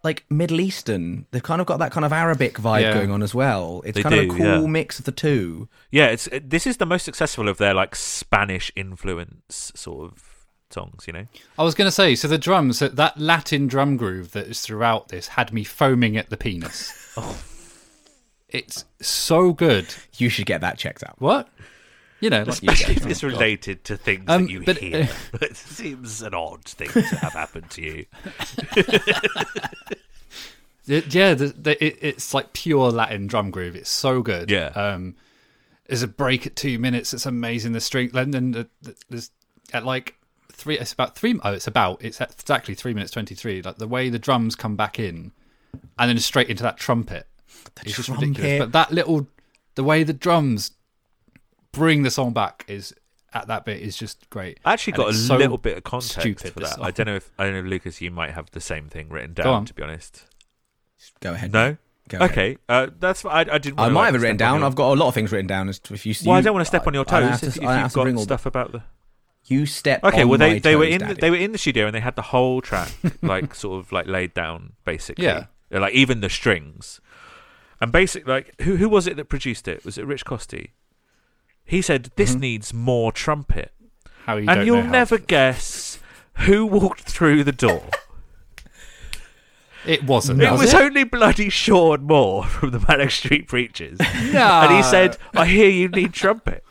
[0.08, 1.26] like Middle Eastern.
[1.32, 2.94] They've kind of got that kind of Arabic vibe Yeah.
[2.94, 3.82] going on as well.
[3.86, 4.68] It's They kind of a cool yeah.
[4.68, 5.68] mix of the two.
[5.92, 10.24] Yeah, it's this is the most successful of their like Spanish influence sort of
[10.70, 11.06] songs.
[11.08, 11.26] You know,
[11.60, 14.62] I was going to say, so the drums, that- that Latin drum groove that is
[14.62, 16.94] throughout this had me foaming at the penis.
[17.20, 17.36] Oh.
[18.50, 19.88] It's so good.
[20.18, 21.16] You should get that checked out.
[21.20, 21.50] What?
[22.20, 23.28] You know, like, especially if Oh, it's God.
[23.32, 25.08] related to things Um, that you but, hear.
[25.42, 28.06] it seems an odd thing to have happened to you.
[30.88, 33.76] It- yeah, the, the, it, it's like pure Latin drum groove.
[33.76, 34.50] It's so good.
[34.50, 34.68] Yeah.
[34.68, 35.16] Um,
[35.88, 37.14] there's a break at two minutes.
[37.14, 37.74] It's amazing.
[37.74, 39.32] The string, and then the, the, there's
[39.74, 40.16] at like
[40.52, 40.80] three.
[40.80, 41.38] It's about three.
[41.44, 42.02] Oh, it's about.
[42.04, 43.62] It's at exactly three minutes twenty three.
[43.62, 45.32] Like the way the drums come back in,
[46.00, 47.28] and then straight into that trumpet.
[47.86, 48.38] it's just ridiculous.
[48.38, 48.60] trumpet.
[48.60, 49.28] But that little,
[49.76, 50.72] the way the drums
[51.72, 52.94] bring the song back is
[53.34, 54.60] at that bit is just great.
[54.66, 56.82] I actually And got a so little bit of context stupid, for this that.
[56.84, 58.02] I don't know if I don't know, Lucas.
[58.02, 59.66] You might have the same thing written down.
[59.66, 60.26] To be honest,
[61.22, 61.52] Go ahead.
[61.54, 61.78] no.
[62.10, 62.32] Go ahead.
[62.32, 63.80] Okay, uh, that's I, I didn't.
[63.80, 64.60] I wanna, might like, have it written down.
[64.60, 65.68] your- I've got a lot of things written down.
[65.68, 67.42] As if you, Well, I don't want to step on your I- I don't toes
[67.42, 68.84] have if, if I've you've to got all the- stuff about the.
[69.44, 70.04] You step.
[70.04, 71.22] Okay, on well they my they were in the, Daddy.
[71.22, 72.92] they were in the studio and they had the whole track
[73.22, 75.26] like sort of like laid down basically.
[75.26, 75.46] Yeah.
[75.72, 77.00] Like even the strings,
[77.82, 79.84] and basically like who who was it that produced it?
[79.86, 80.70] Was it Rich Costey?
[81.68, 82.40] He said this Mm-hmm.
[82.40, 83.72] needs more trumpet,
[84.26, 86.00] How you and you'll how- never guess
[86.46, 87.84] who walked through the door.
[89.86, 90.42] It wasn't.
[90.42, 90.82] it was was it?
[90.82, 94.62] only bloody Sean Moore from the Manic Street Preachers, No.
[94.64, 96.64] and he said, "I hear you need trumpet."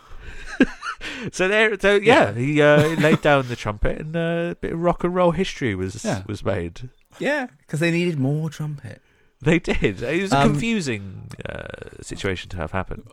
[1.32, 4.81] so there, so yeah, he uh, laid down the trumpet, and uh, a bit of
[4.81, 6.23] rock and roll history was Yeah.
[6.27, 6.90] was made.
[7.18, 9.01] Yeah, because they needed more trumpet.
[9.40, 10.02] They did.
[10.02, 13.05] It was a Um, confusing uh, situation to have happen.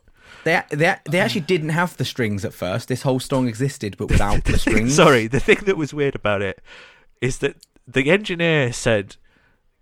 [0.43, 2.88] They they they actually didn't have the strings at first.
[2.88, 4.95] This whole song existed, but without the strings.
[4.95, 6.61] Sorry, the thing that was weird about it
[7.22, 7.55] is that
[7.88, 9.15] the engineer said,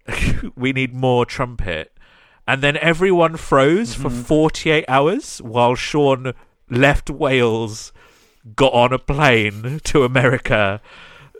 [0.55, 1.95] "We need more trumpet,"
[2.47, 4.21] and then everyone froze for Mm-hmm.
[4.23, 6.33] 48 hours while Sean
[6.69, 7.91] left Wales,
[8.55, 10.81] got on a plane to America,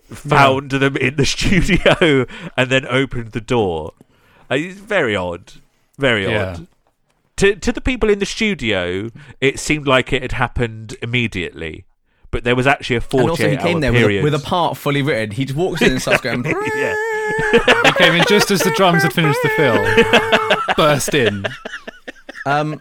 [0.05, 2.25] found them in the studio,
[2.57, 3.93] and then opened the door.
[4.49, 5.53] Uh, It's very odd.
[5.97, 6.53] Very Yeah.
[6.57, 6.67] odd.
[7.41, 9.09] To to the people in the studio,
[9.39, 11.85] it seemed like it had happened immediately,
[12.29, 14.23] but there was actually a And also, he came hour there with a, period.
[14.23, 15.31] with a part fully written.
[15.31, 16.45] He just walks in and starts going.
[16.75, 16.95] yeah.
[17.85, 20.75] He came in just as the drums had finished the fill.
[20.77, 21.45] Burst in.
[22.45, 22.79] Um,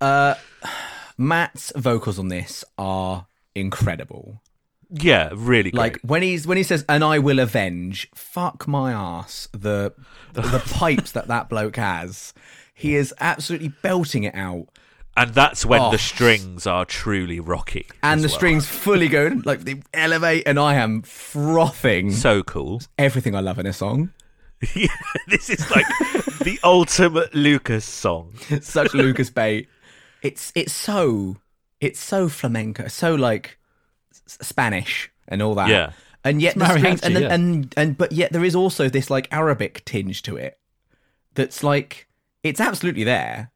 [0.00, 0.34] uh,
[1.16, 4.42] Matt's vocals on this are incredible.
[4.90, 5.78] yeah, really great.
[5.78, 9.48] Like when he's when he says "and I will avenge," fuck my ass.
[9.52, 9.94] The
[10.32, 12.34] the pipes that that bloke has,
[12.76, 14.66] he is absolutely belting it out,
[15.16, 15.90] and that's when Oh.
[15.90, 17.86] the strings are truly rocky.
[18.02, 18.36] and the well.
[18.36, 22.12] strings fully go like they elevate, and I am frothing.
[22.12, 22.82] so cool.
[22.98, 24.12] Everything I love in a song.
[24.74, 24.88] Yeah,
[25.28, 25.86] this is like
[26.42, 28.34] the ultimate Lucas song.
[28.60, 29.68] Such Lucas bait.
[30.22, 31.36] It's it's so
[31.80, 33.58] it's so flamenco, so like
[34.26, 35.68] Spanish and all that.
[35.68, 35.92] Yeah.
[36.24, 37.32] And yet the strings, and, yeah.
[37.32, 40.58] and and but yet there is also this like Arabic tinge to it.
[41.34, 42.05] That's like
[42.48, 43.50] it's absolutely there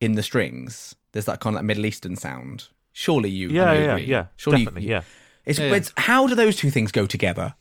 [0.00, 0.94] in the strings.
[1.12, 2.68] There's that kind of like Middle Eastern sound.
[2.92, 4.04] Surely you, Yeah, you yeah, agree.
[4.06, 4.26] yeah.
[4.36, 5.02] Surely you- yeah.
[5.44, 5.74] It's, Yeah, yeah.
[5.76, 7.54] it's how do those two things go together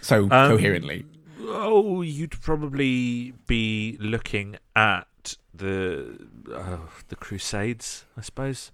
[0.00, 1.04] so Um, coherently?
[1.40, 5.06] Oh, you'd probably be looking at
[5.54, 6.16] the
[6.54, 6.78] uh,
[7.08, 8.70] the Crusades, I suppose,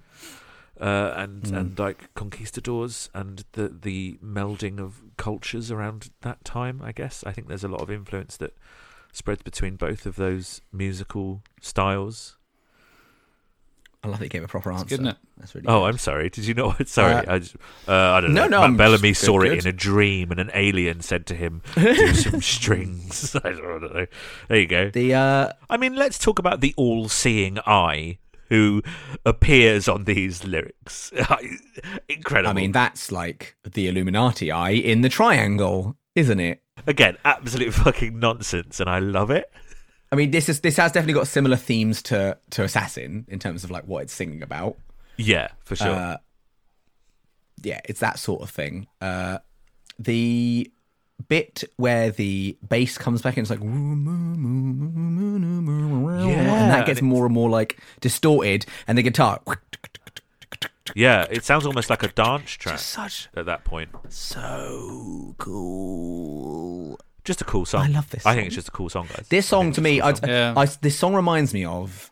[0.80, 1.54] uh, and Hmm.
[1.54, 6.80] and like conquistadors and the the melding of cultures around that time.
[6.82, 8.54] I guess I think there's a lot of influence that
[9.16, 12.36] spreads between both of those musical styles.
[14.02, 14.84] I love that you gave a proper answer.
[14.84, 15.16] good, isn't it?
[15.38, 15.86] That's really Oh, good.
[15.86, 16.28] I'm sorry.
[16.28, 16.74] Did you know?
[16.84, 17.56] Sorry, Uh, I, just,
[17.88, 18.48] uh, I don't no, know.
[18.48, 19.64] no, Matt I'm Bellamy just- saw good, it good.
[19.64, 24.06] in a dream, and an alien said to him, "Do some strings." I don't know.
[24.48, 24.90] There you go.
[24.90, 28.18] The uh, I mean, let's talk about the all-seeing eye
[28.50, 28.82] who
[29.24, 31.10] appears on these lyrics.
[32.08, 32.50] Incredible.
[32.50, 36.60] I mean, that's like the Illuminati eye in the triangle, isn't it?
[36.86, 39.50] Again, absolute fucking nonsense, and I love it.
[40.12, 43.64] I mean, this is this has definitely got similar themes to to Assassin in terms
[43.64, 44.76] of like what it's singing about.
[45.16, 45.88] Yeah, for sure.
[45.88, 46.16] Uh,
[47.62, 48.86] yeah, it's that sort of thing.
[49.00, 49.38] Uh,
[49.98, 50.70] the
[51.28, 54.06] bit where the bass comes back and it's like and
[56.70, 59.40] that gets more and more like distorted, and the guitar
[60.94, 63.90] yeah, it sounds almost like a dance track such at that point.
[64.08, 66.98] so cool.
[67.24, 67.82] Just a cool song.
[67.82, 68.46] I love this I think song.
[68.48, 69.26] it's just a cool song, guys.
[69.28, 70.28] This song to me, cool I, song.
[70.28, 70.54] Yeah.
[70.56, 72.10] I, this song reminds me of,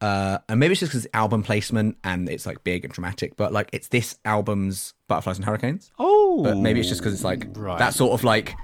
[0.00, 3.52] uh, and maybe it's just because album placement and it's like big and dramatic, but
[3.52, 5.90] like it's this album's Butterflies and Hurricanes.
[5.98, 7.78] oh, But maybe it's just because it's like Right.
[7.78, 8.54] that sort of like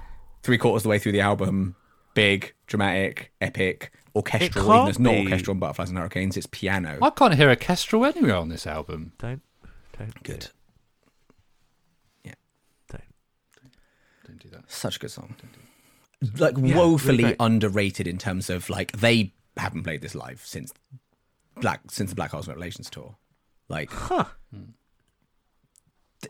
[0.44, 1.74] three quarters of the way through the album,
[2.14, 4.64] big, dramatic, epic, orchestral.
[4.64, 5.18] can't Even though it's not be.
[5.24, 6.98] orchestral on Butterflies and Hurricanes, it's piano.
[7.02, 9.12] I can't hear orchestral anywhere on this album.
[9.18, 9.42] don't,
[9.98, 10.48] don't, Good,
[12.24, 12.34] yeah,
[12.90, 13.02] don't.
[14.26, 14.70] Don't do that.
[14.70, 15.34] such a good song.
[16.38, 20.72] Like Yeah, woefully really underrated in terms of like they haven't played this live since
[21.60, 23.16] Black since the Black Holes Revelations tour.
[23.68, 24.24] Like, huh.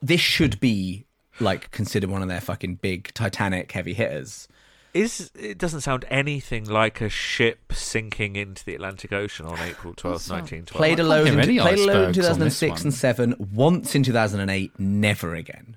[0.03, 1.07] this should be
[1.41, 4.47] like considered one of their fucking big Titanic heavy hitters.
[4.93, 9.95] Is it doesn't sound anything like a ship sinking into the Atlantic Ocean on April
[9.95, 10.79] twelfth, sound- nineteen twelve.
[10.79, 13.35] Played a can't load, hear in, played a load in icebergs on 2006 and 7,
[13.55, 15.77] once in 2008, never again.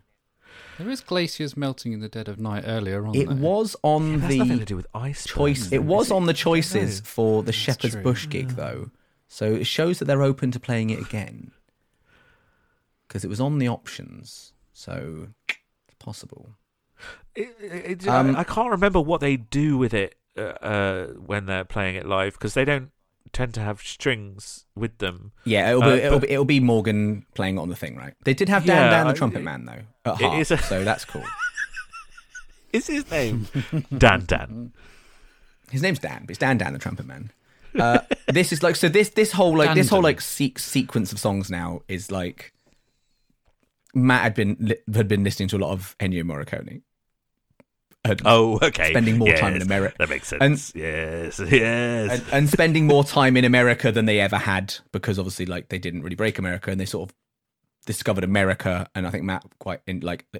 [0.79, 3.13] There is glaciers melting in the dead of night earlier on.
[3.15, 3.35] It though.
[3.35, 5.25] was on That's nothing to the do with ice.
[5.25, 5.71] choice.
[5.71, 8.01] It was on the choices for the Shepherd's true.
[8.01, 8.89] Bush gig, though.
[9.27, 11.51] So it shows that they're open to playing it again.
[13.07, 14.53] Because it was on the options.
[14.73, 16.55] So it's possible.
[17.35, 21.45] It, it, Um, I, I can't remember what they do with it uh, uh, when
[21.47, 22.91] they're playing it live because they don't
[23.31, 25.31] tend to have strings with them.
[25.43, 28.13] Yeah, it'll be, Uh, it'll, but- be, it'll be Morgan playing on the thing, right?
[28.23, 30.39] They did have Dan Yeah, Dan the Trumpet it- Man, though, at it heart.
[30.39, 31.23] is a- So that's cool.
[32.73, 33.47] Is his name
[33.95, 34.73] Dan Dan?
[35.69, 37.31] His name's Dan, but it's Dan Dan the Trumpet Man.
[37.79, 38.89] Uh, this is like so.
[38.89, 40.03] This this whole like this whole Dandon.
[40.15, 42.51] like se- sequence of songs now is like
[43.93, 46.81] Matt had been li- had been listening to a lot of Ennio Morricone.
[48.05, 48.89] And, Oh, okay.
[48.89, 49.95] Spending more time in America.
[49.99, 50.41] That makes sense.
[50.41, 52.11] And- yes, yes.
[52.11, 55.79] and, and spending more time in America than they ever had because obviously like they
[55.79, 57.15] didn't really break America and they sort of
[57.85, 60.39] discovered America and I think Matt quite in, like uh,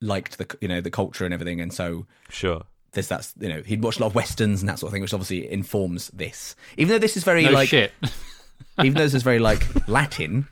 [0.00, 2.62] liked the you know the culture and everything and so sure.
[2.92, 5.02] there's that's you know he'd watched a lot of westerns and that sort of thing
[5.02, 7.92] which obviously informs this even though this is very no like shit.
[8.80, 10.48] even though this is very like Latin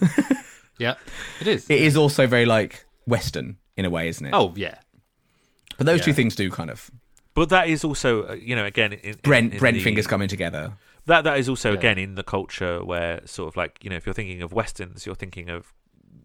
[0.78, 0.94] yeah,
[1.40, 1.68] it is.
[1.70, 4.78] it is also very like Western in a way isn't it oh yeah.
[5.78, 6.90] But those two things do kind of
[7.34, 10.06] But that is also, uh, you know, again, in, in, Brent in Brent the- fingers
[10.06, 10.72] coming together
[11.06, 11.78] That that is also Yeah.
[11.78, 15.06] again in the culture where sort of like you know if you're thinking of westerns,
[15.06, 15.72] you're thinking of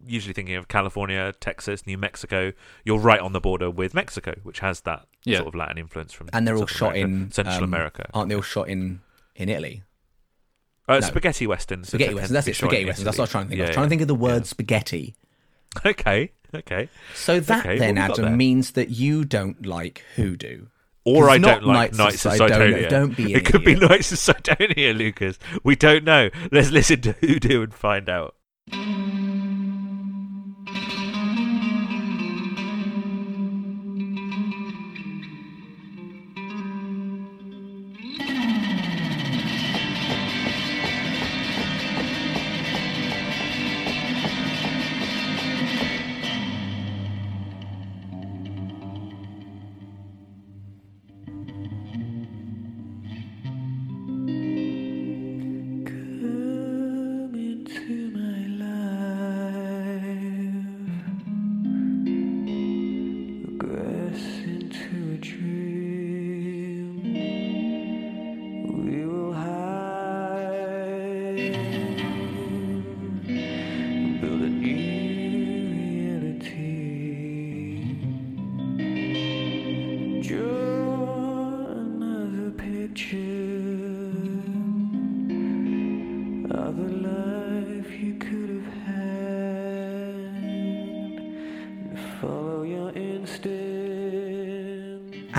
[0.04, 2.52] usually thinking of California, Texas, New Mexico.
[2.84, 5.36] You're right on the border with Mexico, which has that Yeah.
[5.38, 8.10] sort of Latin influence from and they're all shot America, in Central um, America.
[8.12, 9.00] aren't they all shot in
[9.36, 9.82] in Italy
[10.88, 11.00] Uh, no.
[11.06, 11.88] Spaghetti westerns.
[11.88, 13.62] spaghetti tend westerns that's it spaghetti westerns that's what I was trying to think of
[13.62, 13.74] I was Italy.
[13.74, 14.54] trying to think of the word Yeah.
[14.54, 15.14] spaghetti
[15.86, 16.88] Okay, okay.
[17.14, 20.66] So that Okay, then, Adam, means that you don't like hoodoo.
[21.04, 22.88] Or I don't like Knights Knights of Cydonia.
[22.88, 23.90] Don't be It could be idiot.
[23.90, 25.38] Knights of Cydonia, Lucas.
[25.64, 26.30] We don't know.
[26.52, 28.36] Let's listen to Hoodoo and find out.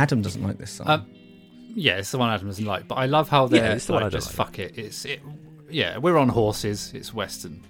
[0.03, 0.87] Adam doesn't like this song.
[0.89, 1.05] Um,
[1.75, 4.03] yeah, it's the one Adam doesn't like, but I love how they're it's the one
[4.03, 4.47] like, I don't just like.
[4.47, 4.77] fuck it.
[4.77, 5.21] It's it.
[5.69, 6.91] Yeah, we're on horses.
[6.93, 7.63] It's Western.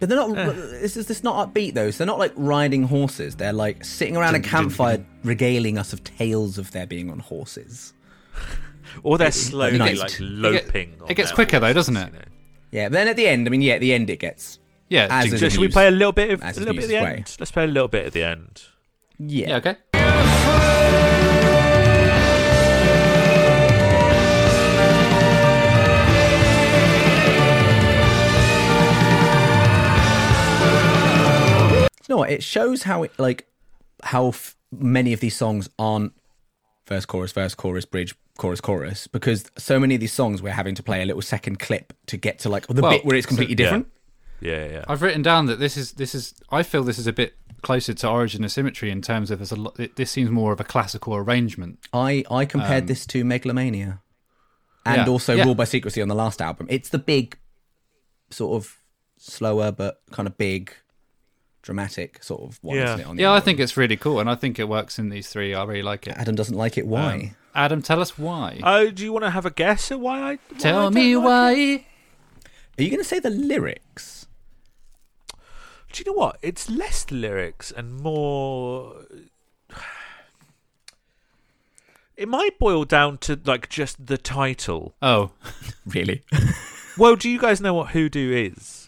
[0.00, 0.36] but they're not.
[0.56, 1.90] Is this not upbeat though?
[1.90, 3.36] So they're not like riding horses.
[3.36, 7.92] They're like sitting around a campfire, regaling us of tales of their being on horses.
[9.02, 9.98] Or they're slowly nice.
[9.98, 10.92] like It loping.
[10.92, 12.12] it on gets their quicker though, doesn't it?
[12.12, 12.24] you know.
[12.70, 14.60] Yeah, but then at the end, I mean, yeah, at the end it gets.
[14.88, 16.60] Yeah, As jingle is So the should we play a little bit of As a
[16.60, 17.36] little bit at the news' end?
[17.40, 18.62] Let's play a little bit at the end.
[19.18, 19.48] Yeah.
[19.48, 19.76] Yeah, okay.
[32.08, 32.30] You know what?
[32.30, 33.46] It shows how it like
[34.02, 36.12] how f- many of these songs aren't
[36.86, 40.74] verse, chorus, verse, chorus, bridge, chorus, chorus, because so many of these songs we're having
[40.74, 43.26] to play a little second clip to get to like the Well, bit where it's
[43.26, 43.56] completely yeah.
[43.56, 43.86] different.
[44.40, 44.84] Yeah, yeah.
[44.88, 46.34] I've written down that this is this is.
[46.50, 49.52] I feel this is a bit closer to Origin of Symmetry in terms of there's
[49.52, 49.78] a lot.
[49.96, 51.78] This seems more of a classical arrangement.
[51.94, 54.02] I I compared this to Megalomania,
[54.84, 55.10] and Um, Yeah.
[55.12, 55.44] also Yeah.
[55.44, 56.66] Ruled by Secrecy on the last album.
[56.68, 57.38] It's the big,
[58.30, 58.76] sort of
[59.16, 60.72] slower but kind of big,
[61.64, 62.76] dramatic sort of one.
[62.76, 62.84] Yeah.
[62.84, 64.98] Isn't it, on the Yeah, I think it's really cool, and I think it works
[64.98, 65.54] in these three.
[65.54, 66.14] I really like it.
[66.16, 66.86] Adam doesn't like it.
[66.86, 67.14] Why?
[67.14, 68.60] Um, Adam, tell us why.
[68.62, 70.20] Oh, do you want to have a guess at why I?
[70.20, 71.52] why I tell don't me like why.
[71.52, 71.84] it?
[72.78, 74.26] Are you going to say the lyrics?
[75.92, 76.38] Do you know what?
[76.42, 79.06] It's less lyrics and more.
[82.16, 84.94] It might boil down to like just the title.
[85.02, 85.32] Oh,
[85.86, 86.22] Really?
[86.96, 88.83] Well, do you guys know what hoodoo is?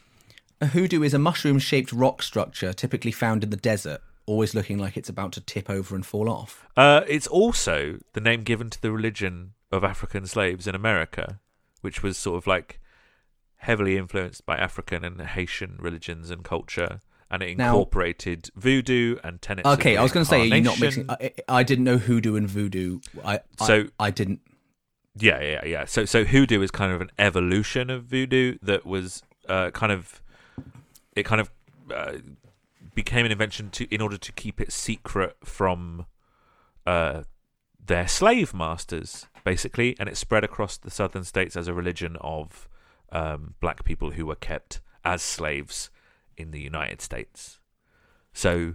[0.60, 4.96] A hoodoo is a mushroom-shaped rock structure typically found in the desert, always looking like
[4.96, 6.66] it's about to tip over and fall off.
[6.76, 11.40] Uh, it's also the name given to the religion of African slaves in America,
[11.82, 12.80] which was sort of like
[13.56, 17.00] heavily influenced by African and Haitian religions and culture,
[17.30, 19.68] and it Now- incorporated voodoo and tenets.
[19.68, 21.10] Okay, I was going to say, are you not mixing?
[21.10, 23.00] I, I didn't know hoodoo and voodoo.
[23.24, 24.40] I, So- I, I didn't.
[25.18, 25.84] Yeah, yeah, yeah.
[25.86, 30.20] So, so hoodoo is kind of an evolution of voodoo that was uh, kind of
[31.16, 31.50] it kind of
[31.92, 32.18] uh,
[32.94, 36.06] became an invention to in order to keep it secret from
[36.86, 37.22] uh,
[37.84, 42.68] their slave masters, basically, and it spread across the southern states as a religion of
[43.10, 45.90] um, black people who were kept as slaves
[46.36, 47.60] in the United States.
[48.32, 48.74] So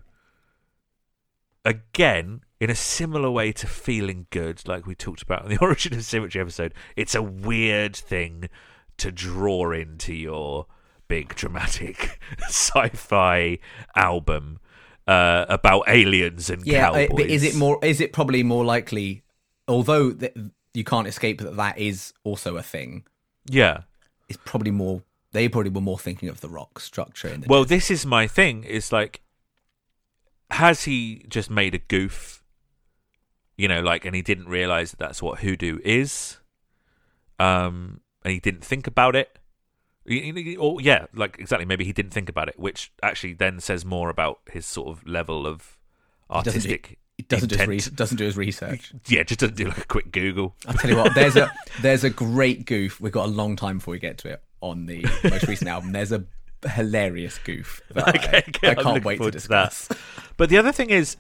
[1.63, 5.93] again, in a similar way to feeling good, like we talked about in the Origin
[5.93, 8.49] of Symmetry episode, it's a weird thing
[8.97, 10.67] to draw into your
[11.11, 12.17] big dramatic
[12.47, 13.57] sci-fi
[13.97, 14.59] album
[15.07, 17.09] uh, about aliens and Yeah, cowboys.
[17.09, 17.77] uh, but is it more?
[17.83, 19.23] Is it probably more likely?
[19.67, 20.33] Although th-
[20.73, 23.03] you can't escape that that is also a thing.
[23.45, 23.81] Yeah.
[24.29, 25.03] It's probably more.
[25.33, 27.47] They probably were more thinking of the rock structure in the.
[27.49, 28.63] Well, this is my thing.
[28.63, 29.19] Is like,
[30.49, 32.41] has he just made a goof?
[33.57, 36.37] You know, like, and he didn't realize that that's what hoodoo is.
[37.37, 39.37] Um, and he didn't think about it.
[40.09, 41.65] Or oh, yeah, like exactly.
[41.65, 45.05] Maybe he didn't think about it, which actually then says more about his sort of
[45.07, 45.77] level of
[46.29, 46.97] He doesn't do- artistic.
[47.17, 48.93] He doesn't do, his doesn't do his research.
[49.07, 50.55] Yeah, just doesn't do like a quick Google.
[50.65, 51.13] I'll tell you what.
[51.13, 51.51] There's a
[51.81, 52.99] there's a great goof.
[52.99, 55.91] We've got a long time before we get to it on the most recent album.
[55.91, 56.23] There's a
[56.67, 57.81] hilarious goof.
[57.93, 59.87] That I- Okay, I, I'm can't wait to forward to that.
[60.37, 61.17] But the other thing is,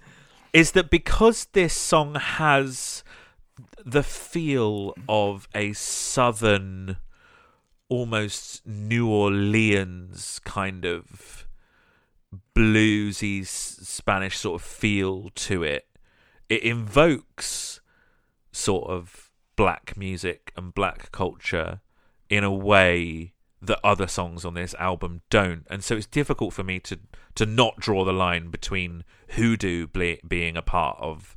[0.53, 3.03] is that because this song has
[3.85, 6.97] the feel of a southern,
[7.91, 11.45] almost New Orleans kind of
[12.55, 15.87] bluesy Spanish sort of feel to it,
[16.47, 17.81] it invokes
[18.53, 21.81] sort of black music and black culture
[22.29, 25.67] in a way that other songs on this album don't.
[25.69, 26.97] And so it's difficult for me to
[27.35, 31.35] to not draw the line between hoodoo ble- being a part of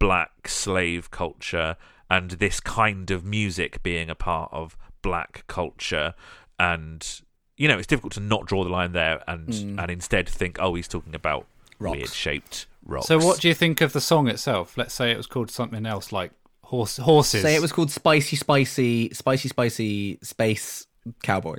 [0.00, 1.76] black slave culture
[2.10, 6.14] and this kind of music being a part of black culture
[6.58, 7.20] and
[7.56, 10.74] you know it's difficult to not draw the line there and and instead think oh
[10.74, 11.46] he's talking about
[11.78, 11.96] Rocks.
[11.96, 14.76] weird shaped rocks so what do you think of the song itself?
[14.76, 16.32] Let's say it was called something else, like
[16.64, 17.42] horse horses.
[17.42, 20.86] Say it was called Spicy Spicy Spicy Spicy Space
[21.22, 21.58] Cowboy.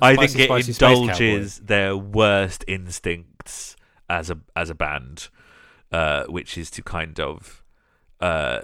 [0.00, 3.76] I Spicy, think it indulges their worst instincts
[4.08, 5.28] as a as a band,
[5.90, 7.63] uh, which is to kind of,
[8.20, 8.60] uh,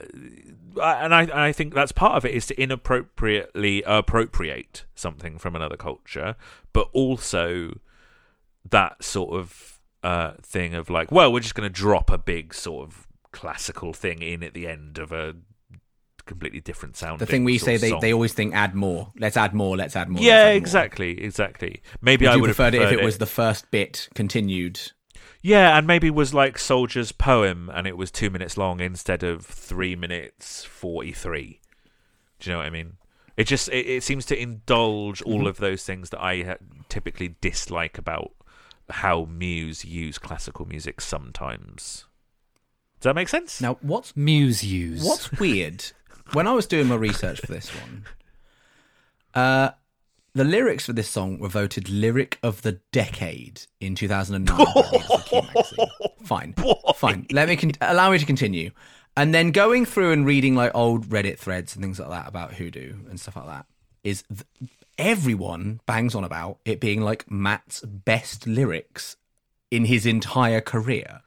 [0.82, 5.56] and I and I think that's part of it is to inappropriately appropriate something from
[5.56, 6.36] another culture,
[6.72, 7.78] but also
[8.68, 12.55] that sort of uh, thing of like, well, we're just going to drop a big
[12.55, 15.35] sort of classical thing in at the end of a
[16.27, 17.18] completely different sound.
[17.18, 19.12] The thing we say they, they always think add more.
[19.18, 19.77] Let's add more.
[19.77, 20.22] Let's add more.
[20.22, 20.56] yeah, add more.
[20.56, 21.82] exactly, exactly.
[22.01, 24.93] Maybe Would I would have preferred it if preferred it was the first bit continued?
[25.43, 29.47] Yeah, and maybe was like Soldier's poem, and it was two minutes long instead of
[29.47, 31.61] three minutes forty-three.
[32.39, 32.95] Do you know what I mean?
[33.37, 35.33] It just it, it seems to indulge Mm-hmm.
[35.33, 36.57] all of those things that I
[36.89, 38.33] typically dislike about
[38.91, 42.05] how Muse use classical music sometimes.
[43.01, 43.61] Does that make sense?
[43.62, 45.03] Now, what's Muse use.
[45.03, 45.85] What's weird,
[46.33, 48.05] when I was doing my research for this one,
[49.35, 49.71] uh,
[50.35, 54.57] the lyrics for this song were voted lyric of the decade in 2009.
[54.57, 55.90] by the
[56.24, 56.55] Fine,
[56.94, 57.27] fine.
[57.32, 58.70] Let me con- allow me to continue.
[59.16, 62.55] And then going through and reading like old Reddit threads and things like that about
[62.55, 63.66] hoodoo and stuff like that
[64.05, 69.16] is th- everyone bangs on about it being like Matt's best lyrics
[69.70, 71.20] in his entire career.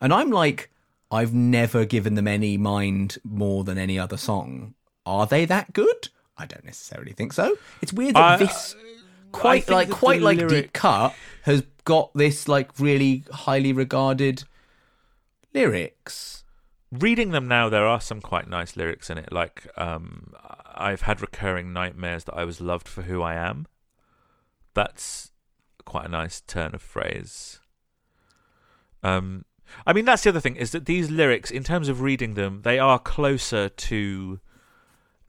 [0.00, 0.70] And I'm like,
[1.10, 4.74] I've never given them any mind more than any other song.
[5.06, 6.08] Are they that good?
[6.42, 7.56] I don't necessarily think so.
[7.80, 8.74] It's weird that I- this
[9.32, 14.44] quite like quite like lyric- deep cut has got this like really highly regarded
[15.54, 16.44] lyrics.
[16.90, 20.34] reading them now there are some quite nice lyrics in it like um
[20.74, 23.66] i've had recurring nightmares that i was loved for who i am
[24.74, 25.30] that's
[25.86, 27.60] quite a nice turn of phrase
[29.02, 29.44] um
[29.86, 32.60] i mean that's the other thing is that these lyrics in terms of reading them
[32.62, 34.38] they are closer to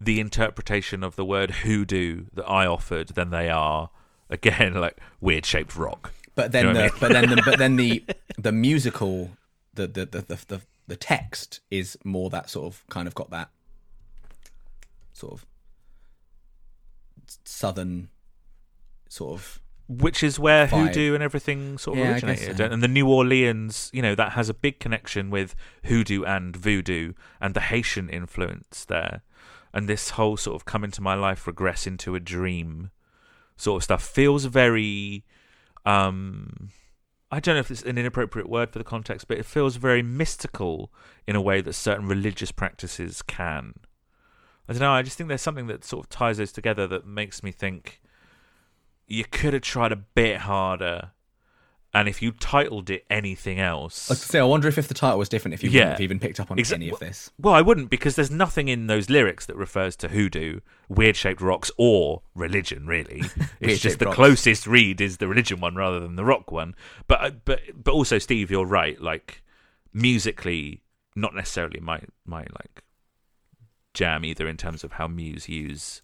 [0.05, 3.89] the interpretation of the word hoodoo that i offered than they are
[4.29, 7.57] again like weird shaped rock But then You know the I but then the but
[7.59, 8.03] then the
[8.37, 9.31] the musical
[9.73, 13.29] the the, the the the the text is more that sort of kind of got
[13.29, 13.49] that
[15.13, 15.45] sort of
[17.45, 18.09] southern
[19.09, 20.87] sort of which is where Vibe.
[20.87, 22.65] hoodoo and everything sort of Yeah, originated so.
[22.65, 25.55] and the new orleans you know that has a big connection with
[25.85, 29.21] hoodoo and voodoo and the haitian influence there
[29.73, 32.91] and this whole sort of come into my life regress into a dream
[33.57, 35.23] sort of stuff feels very
[35.85, 36.69] um
[37.31, 40.01] i don't know if it's an inappropriate word for the context but it feels very
[40.01, 40.91] mystical
[41.27, 43.73] in a way that certain religious practices can.
[44.67, 47.05] I don't know i just think there's something that sort of ties those together that
[47.05, 48.01] makes me think
[49.07, 51.11] you could have tried a bit harder
[51.95, 55.19] and if you titled it anything else I say, I wonder if, if the title
[55.19, 55.79] was different, if you Yeah.
[55.81, 57.31] wouldn't have even picked up on Exa- any of this.
[57.39, 60.59] well i wouldn't because there's nothing in those lyrics that refers to hoodoo
[60.89, 63.21] weird shaped rocks or religion really
[63.59, 64.15] it's just the rocks.
[64.15, 66.73] closest read is the religion one rather than the rock one
[67.07, 69.41] but uh, but but also steve you're right like
[69.93, 70.81] musically
[71.15, 72.83] not necessarily my my like
[73.93, 76.01] jam either in terms of how muse use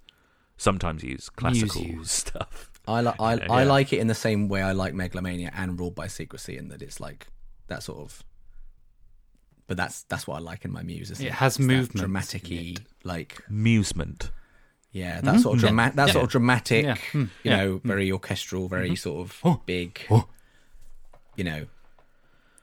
[0.58, 2.12] sometimes use classical use.
[2.26, 5.52] stuff I like I, Yeah, I like it in the same way I like Megalomania
[5.56, 7.28] and Ruled by Secrecy, in that it's like
[7.68, 8.24] that sort of.
[9.68, 11.12] But that's that's what I like in my muse.
[11.12, 12.82] Isn't It it, has movement dramatic-y, in it.
[13.04, 14.32] like musement
[14.92, 15.66] yeah, that sort of mm-hmm.
[15.66, 15.70] Yeah.
[15.70, 16.14] dramatic, that Yeah.
[16.14, 16.96] sort of dramatic, Yeah.
[16.96, 17.22] Mm.
[17.22, 17.58] You Yeah.
[17.58, 17.84] know, mm.
[17.84, 18.96] very orchestral, very mm-hmm.
[18.96, 19.62] sort of Oh.
[19.66, 20.28] big, Oh.
[21.36, 21.68] you know,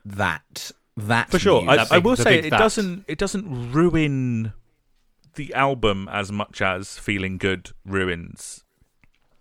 [0.05, 1.61] that that for sure.
[1.61, 1.71] muse.
[1.71, 2.57] I, That I will the say it that.
[2.59, 4.53] doesn't it doesn't ruin
[5.35, 8.63] the album as much as Feeling Good ruins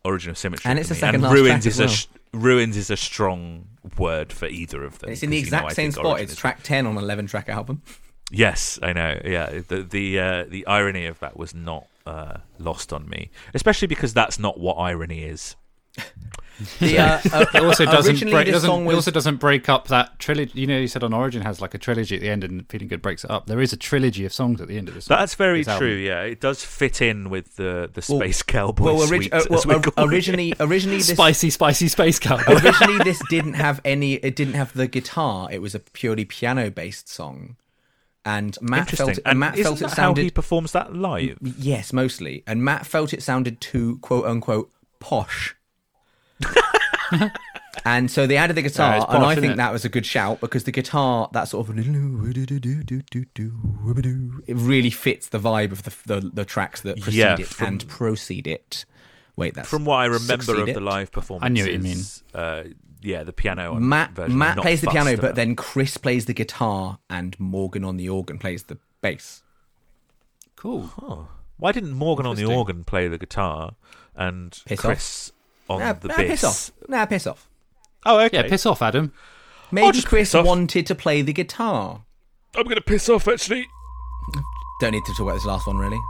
[0.06, 0.68] Origin of Symmetry.
[0.70, 1.00] And it's the me.
[1.00, 1.88] second and ruins is a well.
[1.92, 3.66] sh- ruins is a strong
[3.98, 5.10] word for either of them.
[5.10, 6.06] it's in the 'cause, you know, exact same spot.
[6.06, 7.82] Origin It's track ten on an eleven track album.
[8.30, 9.20] Yes, I know.
[9.24, 13.86] Yeah, the the uh, the irony of that was not uh, lost on me, especially
[13.88, 15.54] because that's not what irony is.
[16.80, 18.46] The, uh, uh, It also doesn't break.
[18.46, 20.58] Doesn't, song it also doesn't break up that trilogy.
[20.60, 22.88] You know, you said on Origin has like a trilogy at the end, and Feeling
[22.88, 23.46] Good breaks it up.
[23.46, 25.04] There is a trilogy of songs at the end of this.
[25.04, 25.88] That's very this true.
[25.88, 26.04] album.
[26.04, 29.44] Yeah, it does fit in with the the Well- space cowboy well, orig- suite, uh,
[29.50, 30.14] well, as we're uh, calling it.
[30.14, 32.54] originally originally this spicy, spicy space cowboy.
[32.64, 36.70] originally this didn't have any it didn't have the guitar it was a purely piano
[36.70, 37.56] based song
[38.24, 40.94] and matt felt it, and matt isn't felt it that sounded how he performs that
[40.94, 41.36] live?
[41.42, 44.70] yes mostly and matt felt it sounded too quote unquote
[45.00, 45.55] posh
[47.84, 49.56] and so they added the guitar Yeah, it's and i think it?
[49.56, 51.86] that was a good shout because the guitar that sort of it
[54.56, 57.88] really fits the vibe of the the, the tracks that precede Yeah, it from- and
[57.88, 58.84] proceed it
[59.36, 60.74] wait that's From what I remember of it.
[60.74, 61.44] the live performance.
[61.44, 61.98] I knew what you mean.
[62.34, 62.62] Uh,
[63.02, 63.74] yeah, the piano.
[63.74, 67.84] Matt version Matt not plays the piano, but then Chris plays the guitar, and Morgan
[67.84, 69.42] on the organ plays the bass.
[70.56, 70.90] cool.
[71.02, 71.28] Oh.
[71.58, 73.74] Why didn't Morgan on the organ play the guitar
[74.14, 75.32] and Piss Chris
[75.68, 76.28] on nah, the nah, bass?
[76.28, 76.72] piss off.
[76.88, 77.48] Nah, piss off.
[78.05, 78.38] Oh, okay.
[78.38, 79.12] Yeah, piss off, Adam.
[79.72, 82.02] Maybe just Chris wanted to play the guitar.
[82.55, 83.66] I'm going to piss off, actually.
[84.80, 86.01] Don't need to talk about this last one, really.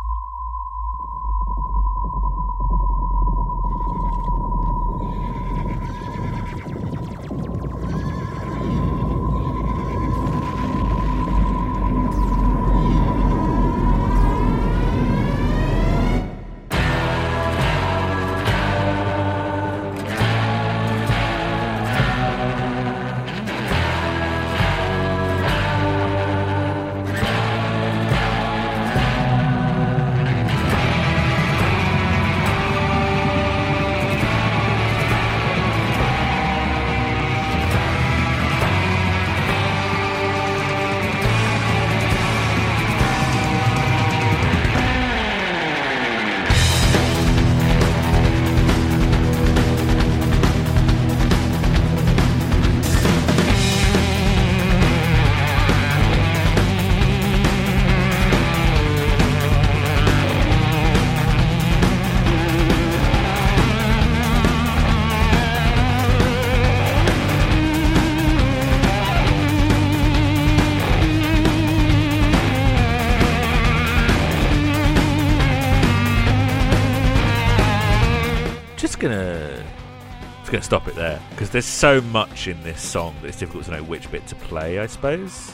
[80.56, 83.66] Going to stop it there because there's so much in this song that it's difficult
[83.66, 84.78] to know which bit to play.
[84.78, 85.52] I suppose.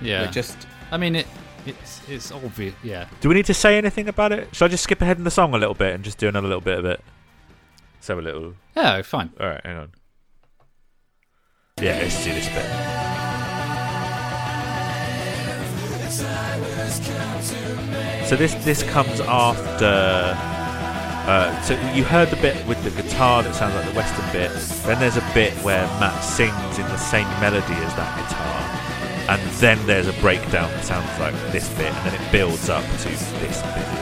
[0.00, 0.22] Yeah.
[0.22, 1.26] We're just I mean, it.
[1.66, 2.74] It's it's obvious.
[2.84, 3.08] Yeah.
[3.20, 4.54] Do we need to say anything about it?
[4.54, 6.46] Should I just skip ahead in the song a little bit and just do another
[6.46, 7.00] little bit of it?
[7.96, 8.54] Let's have a little.
[8.76, 9.02] Yeah.
[9.02, 9.30] Fine.
[9.40, 9.92] All right, hang on.
[11.80, 12.66] Yeah, let's do this bit.
[18.28, 20.61] So this this comes after.
[21.24, 24.50] Uh, so you heard the bit with the guitar that sounds like the western bit.
[24.84, 29.50] Then there's a bit where Matt sings in the same melody as that guitar, and
[29.58, 33.08] then there's a breakdown that sounds like this bit, and then it builds up to
[33.08, 34.01] this bit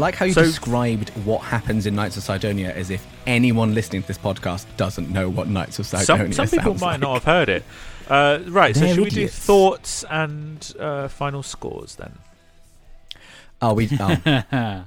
[0.00, 4.02] like how you So- described what happens in Knights of Cydonia as if anyone listening
[4.02, 7.00] to this podcast doesn't know what Knights of some Cydonia some people sounds might like.
[7.00, 7.64] not have heard it.
[8.08, 12.18] Uh, right, so They're should we do thoughts and uh, final scores then?
[13.62, 13.88] Oh, we.
[14.00, 14.16] Oh.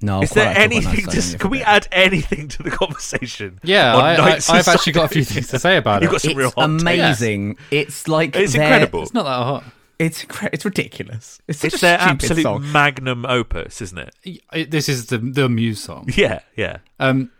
[0.00, 0.22] no.
[0.22, 1.38] Is there like to talk about anything to?
[1.38, 3.58] Can we add anything to the conversation?
[3.64, 3.96] Yeah.
[3.96, 6.04] I, I, I've actually got a few things to say about it.
[6.04, 6.82] You've got some real It's hot takes.
[6.82, 7.56] amazing.
[7.70, 9.02] It's like It's incredible.
[9.02, 9.64] It's not that hot.
[10.04, 11.40] It's it's ridiculous.
[11.46, 12.72] It's It's their absolute song.
[12.72, 14.40] magnum opus, isn't it?
[14.52, 16.08] It- This is the the Muse song.
[16.16, 17.30] Yeah, yeah, Um,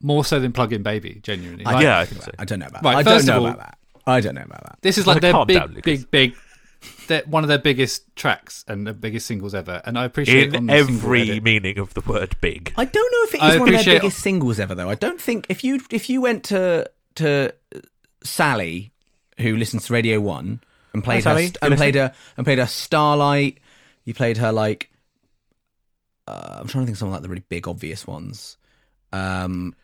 [0.00, 1.20] more so than Plug In Baby.
[1.22, 1.64] Genuinely.
[1.66, 1.98] I Like, yeah.
[1.98, 2.30] I think so.
[2.38, 2.84] I don't know about.
[2.84, 2.98] Right, that.
[2.98, 3.78] I don't first of know all- about that.
[4.08, 4.78] I don't know about that.
[4.82, 5.82] This is Well, like their big, down, Lucas.
[6.04, 6.36] big, big,
[7.08, 9.82] their, one of their biggest tracks and the biggest singles ever.
[9.84, 13.12] And I appreciate In the single every edit- meaning of the word "big." I don't
[13.12, 14.88] know if it is I one of their appreciate- biggest singles ever, though.
[14.88, 17.52] I don't think if you if you went to to
[18.22, 18.92] Sally,
[19.38, 20.60] who listens to Radio One,
[20.96, 21.52] and played her Sally.
[21.62, 23.58] and played her and played her Starlight,
[24.04, 24.90] you played her like
[26.26, 28.56] uh, I'm trying to think of some of like the really big obvious ones.
[29.12, 29.74] Um,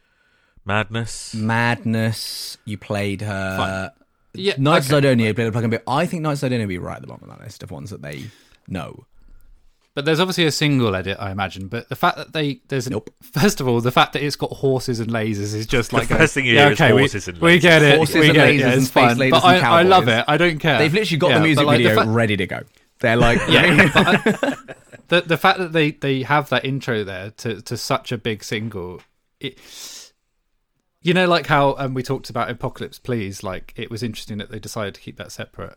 [0.65, 1.35] Madness.
[1.35, 2.59] Madness.
[2.65, 3.93] You played her.
[4.35, 4.97] Yeah, Knights of okay.
[4.99, 5.29] Cydonia.
[5.29, 5.83] You played her plug and bit.
[5.87, 7.71] I think Knights of Cydonia would be right at the bottom of that list of
[7.71, 8.25] ones that they
[8.67, 9.07] know.
[9.95, 11.69] But there's obviously a single edit, I imagine.
[11.69, 13.11] But the fact that they there's an, Nope.
[13.21, 16.17] first of all, the fact that it's got horses and lasers is just like a-
[16.17, 17.97] first thing you yeah, hear is okay, we- horses and We get it.
[17.97, 19.83] Horses we and get it, lasers yeah, and it's space lasers But and I, I
[19.83, 20.25] love it.
[20.27, 20.79] I don't care.
[20.79, 22.61] They've literally got Yeah, the music like, video The, fa- ready to go.
[23.01, 24.57] They're like, yeah, but I-
[25.09, 28.43] the the fact that they they have that intro there to to such a big
[28.45, 29.03] single,
[29.41, 29.59] it.
[31.03, 34.51] You know, like how um, we talked about Apocalypse Please, like it was interesting that
[34.51, 35.77] they decided to keep that separate.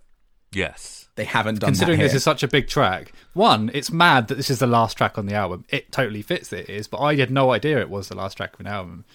[0.54, 1.05] Yes.
[1.16, 4.50] They haven't done Considering this is such a big track, one, it's mad that this
[4.50, 5.66] is the last track on the album.
[5.70, 8.36] It totally fits that it is, but I had no idea it was the last
[8.36, 9.06] track of an album.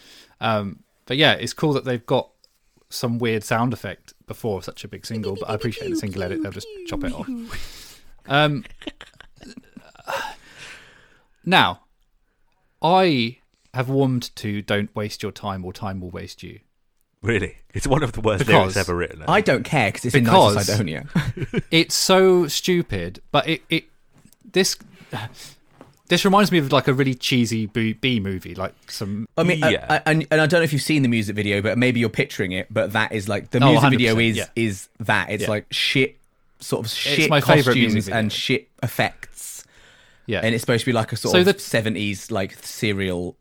[0.41, 2.31] Um, but yeah, it's cool that they've got
[2.89, 5.37] some weird sound effect before such a big single.
[5.39, 7.29] But I appreciate the single edit; they'll just chop it off.
[8.27, 8.65] Um,
[11.45, 11.81] now,
[12.81, 13.39] I
[13.75, 16.61] have warmed to "Don't waste your time, or time will waste you."
[17.23, 19.23] Really, it's one of the worst Because lyrics ever written.
[19.29, 21.07] I don't care because it's in Knights of Cydonia.
[21.71, 23.85] it's so stupid, but it, it
[24.53, 24.77] this
[26.09, 29.59] this reminds me of like a really cheesy B, B movie, like some I mean,
[29.59, 29.85] Yeah.
[29.89, 32.01] I, I, and, and I don't know if you've seen the music video, but maybe
[32.01, 32.69] you're picturing it.
[32.73, 34.47] But that is like the Oh, music 100%, video is yeah.
[34.57, 35.51] is that it's Yeah.
[35.51, 36.17] like shit,
[36.59, 38.19] sort of shit my favourite costumes video.
[38.19, 39.65] and shit effects,
[40.27, 40.41] yeah.
[40.43, 43.37] and it's supposed to be like a sort So of the- seventies like serial.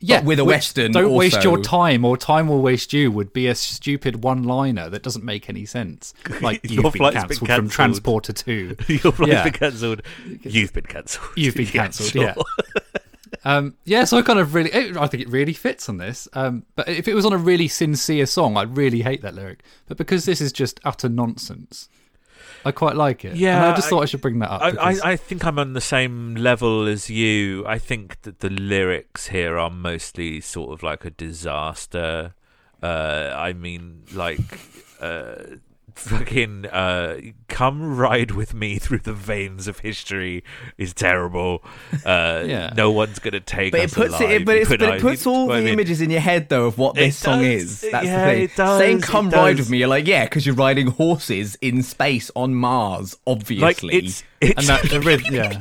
[0.00, 3.10] Yeah, with a western Don't waste your time, or time will waste you.
[3.10, 6.14] Would be a stupid one-liner that doesn't make any sense.
[6.40, 7.68] Like Your you've been flight's been cancelled from.
[7.68, 8.76] Transporter Two.
[8.86, 9.44] Your flight's Yeah.
[9.44, 10.02] been cancelled.
[10.42, 11.26] You've been cancelled.
[11.36, 12.10] You've been Yeah, cancelled.
[12.10, 12.22] sure.
[12.22, 12.34] Yeah.
[13.44, 16.28] Um, yeah, so I kind of really, it, I think it really fits on this.
[16.32, 19.62] Um, but if it was on a really sincere song, I'd really hate that lyric.
[19.86, 21.88] But because this is just utter nonsense,
[22.64, 23.36] I quite like it.
[23.36, 24.60] Yeah, and I just I- thought I should bring that up.
[24.62, 27.64] I, because- I, I think I'm on the same level as you.
[27.66, 32.34] I think that the lyrics here are mostly sort of like a disaster.
[32.82, 34.40] Uh, I mean, like,
[35.00, 35.34] uh,
[35.98, 37.18] fucking, uh,
[37.48, 40.44] come ride with me through the veins of history
[40.76, 41.62] is terrible.
[42.04, 42.72] Uh, Yeah.
[42.76, 44.30] no one's gonna take But it puts alive.
[44.30, 46.66] it, but, it's, But it puts all the I mean- images in your head though
[46.66, 47.82] of what this song does.
[47.82, 47.90] is.
[47.90, 48.42] That's Yeah, the thing.
[48.44, 49.66] it does, Saying "Come ride does.
[49.66, 53.16] with me," you're like, yeah, because you're riding horses in space on Mars.
[53.26, 55.60] Obviously, Like it's it's and that the rhythm, yeah.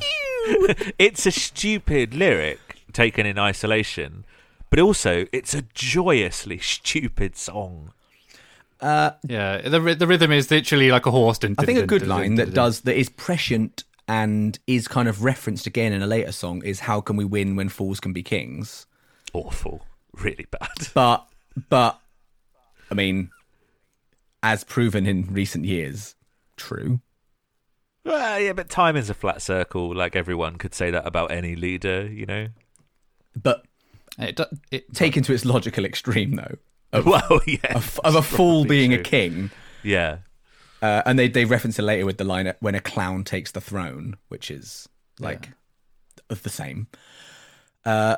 [1.00, 2.60] it's a stupid lyric
[2.94, 4.24] taken in isolation,
[4.70, 7.92] but also it's a joyously stupid song.
[8.80, 11.40] Uh, yeah, the the rhythm is literally like a horse.
[11.40, 14.58] Dun, I think a good dun, line dun, that dun, does that is prescient and
[14.68, 17.70] is kind of referenced again in a later song is "How can we win when
[17.70, 18.86] fools can be kings?"
[19.34, 20.70] Awful, really bad.
[20.94, 21.28] But
[21.70, 22.00] but
[22.92, 23.32] I mean,
[24.44, 26.16] as proven in recent years,
[26.56, 27.02] true.
[28.06, 29.94] Well, yeah, but time is a flat circle.
[29.94, 32.48] Like everyone could say that about any leader, you know.
[33.42, 33.66] But
[34.18, 36.56] It, do- it, taken to its logical extreme, though,
[36.94, 39.52] of, Well, yeah, of, of a fool probably being a king.
[39.84, 40.18] yeah.
[40.82, 43.60] Uh, and they, they reference it later with the line when a clown takes the
[43.62, 44.88] throne, which is
[45.20, 45.50] like
[46.30, 46.86] of the same.
[47.84, 48.18] Uh,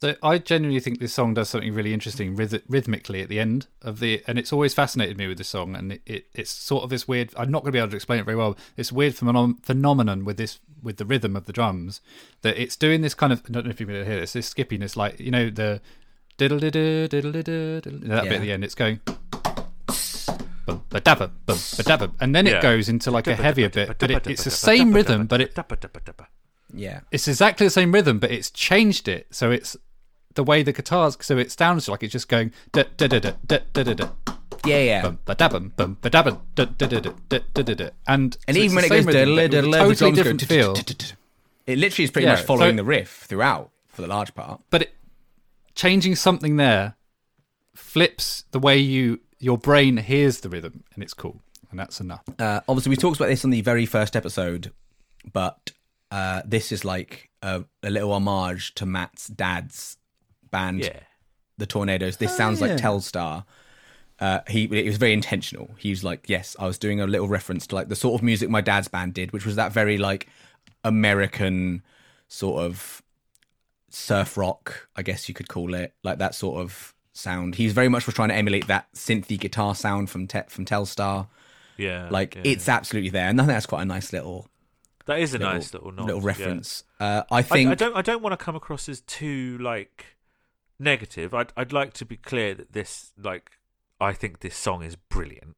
[0.00, 3.66] So I genuinely think this song does something really interesting rhyth- rhythmically at the end
[3.82, 5.76] of the, and it's always fascinated me with this song.
[5.76, 7.32] And it, it, it's sort of this weird.
[7.36, 8.56] I'm not going to be able to explain it very well.
[8.76, 12.00] This weird phenom- phenomenon with this with the rhythm of the drums
[12.42, 13.42] that it's doing this kind of.
[13.48, 14.32] I don't know if you're going to hear this.
[14.32, 15.80] This skippiness, like you know the
[16.36, 18.08] diddle diddle diddle diddle diddle.
[18.08, 19.00] That bit at the end, it's going.
[20.66, 22.56] Bum, ba-dabba, bum, ba-dabba, and then Yeah.
[22.56, 25.54] it goes into like a heavier bit, but it, it's the same rhythm, but it
[26.72, 27.00] yeah.
[27.10, 29.26] it's exactly the same rhythm, but it's changed it.
[29.30, 29.76] So it's
[30.34, 31.18] the way the guitars.
[31.20, 34.08] So it sounds like it's just going da da da da da da da da
[34.64, 35.02] Yeah, yeah.
[35.02, 37.88] bum ba da bum bum ba da da da da da da da da da.
[38.06, 40.42] And and so even when it goes same rhythm, diddle but with the totally different
[40.42, 40.74] feel.
[41.66, 44.62] It literally is pretty Yeah, much following so- the riff throughout for the large part.
[44.70, 44.94] But it,
[45.74, 46.96] changing something there
[47.74, 52.22] flips the way you your brain hears the rhythm, and it's cool, and that's enough.
[52.38, 54.72] Uh, obviously, we talked about this on the very first episode,
[55.32, 55.72] but
[56.10, 59.98] uh, this is like a, a little homage to Matt's dad's
[60.50, 61.00] band, Yeah.
[61.58, 62.18] the Tornados.
[62.18, 63.44] This sounds like Telstar.
[64.20, 65.74] Uh, he it was very intentional.
[65.76, 68.22] He was like, "Yes, I was doing a little reference to like the sort of
[68.24, 70.28] music my dad's band did, which was that very like
[70.84, 71.82] American
[72.28, 73.02] sort of
[73.94, 77.54] surf rock, I guess you could call it, like that sort of sound.
[77.54, 81.28] He's very much was trying to emulate that synthy guitar sound from te- from Telstar.
[81.76, 82.42] Yeah, Like yeah.
[82.44, 84.48] it's absolutely there, and I think that's quite a nice little
[85.06, 86.26] that is a little, nice little nod, little yeah.
[86.26, 86.84] reference.
[86.98, 87.96] Uh, I I, think I don't.
[87.96, 90.16] I don't want to come across as too like
[90.78, 91.34] negative.
[91.34, 91.52] I'd.
[91.56, 93.52] I'd like to be clear that this, like,
[94.00, 95.56] I think this song is brilliant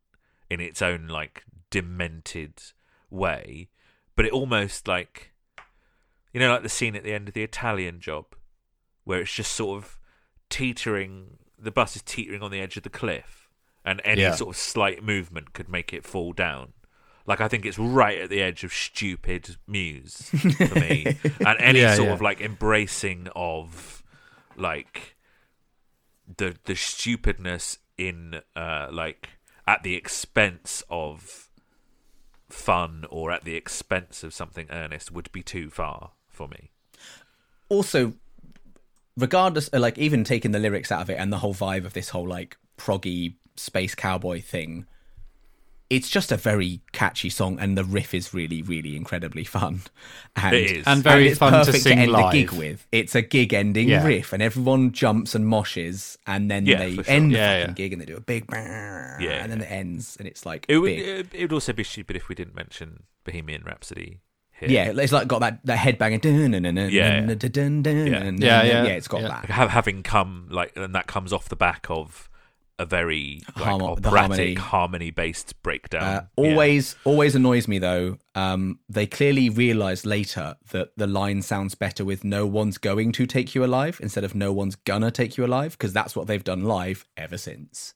[0.51, 2.55] in its own like demented
[3.11, 3.69] way,
[4.17, 5.33] but it almost like,
[6.37, 8.27] you know, like the scene at the end of the Italian Job,
[9.05, 9.99] where it's just sort of
[10.51, 11.39] teetering.
[11.59, 13.49] The bus is teetering on the edge of the cliff,
[13.87, 14.35] and any Yeah.
[14.35, 16.75] sort of slight movement could make it fall down.
[17.27, 21.81] Like I think it's right at the edge of stupid muse for me, and any
[21.81, 22.15] Yeah, sort yeah.
[22.15, 24.03] of like embracing of
[24.57, 25.17] like
[26.37, 29.31] the the stupidness in uh like
[29.67, 31.49] at the expense of
[32.51, 36.71] fun or at the expense of something earnest would be too far for me.
[37.69, 38.13] also,
[39.17, 41.93] regardless, uh, like even taking the lyrics out of it and the whole vibe of
[41.95, 44.87] this whole like proggy space cowboy thing,
[45.89, 49.83] it's just a very catchy song, and the riff is really, really incredibly fun.
[50.37, 50.85] And, It is.
[50.87, 52.33] And very it's fun to perfect sing end live.
[52.33, 52.87] the gig with.
[52.93, 54.05] It's a gig ending Yeah.
[54.05, 57.05] riff, and everyone jumps and moshes, and then Yeah, they sure.
[57.07, 57.73] end the fucking yeah.
[57.73, 59.67] gig, and they do a big, yeah, Yeah, and then yeah.
[59.67, 60.99] it ends, and it's like It would big.
[61.01, 64.19] it, it would also be stupid if we didn't mention Bohemian Rhapsody
[64.61, 64.69] here.
[64.69, 66.21] Yeah, it's like got that that headbanging.
[66.21, 67.23] Dun, dun, dun, dun, Yeah.
[67.23, 68.31] Yeah.
[68.37, 68.89] Yeah, yeah, yeah.
[68.91, 69.29] It's got yeah.
[69.29, 69.47] that.
[69.47, 72.29] Have, having come like and that comes off the back of
[72.79, 74.07] a very like Harmo- harmony.
[74.07, 76.03] operatic harmony based breakdown.
[76.03, 76.51] Uh, Yeah.
[76.51, 78.19] always, always annoys me though.
[78.35, 83.27] Um, they clearly realised later that the line sounds better with "No one's going to
[83.27, 86.45] take you alive" instead of "No one's gonna take you alive" because that's what they've
[86.45, 87.95] done live ever since.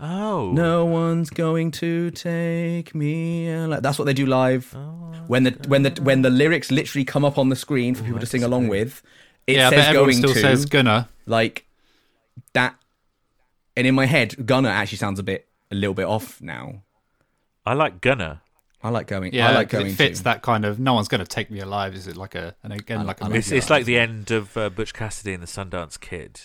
[0.00, 3.82] Oh No one's going to take me alive.
[3.82, 4.72] That's what they do live.
[4.76, 8.04] Oh, when the when the when the lyrics literally come up on the screen for
[8.04, 9.02] people to sing along with,
[9.46, 11.08] it yeah, but says everyone going still to says gonna.
[11.26, 11.66] like
[12.52, 12.76] that.
[13.76, 16.82] And in my head, "gonna" actually sounds a bit a little bit off now.
[17.66, 18.40] I like Gunner.
[18.82, 19.34] I like going.
[19.34, 20.24] Yeah, I like 'cause going it fits to.
[20.24, 20.78] that kind of.
[20.78, 21.94] No one's going to take me alive.
[21.94, 23.98] Is it like a and again I- like a I like It's, it's like the
[23.98, 26.40] end of uh, Butch Cassidy and the Sundance Kid.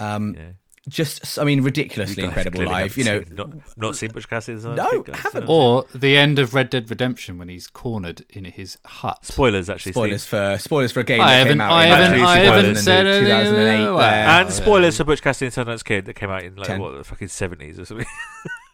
[0.00, 0.42] Um, Yeah.
[0.88, 2.96] Just I mean, ridiculously incredible clearly live.
[2.96, 5.46] You know, haven't seen- not, not seen Butch Cassidy and No, guys, haven't.
[5.46, 9.24] so- or the end of Red Dead Redemption when he's cornered in his hut.
[9.24, 9.92] Spoilers, actually.
[9.92, 10.30] spoilers Steve.
[10.30, 11.72] for spoilers for a game I that haven't- came out.
[11.72, 13.84] I in haven't- I haven't 2000 said anything 2008.
[13.84, 14.02] about-
[14.46, 16.80] and spoilers for Butch Cassidy and the Sundance Kid that came out in like Ten.
[16.80, 18.06] what the fucking seventies or something.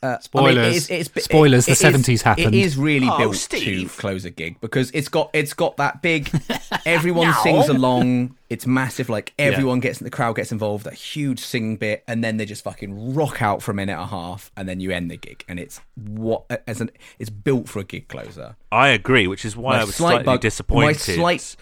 [0.00, 0.76] Uh, I mean, Spoilers.
[0.90, 2.54] it's- it's- Spoilers, the 70s happened.
[2.54, 3.92] It is really Oh, built Steve.
[3.94, 6.30] to close a gig because it's got it's got that big.
[6.86, 8.36] Everyone sings along.
[8.48, 9.08] It's massive.
[9.08, 10.84] Like everyone gets the crowd gets involved.
[10.84, 14.02] That huge singing bit, and then they just fucking rock out for a minute and
[14.02, 15.44] a half, and then you end the gig.
[15.48, 18.54] And it's what as an it's built for a gig closer.
[18.70, 21.56] I agree, which is why My I was slight slightly bug- my disappointed slight-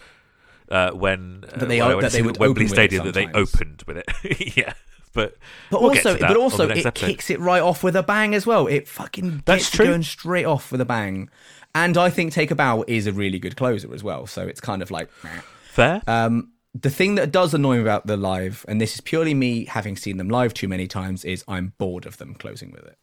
[0.70, 2.72] uh, when uh, That they when I o- went that they would Wembley open with
[2.72, 4.56] it Stadium that they opened with it.
[4.56, 4.72] yeah,
[5.16, 5.36] but
[5.70, 6.94] But we'll also, but also, it episode.
[6.94, 8.68] kicks it right off with a bang as well.
[8.68, 9.86] It fucking That's gets true.
[9.86, 11.28] going straight off with a bang.
[11.74, 14.26] And I think Take a Bow is a really good closer as well.
[14.28, 15.40] So it's kind of like meh.
[15.64, 16.02] fair.
[16.06, 19.64] um, the thing that does annoy me about the live, and this is purely me
[19.64, 22.98] having seen them live too many times, is I'm bored of them closing with it.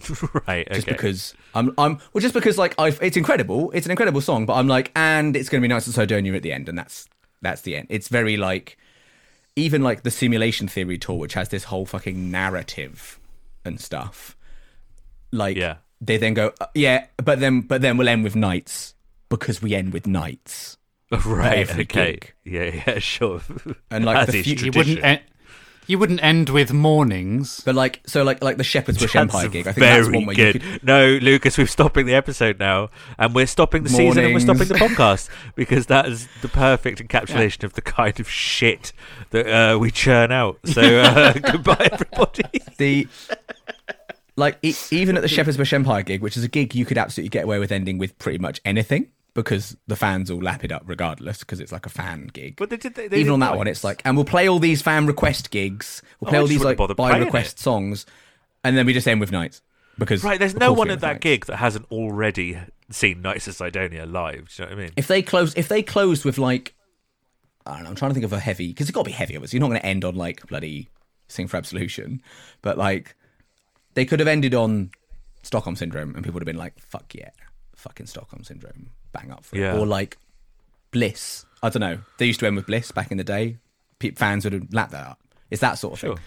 [0.48, 0.66] right.
[0.66, 0.74] Okay.
[0.76, 4.46] just because I'm I'm well just because like I've it's incredible it's an incredible song
[4.46, 6.78] but I'm like and it's going to be nice and Cydonia at the end and
[6.78, 7.06] that's
[7.42, 8.78] that's the end it's very like
[9.60, 13.18] even like the simulation theory tour which has this whole fucking narrative
[13.64, 14.36] and stuff
[15.32, 15.76] like Yeah.
[16.00, 18.94] they then go uh, yeah but then but then we'll end with nights
[19.28, 20.76] because we end with nights
[21.26, 21.68] right.
[21.68, 21.84] Okay.
[21.84, 22.32] gig.
[22.44, 22.82] Yeah.
[22.86, 22.98] Yeah.
[23.00, 23.40] Sure.
[23.90, 25.02] And, like, the few- You wouldn't.
[25.02, 25.18] En-
[25.86, 27.60] you wouldn't end with mornings.
[27.64, 30.14] but like so like like the Shepherd's Bush That's Empire gig I think very that's
[30.14, 30.54] one where good.
[30.56, 34.32] you could No, Lucas, we're stopping the episode now, and we're stopping the season, and
[34.34, 38.92] we're stopping the podcast because that is the perfect encapsulation of the kind of shit
[39.30, 40.58] that uh, we churn out.
[40.64, 42.44] So uh, goodbye, everybody.
[42.78, 43.08] the
[44.36, 46.98] like e- even at the Shepherd's Bush Empire gig, which is a gig you could
[46.98, 50.72] absolutely get away with ending with pretty much anything because the fans will lap it
[50.72, 52.56] up regardless because it's like a fan gig.
[52.56, 52.94] But they did.
[52.94, 55.06] They, they even did on that one, it's like, and we'll play all these fan
[55.06, 56.02] request gigs.
[56.20, 57.62] We'll Oh, play I all these like by request it.
[57.62, 58.06] songs,
[58.64, 59.62] and then we just end with nights
[59.98, 60.38] because right.
[60.38, 61.22] There's no one at that Nights.
[61.22, 62.58] gig that hasn't already
[62.90, 64.48] seen Knights of Cydonia live.
[64.56, 64.92] Do you know what I mean?
[64.96, 66.74] If they close, if they closed with like,
[67.66, 69.12] I don't know, I'm trying to think of a heavy because it's got to be
[69.12, 69.36] heavy.
[69.36, 70.88] Obviously, you're not going to end on like bloody
[71.28, 72.20] Sing for Absolution,
[72.62, 73.14] but like
[73.94, 74.90] they could have ended on
[75.44, 77.30] Stockholm Syndrome, and people would have been like, "Fuck yeah,
[77.76, 79.74] fucking Stockholm Syndrome, bang up for Yeah.
[79.74, 80.16] it," or like
[80.90, 81.44] Bliss.
[81.62, 81.98] I don't know.
[82.18, 83.58] They used to end with Bliss back in the day.
[83.98, 85.20] Pe- fans would have lapped that up.
[85.50, 86.16] It's that sort of Sure.
[86.16, 86.24] thing.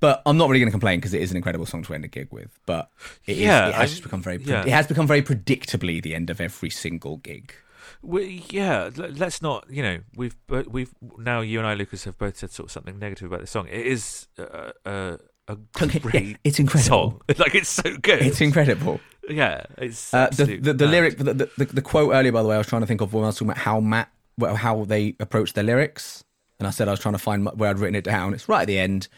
[0.00, 2.04] But I'm not really going to complain because it is an incredible song to end
[2.04, 2.50] a gig with.
[2.66, 2.90] But
[3.26, 4.38] it, is, Yeah, it has I- just become very.
[4.38, 4.62] Pre- yeah.
[4.62, 7.54] It has become very predictably the end of every single gig.
[8.02, 9.66] We, yeah, let's not.
[9.70, 12.98] You know, we've we've now you and I, Lucas, have both said sort of something
[12.98, 13.68] negative about the song.
[13.68, 15.16] It is uh, uh,
[15.52, 17.10] a Okay, great yeah, it's incredible.
[17.10, 17.20] song.
[17.38, 18.22] Like it's so good.
[18.22, 19.00] It's incredible.
[19.28, 22.54] yeah, it's Uh, the, the, the lyric, the, the, the quote earlier, by the way,
[22.56, 24.84] I was trying to think of when I was talking about how Matt, well, how
[24.84, 26.24] they approach their lyrics,
[26.58, 28.34] and I said I was trying to find where I'd written it down.
[28.34, 29.08] It's right at the end.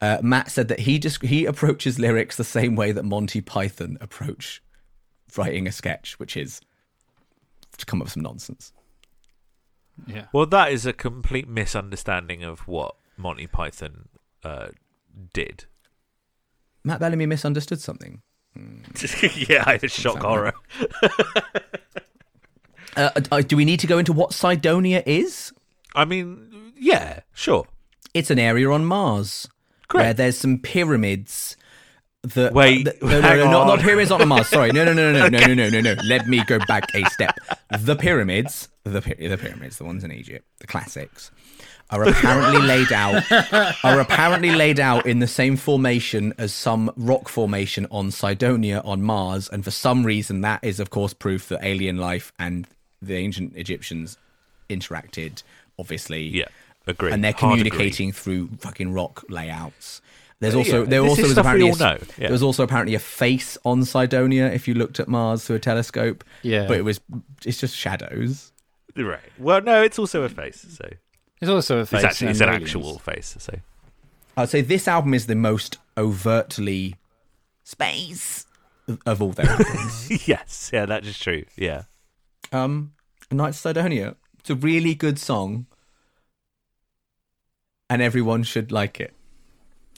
[0.00, 3.98] Uh, Matt said that he just he approaches lyrics the same way that Monty Python
[4.00, 4.62] approach
[5.36, 6.60] writing a sketch, which is
[7.78, 8.72] to come up with some nonsense.
[10.06, 10.26] Yeah.
[10.32, 14.08] Well, that is a complete misunderstanding of what Monty Python
[14.44, 14.68] uh,
[15.32, 15.64] did.
[16.88, 18.22] Matt Bellamy misunderstood something.
[19.46, 20.54] Yeah, I it's shock horror.
[22.96, 25.52] Uh, uh, do we need to go into what Cydonia is?
[25.94, 27.64] I mean, yeah, sure.
[28.12, 29.46] It's an area on Mars
[29.86, 30.04] Correct.
[30.04, 31.56] where there's some pyramids.
[32.24, 34.48] That, Wait, uh, that, no, no, no, not, not pyramids on Mars.
[34.48, 35.54] Sorry, no, no, no, no, no, okay.
[35.54, 36.02] no, no, no, no.
[36.02, 37.38] Let me go back a step.
[37.78, 41.30] The pyramids, the, the pyramids, the ones in Egypt, the classics
[41.90, 43.22] are apparently laid out
[43.84, 49.02] are apparently laid out in the same formation as some rock formation on Cydonia on
[49.02, 52.66] Mars, and for some reason that is, of course, proof that alien life and
[53.00, 54.16] the ancient Egyptians
[54.68, 55.42] interacted.
[55.78, 56.46] Obviously, Yeah,
[56.86, 57.12] agree.
[57.12, 57.70] and they're Hard agree.
[57.70, 60.00] communicating through fucking rock layouts.
[60.40, 60.88] There's uh, also yeah.
[60.90, 61.98] there This also is was apparently a, yeah.
[62.18, 65.60] there was also apparently a face on Cydonia if you looked at Mars through a
[65.60, 66.22] telescope.
[66.42, 66.66] Yeah.
[66.68, 67.00] but it was
[67.44, 68.52] it's just shadows.
[68.96, 69.20] Right.
[69.38, 70.66] Well, no, it's also a face.
[70.70, 70.88] So
[71.40, 71.98] It's also a face.
[72.02, 72.64] it's actually it's an aliens.
[72.70, 73.36] actual face.
[73.38, 73.54] So
[74.36, 76.96] I'd say this album is the most overtly
[77.64, 78.46] space
[79.06, 80.28] of all their albums.
[80.28, 81.44] yes, yeah, that is true.
[81.56, 81.82] Yeah.
[82.52, 82.92] um,
[83.30, 84.16] Night Cydonia.
[84.40, 85.66] It's a really good song,
[87.90, 89.12] and everyone should like it.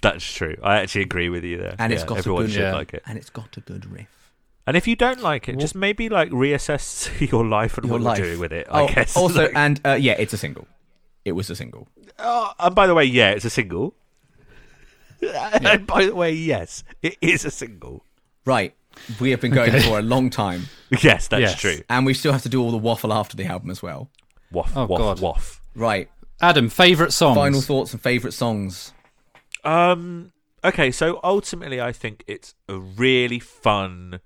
[0.02, 0.56] That's true.
[0.62, 1.76] I actually agree with you there.
[1.78, 2.72] And it's Yeah, got a everyone good- should Yeah.
[2.74, 3.02] like it.
[3.06, 4.32] And it's got a good riff.
[4.66, 8.02] And if you don't like it, just maybe like reassess your life and Your what
[8.02, 8.18] life.
[8.18, 8.66] you're doing with it.
[8.70, 9.16] oh, I guess.
[9.22, 10.66] also, Like- and uh, yeah, it's a single.
[11.24, 11.88] It was a single.
[12.18, 13.94] Oh, and by the way, yeah, it's a single.
[15.62, 18.04] and by the way, yes, it is a single.
[18.44, 18.74] Right.
[19.20, 19.80] We have been going Okay.
[19.88, 20.66] for a long time,
[21.02, 21.60] Yes, that's Yes.
[21.60, 21.78] true.
[21.88, 24.10] and we still have to do all the waffle after the album as well.
[24.50, 25.20] Waff, Oh, waff, God.
[25.20, 25.60] waff.
[25.74, 26.10] Right.
[26.40, 27.36] Adam, favourite songs?
[27.36, 28.92] Final thoughts and favourite songs.
[29.62, 30.32] Um.
[30.64, 34.20] Okay, so ultimately, I think it's a really fun,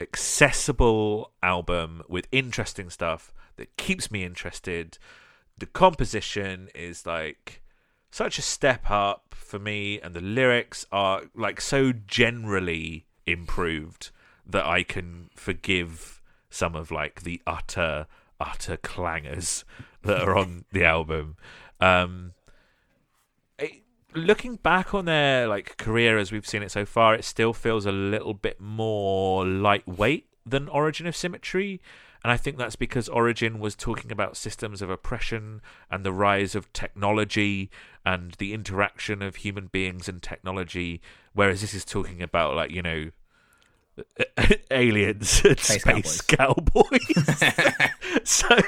[0.00, 4.98] accessible album with interesting stuff that keeps me interested.
[5.58, 7.62] The composition is like
[8.10, 14.10] such a step up for me, and the lyrics are like so generally improved
[14.46, 16.20] that I can forgive
[16.50, 18.06] some of like the utter,
[18.40, 19.64] utter clangers
[20.02, 21.36] that are on the album.
[21.80, 22.32] Um,
[24.14, 27.86] looking back on their like career as we've seen it so far, it still feels
[27.86, 31.80] a little bit more lightweight than Origin of Symmetry.
[32.24, 35.60] And I think that's because Origin was talking about systems of oppression
[35.90, 37.70] and the rise of technology
[38.04, 41.02] and the interaction of human beings and technology,
[41.34, 43.10] whereas this is talking about like you know
[44.70, 46.98] aliens and Space space, cowboys.
[48.24, 48.58] so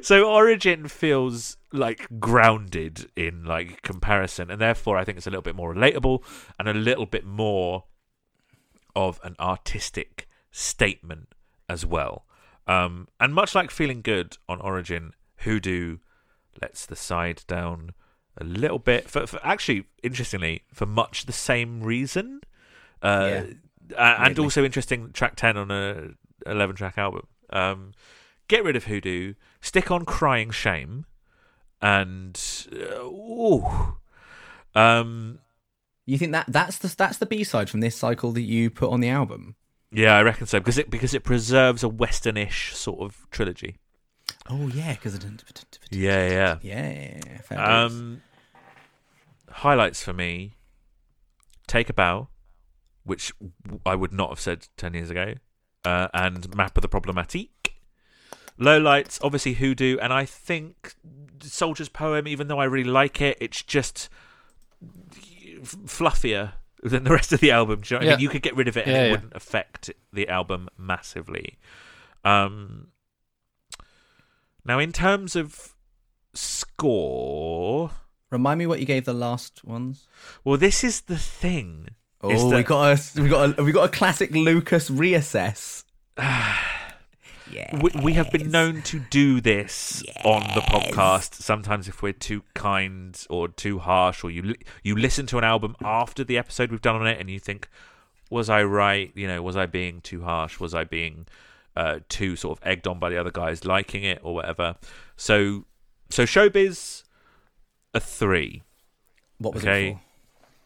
[0.00, 5.42] so Origin feels like grounded in like comparison, and therefore I think it's a little
[5.42, 6.22] bit more relatable
[6.58, 7.84] and a little bit more
[8.96, 11.28] of an artistic statement
[11.68, 12.24] as well.
[12.66, 15.98] Um, and much like Feeling Good on Origin, Hoodoo
[16.60, 17.90] lets the side down
[18.38, 19.10] a little bit.
[19.10, 22.40] For, for actually, interestingly, for much the same reason.
[23.02, 23.42] Uh,
[23.98, 24.24] Yeah.
[24.26, 26.10] and also interesting, track 10 on a
[26.46, 27.26] 11 track album.
[27.50, 27.92] Um,
[28.48, 31.04] get rid of Hoodoo, stick on Crying Shame,
[31.80, 32.40] and.
[32.72, 33.96] Uh, ooh.
[34.74, 35.40] Um,
[36.06, 38.90] You think that that's the that's the B side from this cycle that you put
[38.90, 39.56] on the album?
[39.92, 43.76] Yeah, I reckon so because it because it preserves a westernish sort of trilogy.
[44.48, 45.78] Oh yeah, because it.
[45.90, 47.18] Yeah, yeah.
[47.50, 47.84] Yeah.
[47.84, 48.22] Um,
[49.50, 50.54] highlights for me:
[51.66, 52.28] Take a Bow,
[53.04, 53.32] which
[53.84, 55.34] I would not have said ten years ago,
[55.84, 57.48] uh, and Map of the Problematique.
[58.58, 60.94] Lowlights, obviously Hoodoo, and I think
[61.42, 62.26] Soldier's Poem.
[62.26, 64.08] Even though I really like it, it's just
[65.62, 67.80] fluffier than the rest of the album.
[67.82, 68.22] Do you know what I mean?
[68.22, 69.10] You could get rid of it, and Yeah, it yeah.
[69.12, 71.58] wouldn't affect the album massively.
[72.24, 72.88] Um,
[74.64, 75.74] now, in terms of
[76.34, 77.90] score,
[78.30, 80.06] Remind me what you gave the last ones.
[80.44, 81.88] well, this is the thing.
[82.24, 85.84] is Oh, that- we got a we got a we got a classic Lucas reassess.
[87.50, 87.80] yeah.
[87.80, 91.34] we, we have been known to do this on the podcast.
[91.34, 95.44] Sometimes, if we're too kind or too harsh, or you li- you listen to an
[95.44, 97.68] album after the episode we've done on it, and you think,
[98.30, 99.10] "Was I right?
[99.14, 100.60] You know, was I being too harsh?
[100.60, 101.26] Was I being
[101.76, 104.76] uh, too sort of egged on by the other guys liking it or whatever?"
[105.16, 105.64] So,
[106.10, 107.02] so showbiz
[107.94, 108.62] a three,
[109.38, 109.90] What was okay.
[109.90, 109.96] it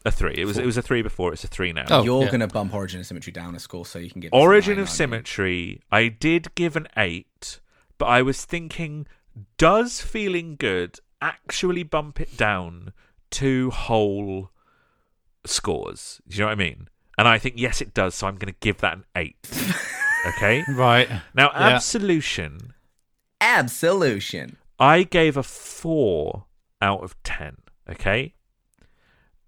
[0.07, 0.35] a three.
[0.37, 1.33] It was it was a three before.
[1.33, 1.85] It's a three now.
[1.89, 2.31] Oh, You're yeah.
[2.31, 4.89] gonna bump Origin of Symmetry down a score so you can get Origin nine, of?
[4.89, 7.59] Symmetry, I did give an eight,
[7.97, 9.05] but I was thinking,
[9.57, 12.93] does feeling good actually bump it down
[13.31, 14.51] to whole
[15.45, 16.21] scores?
[16.27, 16.87] Do you know what I mean?
[17.17, 18.13] And I think yes, it does.
[18.15, 19.37] So I'm going to give that an eight.
[20.27, 20.63] okay.
[20.69, 21.09] Right.
[21.33, 21.69] Now, Yeah.
[21.75, 22.73] Absolution,
[23.41, 24.57] Absolution.
[24.79, 26.45] I gave a four
[26.81, 27.57] out of ten.
[27.89, 28.33] Okay,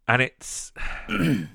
[0.10, 0.74] and it's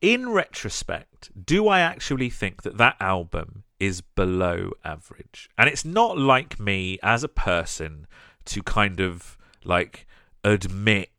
[0.00, 5.48] in retrospect, do I actually think that that album is below average?
[5.56, 8.06] And it's not like me as a person
[8.44, 10.06] to kind of like
[10.44, 11.10] admit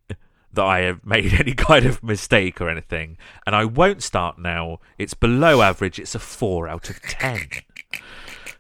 [0.54, 3.18] that I have made any kind of mistake or anything.
[3.48, 4.80] And I won't start now.
[5.00, 5.98] It's below average.
[5.98, 7.48] It's a four out of ten.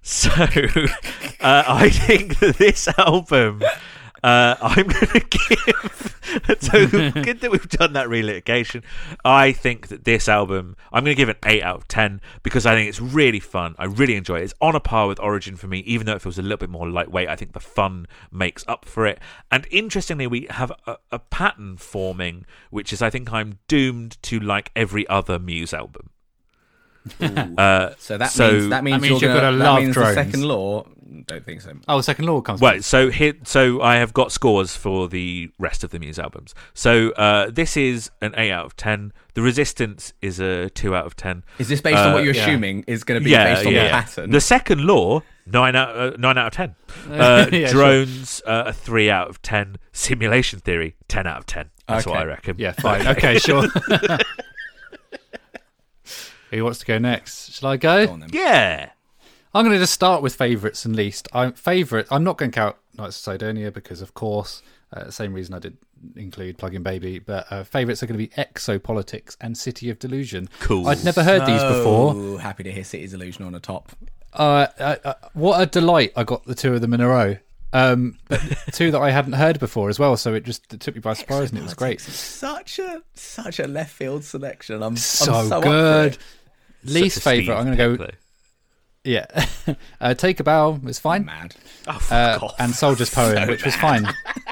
[0.01, 0.31] So
[1.39, 3.61] uh, I think that this album,
[4.23, 6.15] uh, I'm going to give.
[6.59, 8.83] So good that we've done that relitigation.
[9.25, 12.21] I think that this album, I'm going to give it an eight out of ten
[12.43, 13.75] because I think it's really fun.
[13.79, 14.43] I really enjoy it.
[14.43, 16.69] It's on a par with Origin for me, even though it feels a little bit
[16.69, 17.29] more lightweight.
[17.29, 19.19] I think the fun makes up for it.
[19.51, 24.39] And interestingly, we have a, a pattern forming, which is I think I'm doomed to
[24.39, 26.11] like every other Muse album.
[27.21, 29.81] Uh, So that So- means that means, That means you're you're gonna, gonna that love
[29.81, 30.15] means drones.
[30.15, 30.85] the second law.
[31.25, 31.71] Don't think so.
[31.87, 32.61] Oh, second law comes.
[32.61, 36.53] Right, so here, so I have got scores for the rest of the Muse albums.
[36.75, 39.11] So uh, this is an eight out of ten.
[39.33, 41.43] The Resistance is a two out of ten.
[41.57, 42.43] Is this based on Uh, what you're yeah.
[42.43, 43.83] assuming is going to be yeah, based on yeah.
[43.85, 44.29] the pattern?
[44.29, 46.75] The Second Law nine out uh, nine out of ten.
[47.11, 47.69] Uh, Yeah, sure.
[47.69, 49.77] drones uh, a three out of ten.
[49.91, 51.71] Simulation Theory ten out of ten.
[51.87, 52.55] That's what I reckon.
[52.59, 53.07] Yeah, fine.
[53.07, 53.67] Okay, sure.
[56.51, 57.53] Who wants to go next?
[57.53, 58.07] Shall I go?
[58.07, 58.25] Go on.
[58.31, 58.89] Yeah.
[59.53, 61.27] I'm going to just start with favourites and least.
[61.33, 62.05] I'm favourite.
[62.11, 64.61] I'm not going to count Knights of Cydonia because, of course,
[64.93, 65.77] uh, same reason I did
[66.15, 67.19] include Plug-in Baby.
[67.19, 70.49] But uh, favourites are going to be Exopolitics and City of Delusion.
[70.59, 70.87] Cool.
[70.87, 72.13] I'd never heard these before.
[72.15, 73.91] Oh, happy to hear City's Delusion on the top.
[74.33, 76.13] Uh, uh, uh, what a delight!
[76.15, 77.37] I got the two of them in a row.
[77.71, 78.41] Um, but
[78.73, 80.17] two that I hadn't heard before as well.
[80.17, 82.01] So it just it took me by surprise, and it was great.
[82.01, 84.81] Such a such a left field selection.
[84.81, 86.17] I'm So, I'm so up for good.
[86.83, 86.89] It.
[86.89, 87.57] Least Such favourite.
[87.57, 88.05] I'm going to go.
[88.05, 88.15] pick,
[89.03, 89.25] Yeah,
[90.01, 91.25] uh, Take a Bow was fine.
[91.25, 91.55] Mad.
[91.87, 92.55] Oh, fuck uh, off.
[92.59, 94.07] and Soldier's Poem, which was fine.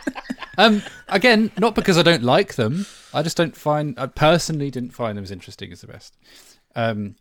[0.58, 2.86] um, again, not because I don't like them.
[3.14, 3.98] I just don't find.
[4.00, 6.16] I personally didn't find them as interesting as the rest.
[6.76, 7.16] Um,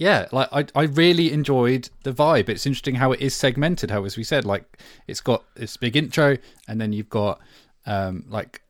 [0.00, 2.48] yeah, like I, I really enjoyed the vibe.
[2.48, 3.90] It's interesting how it is segmented.
[3.90, 7.38] How, as we said, like it's got this big intro, and then you've got
[7.84, 8.62] um, like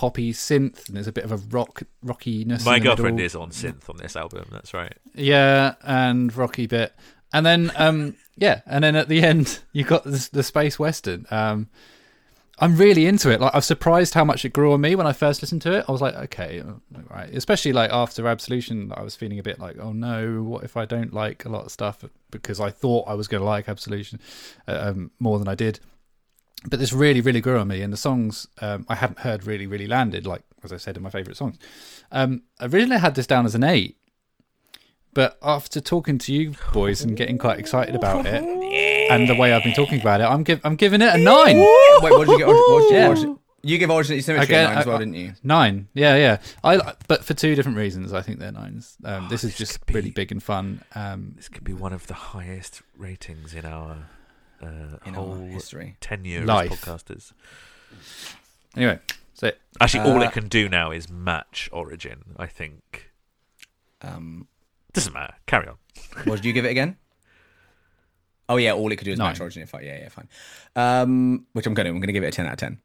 [0.00, 2.64] poppy synth, and there's a bit of a rock rockiness.
[2.64, 3.26] My girlfriend middle.
[3.26, 4.46] is on synth on this album.
[4.50, 4.94] That's right.
[5.14, 6.94] Yeah, and rocky bit,
[7.34, 11.26] and then um, yeah, and then at the end you got the, the space western.
[11.30, 11.68] Um,
[12.58, 13.42] I'm really into it.
[13.42, 15.72] Like I was surprised how much it grew on me when I first listened to
[15.72, 15.84] it.
[15.86, 16.62] I was like, okay,
[17.10, 17.28] right.
[17.34, 20.86] Especially like after Absolution, I was feeling a bit like, oh no, what if I
[20.86, 24.18] don't like a lot of stuff because I thought I was going to like Absolution
[24.66, 25.78] uh, um, more than I did.
[26.68, 27.82] But this really, really grew on me.
[27.82, 31.02] And the songs um, I hadn't heard really, really landed, like as I said in
[31.02, 31.56] my favourite songs.
[32.12, 33.96] Um, originally, I had this down as an eight,
[35.14, 38.42] but after talking to you boys and getting quite excited about it,
[39.10, 41.56] and the way I've been talking about it, I'm give, I'm giving it a nine.
[41.58, 42.46] Wait, what did you get?
[42.46, 43.08] What did you, Yeah.
[43.08, 45.32] what did you, you give Origin Symmetry Again, a nine as well, I- didn't you?
[45.42, 46.38] Nine, yeah, yeah.
[46.62, 48.12] I but for two different reasons.
[48.12, 48.96] I think they're nines.
[49.04, 50.82] Um, this is this just be- really big and fun.
[50.94, 53.96] Um, This could be one of the highest ratings in our
[54.62, 55.96] uh, In whole our history.
[56.00, 56.72] tenure Life.
[56.72, 57.32] as podcasters.
[58.76, 58.98] anyway,
[59.34, 59.50] so
[59.80, 62.22] Actually, all Uh, it can do now is match Origin.
[62.36, 63.10] I think
[64.02, 64.48] Um,
[64.92, 65.34] doesn't matter.
[65.46, 65.76] Carry on.
[66.24, 66.96] what did you give it again?
[68.48, 69.28] Oh yeah, all it could do is Nine.
[69.32, 69.62] match Origin.
[69.62, 70.28] If I, yeah, yeah, fine.
[70.74, 72.80] Um, which I'm gonna, I'm gonna give it a ten out of ten.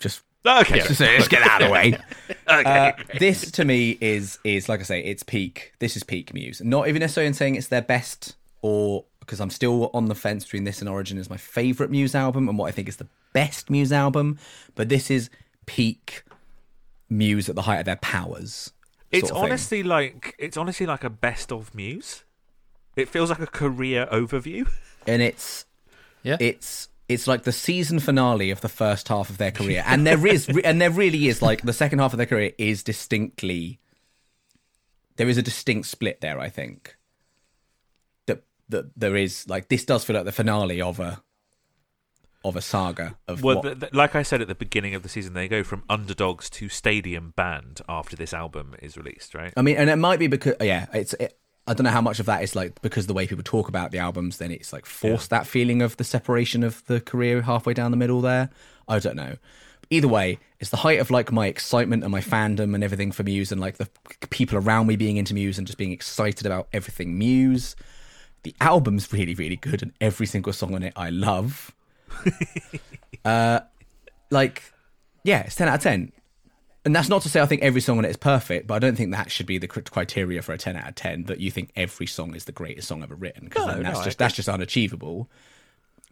[0.00, 0.80] Just Okay.
[0.80, 1.98] just, just get out of the way.
[2.48, 2.88] okay.
[2.88, 5.72] Uh, this to me is is like I say, it's peak.
[5.78, 6.60] This is peak Muse.
[6.62, 10.44] Not even necessarily in saying it's their best, or because I'm still on the fence
[10.44, 13.06] between this and Origin as my favorite Muse album and what I think is the
[13.34, 14.38] best Muse album.
[14.74, 15.28] But this is
[15.66, 16.24] peak
[17.10, 18.72] Muse at the height of their powers.
[19.10, 19.44] It's sort of thing.
[19.44, 22.24] honestly like it's honestly like a best of Muse.
[22.96, 24.66] It feels like a career overview.
[25.06, 25.66] and it's
[26.22, 30.06] yeah, it's it's like the season finale of the first half of their career, and
[30.06, 33.78] there is and there really is like the second half of their career is distinctly
[35.16, 36.40] there is a distinct split there.
[36.40, 36.96] I think
[38.68, 41.22] that there is like this does feel like the finale of a
[42.44, 45.02] of a saga of Well, what, th- th- like I said at the beginning of
[45.02, 49.52] the season, they go from underdogs to stadium band after this album is released, right?
[49.56, 51.14] I mean, and it might be because yeah, it's.
[51.14, 53.68] It, I don't know how much of that is like because the way people talk
[53.68, 57.42] about the albums, then it's like forced that feeling of the separation of the career
[57.42, 58.48] halfway down the middle there.
[58.88, 59.36] I don't know.
[59.90, 63.22] Either way, it's the height of like my excitement and my fandom and everything for
[63.22, 63.88] Muse and like the
[64.30, 67.76] people around me being into Muse and just being excited about everything Muse.
[68.48, 71.74] The album's really, really good and every single song on it I love.
[73.26, 73.60] uh,
[74.30, 74.62] like,
[75.22, 76.12] yeah, it's 10 out of 10
[76.88, 78.78] and that's not to say I think every song on it is perfect, but I
[78.78, 81.24] don't think that should be the criteria for a ten out of ten.
[81.24, 84.04] That you think every song is the greatest song ever written, because No, that's no,
[84.04, 85.28] just that's just unachievable.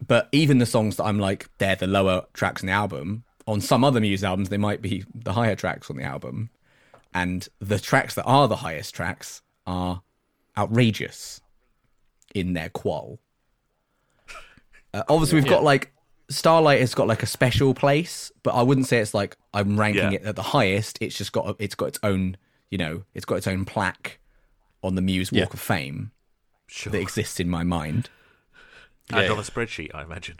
[0.05, 3.23] But even the songs that I'm like they're the lower tracks in the album.
[3.47, 6.51] On some other Muse albums, they might be the higher tracks on the album,
[7.11, 10.03] and the tracks that are the highest tracks are
[10.57, 11.41] outrageous
[12.33, 13.19] in their qual.
[14.93, 15.91] Uh, obviously, we've got like
[16.29, 20.11] Starlight has got like a special place, but I wouldn't say it's like I'm ranking
[20.11, 20.19] Yeah.
[20.19, 20.97] it at the highest.
[21.01, 22.37] It's just got a, it's got its own,
[22.69, 24.19] you know, it's got its own plaque
[24.83, 25.53] on the Muse Walk Yeah.
[25.53, 26.11] of Fame
[26.67, 26.91] Sure.
[26.91, 28.09] that exists in my mind
[29.09, 30.37] and Yeah, on a spreadsheet, I imagine.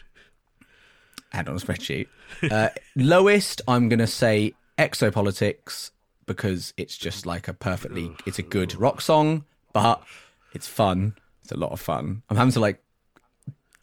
[1.33, 2.07] and on a spreadsheet.
[2.51, 5.91] Uh, lowest, I'm gonna say Exopolitics
[6.25, 10.03] because it's just like a perfectly, it's a good rock song, but
[10.53, 11.15] it's fun.
[11.47, 12.23] It's a lot of fun.
[12.29, 12.83] I'm having to like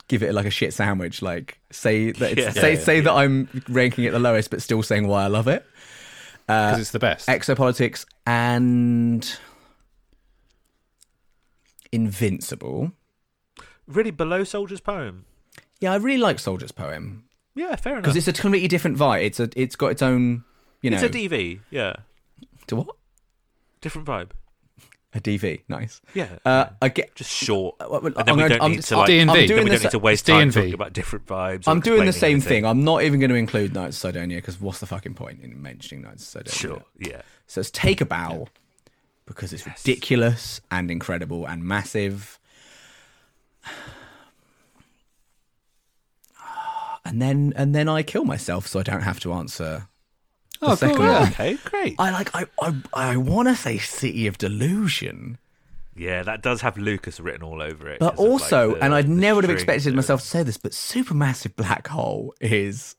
[0.07, 2.51] give it like a shit sandwich, like say that it's, Yeah.
[2.63, 5.29] say Yeah, yeah, say that I'm ranking it the lowest, but still saying why I
[5.29, 5.65] love it.
[6.47, 7.27] Uh, because it's the best.
[7.27, 9.39] Exopolitics and
[11.91, 12.93] Invincible.
[13.87, 15.25] Really below Soldier's poem.
[15.81, 17.25] Yeah, I really like Soldier's poem
[17.55, 18.03] Yeah, fair enough.
[18.03, 19.25] because it's a completely different vibe.
[19.25, 20.45] It's a it's got its own,
[20.83, 21.61] you know, it's a DV.
[21.71, 21.95] Yeah,
[22.67, 22.89] to what
[23.81, 24.31] different vibe.
[25.17, 25.63] A DV.
[25.69, 26.01] Nice.
[26.13, 27.15] Yeah, Uh, I get.
[27.15, 27.77] just short.
[27.79, 29.09] well, well, and then I'm we gonna- don't I'm need to like.
[29.09, 29.21] DNV.
[29.21, 29.81] I'm Then then doing we this.
[29.83, 30.55] don't need to waste time DNV.
[30.55, 31.65] talking about different vibes.
[31.69, 32.49] I'm doing the same anything.
[32.49, 32.67] thing.
[32.67, 35.63] I'm not even going to include Knights of Cydonia because what's the fucking point in
[35.63, 36.53] mentioning Knights of Cydonia?
[36.59, 36.83] Sure.
[36.99, 37.23] Yeah.
[37.47, 38.49] So it's Take a Bow
[39.27, 42.39] because it's ridiculous and incredible and massive.
[47.07, 49.89] And then and then I kill myself so I don't have to answer.
[50.65, 51.21] Oh, the Oh, second cool, yeah.
[51.21, 51.29] one.
[51.33, 51.59] Okay.
[51.65, 51.95] Great.
[51.99, 55.39] I like I I, I want to say City of Delusion,
[55.97, 58.01] Yeah, that does have Lucas written all over it.
[58.01, 60.43] But of, like, also, the- and I'd never would have expected and myself to say
[60.43, 62.97] this, but Supermassive Black Hole is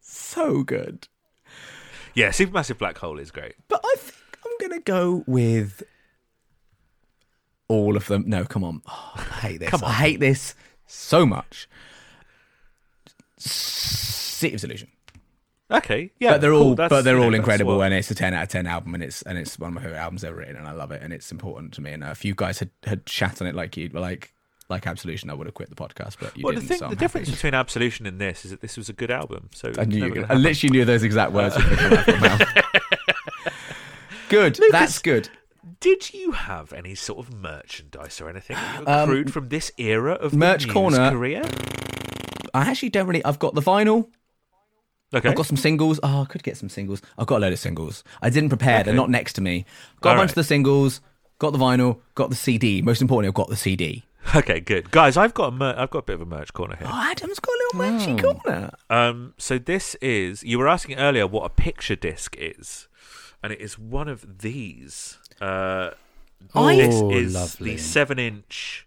[0.00, 1.06] so good.
[1.06, 2.14] everything.
[2.14, 3.54] Yeah, Supermassive Black Hole is great.
[3.68, 5.82] But I think I'm gonna go with
[7.68, 8.24] all of them.
[8.26, 8.80] No, come on.
[8.88, 9.68] Oh, I hate this.
[9.70, 9.90] Come on.
[9.90, 10.54] I hate this
[10.86, 11.68] so much.
[13.36, 14.88] City of Delusion.
[15.70, 16.10] Okay.
[16.18, 16.32] Yeah.
[16.32, 18.44] but they're cool, all that's- but they're all incredible what- and it's a 10 out
[18.44, 20.66] of 10 album and it's and it's one of my favorite albums ever written and
[20.66, 23.06] I love it and it's important to me and uh, if you guys had had
[23.08, 24.32] shat on it like you were like
[24.70, 26.84] like Absolution I would have quit the podcast but you Well, the didn't thing, so
[26.86, 29.50] the I'm difference between Absolution and this is that this was a good album.
[29.54, 32.42] So I knew gonna I literally knew those exact words would come out mouth.
[34.28, 35.28] good that's good
[35.80, 38.86] Did you have any sort of merchandise or anything that you
[39.16, 41.42] Um, from this era of Merch Corner- career?
[42.54, 44.08] I actually don't really I've got the vinyl
[45.14, 45.28] Okay.
[45.28, 45.98] I've got some singles.
[46.02, 47.00] Oh, I could get some singles.
[47.16, 48.04] I've got a load of singles.
[48.20, 48.84] I didn't prepare.
[48.84, 49.64] They're not next to me.
[50.00, 50.30] Got a bunch right.
[50.30, 51.00] of the singles.
[51.38, 52.00] Got the vinyl.
[52.14, 52.82] Got the CD.
[52.82, 54.04] Most importantly, I've got the CD.
[54.34, 55.16] Okay, good guys.
[55.16, 56.86] I've got a mer- I've got a bit of a merch corner here.
[56.90, 58.70] Oh, Adam's got a little merchy corner.
[58.90, 62.88] Um, so this is you were asking earlier what a picture disc is,
[63.42, 65.16] and it is one of these.
[65.40, 65.90] Uh,
[66.54, 67.72] Oh, this is lovely.
[67.72, 68.86] the seven-inch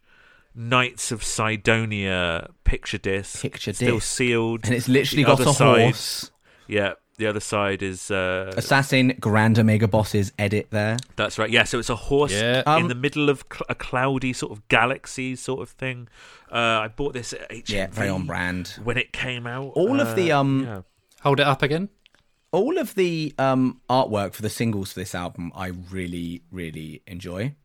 [0.54, 3.42] Knights of Cydonia picture disc.
[3.42, 3.82] Picture disc.
[3.82, 6.32] still sealed, And it's literally The got other a side- horse.
[6.68, 10.98] Yeah, the other side is uh, Assassin Grand Omega Bosses edit there.
[11.18, 11.50] That's right.
[11.50, 12.64] Yeah, so it's a horse Yeah.
[12.66, 16.08] Um, in the middle of cl- a cloudy sort of galaxy sort of thing.
[16.52, 18.80] Uh, I bought this at HMV Yeah, very on brand.
[18.84, 19.72] when it came out.
[19.76, 20.82] All of the, Uh, um, yeah.
[21.24, 21.90] Hold it up again.
[22.54, 27.56] All of the um, artwork for the singles for this album, I really, really enjoy.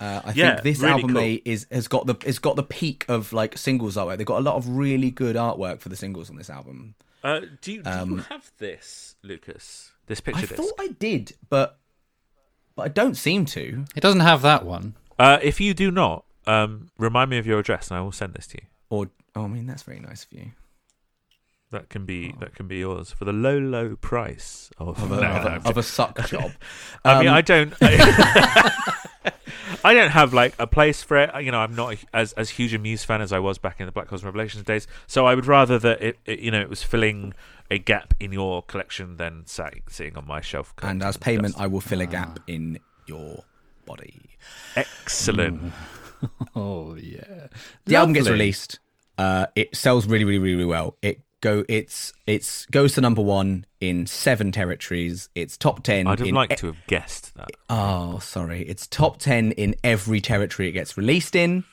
[0.00, 1.38] Uh, I Yeah, think this really album cool.
[1.44, 4.16] is has got the it's got the peak of like singles artwork.
[4.16, 6.94] They've got a lot of really good artwork for the singles on this album.
[7.22, 9.92] Uh, do you, do you um, have this, Lucas?
[10.06, 10.52] This picture this?
[10.52, 10.68] I disc?
[10.76, 11.78] thought I did, but
[12.74, 13.84] but I don't seem to.
[13.94, 14.94] It doesn't have that one.
[15.18, 18.32] Uh, if you do not, um, remind me of your address and I will send
[18.32, 18.66] this to you.
[18.88, 20.52] Or oh, I mean, that's very nice of you.
[21.72, 25.00] That can be that can be yours for the low, low price of.
[25.02, 26.50] Of a, No, of no, a, I'm of a suck job.
[27.04, 27.74] I mean, Um, I don't.
[27.80, 28.72] I,
[29.84, 31.30] I don't have like a place for it.
[31.44, 33.86] You know, I'm not as as huge a Muse fan as I was back in
[33.86, 34.86] the Black Cosmo Revelations days.
[35.06, 37.34] So I would rather that it, it you know, it was filling
[37.70, 40.74] a gap in your collection than sat, sitting on my shelf.
[40.82, 41.62] and as payment, dust.
[41.62, 43.44] I will fill a gap in your
[43.86, 44.22] body.
[44.76, 45.72] excellent.
[46.54, 47.46] Oh yeah.
[47.86, 48.78] the album gets released.
[49.16, 50.96] Uh, it sells really, really, really, really well.
[51.00, 55.28] It go it's it's goes to number one in seven territories.
[55.34, 56.06] It's top ten.
[56.06, 57.50] I'd have in liked e- to have guessed that.
[57.68, 58.62] Oh, sorry.
[58.62, 61.64] It's top ten in every territory it gets released in,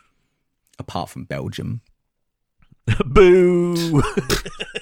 [0.80, 1.82] apart from Belgium.
[3.06, 4.02] Boo!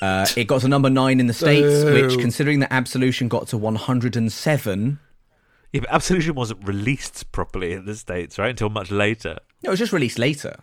[0.01, 3.57] Uh, it got to number nine in the states, which, considering that Absolution got to
[3.57, 4.99] one hundred and seven,
[5.71, 8.49] yeah, but Absolution wasn't released properly in the states, right?
[8.49, 9.37] Until much later.
[9.63, 10.57] no, it was just released later.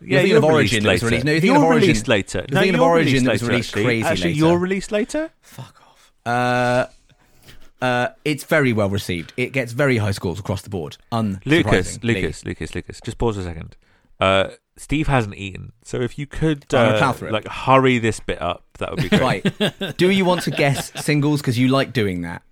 [0.00, 1.06] Yeah, thinking you're of Origin, was later.
[1.06, 1.80] released- no, you're you're thinking of Origin.
[1.88, 2.38] released later.
[2.38, 3.84] You're no, thinking of you're Origin that was later, released actually.
[3.84, 4.38] crazy Actually, later.
[4.38, 5.30] you're released later.
[5.42, 6.12] Fuck off.
[6.26, 6.86] Uh,
[7.84, 9.32] uh, it's very well received.
[9.36, 10.96] It gets very high scores across the board.
[11.12, 13.00] Lucas, Lucas, Lucas, Lucas.
[13.04, 13.76] Just pause a second.
[14.20, 18.90] Uh, Steve hasn't eaten, so if you could uh, like hurry this bit up, that
[18.90, 19.44] would be great.
[19.60, 19.96] Right.
[19.96, 22.42] Do you want to guess singles because you like doing that?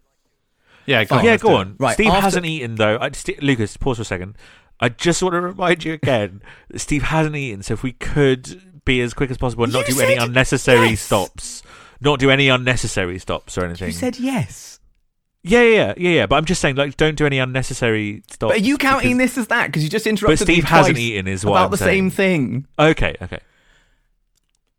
[0.86, 1.74] Yeah, go on, yeah, go on.
[1.78, 2.98] Right, Steve after- hasn't eaten though.
[3.00, 4.36] I just, Lucas, pause for a second.
[4.80, 7.62] I just want to remind you again that Steve hasn't eaten.
[7.62, 10.28] So if we could be as quick as possible and not You do any said
[10.28, 11.00] unnecessary yes.
[11.00, 11.62] stops,
[12.00, 13.88] not do any unnecessary stops or anything.
[13.88, 14.78] You said yes.
[15.42, 16.26] yeah, yeah, yeah, yeah, yeah.
[16.26, 18.52] But I'm just saying, like, don't do any unnecessary stops.
[18.52, 19.66] But are you counting this as that?
[19.66, 22.10] Because you just interrupted Steve me hasn't eaten is what about I'm the saying.
[22.10, 22.66] same thing.
[22.78, 23.40] Okay, okay.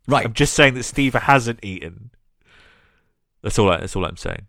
[0.08, 0.26] Right.
[0.26, 2.12] I'm just saying that Steve hasn't eaten.
[3.42, 3.70] That's all.
[3.72, 4.48] I, that's all I'm saying.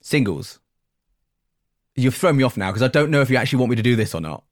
[0.00, 0.59] Singles.
[2.00, 3.82] You've thrown me off now because I don't know if you actually want me to
[3.82, 4.44] do this or not.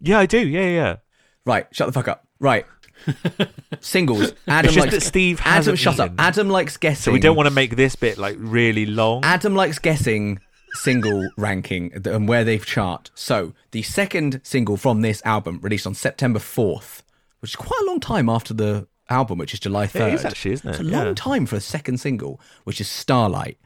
[0.00, 0.38] Yeah, I do.
[0.46, 0.68] Yeah, yeah.
[0.70, 0.96] yeah.
[1.44, 1.66] Right.
[1.72, 2.26] Shut the fuck up.
[2.40, 2.66] Right.
[3.80, 4.32] Singles.
[4.46, 6.04] Adam likes that Steve Adam, hasn't shut eaten.
[6.06, 6.12] up.
[6.18, 7.02] Adam likes guessing.
[7.02, 9.24] So we don't want to make this bit like really long.
[9.24, 10.40] Adam likes guessing
[10.72, 13.10] single ranking and where they've chart.
[13.14, 17.02] So the second single from this album released on September 4th,
[17.40, 20.08] which is quite a long time after the album, which is July 3rd.
[20.08, 20.72] It is actually, isn't it?
[20.72, 21.12] It's a long Yeah.
[21.14, 23.58] time for a second single, which is Starlight.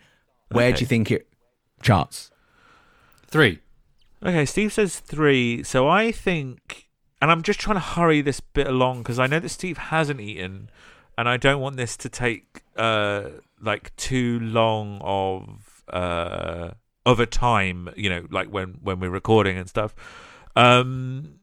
[0.51, 1.27] Where do you think it
[1.83, 2.31] charts?
[3.33, 3.61] Three.
[4.23, 5.63] Okay, Steve says three.
[5.63, 6.91] So I think,
[7.23, 10.21] and I'm just trying to hurry this bit along because I know that Steve hasn't
[10.21, 10.69] eaten,
[11.17, 13.31] and I don't want this to take uh
[13.61, 16.73] like too long of uh
[17.07, 17.89] of a time.
[17.97, 19.95] You know, like when when we're recording and stuff.
[20.55, 21.41] Um,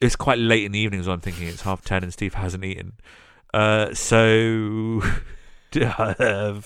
[0.00, 2.64] it's quite late in the evening, so I'm thinking it's half ten, and Steve hasn't
[2.64, 2.94] eaten.
[3.52, 5.02] Uh, so.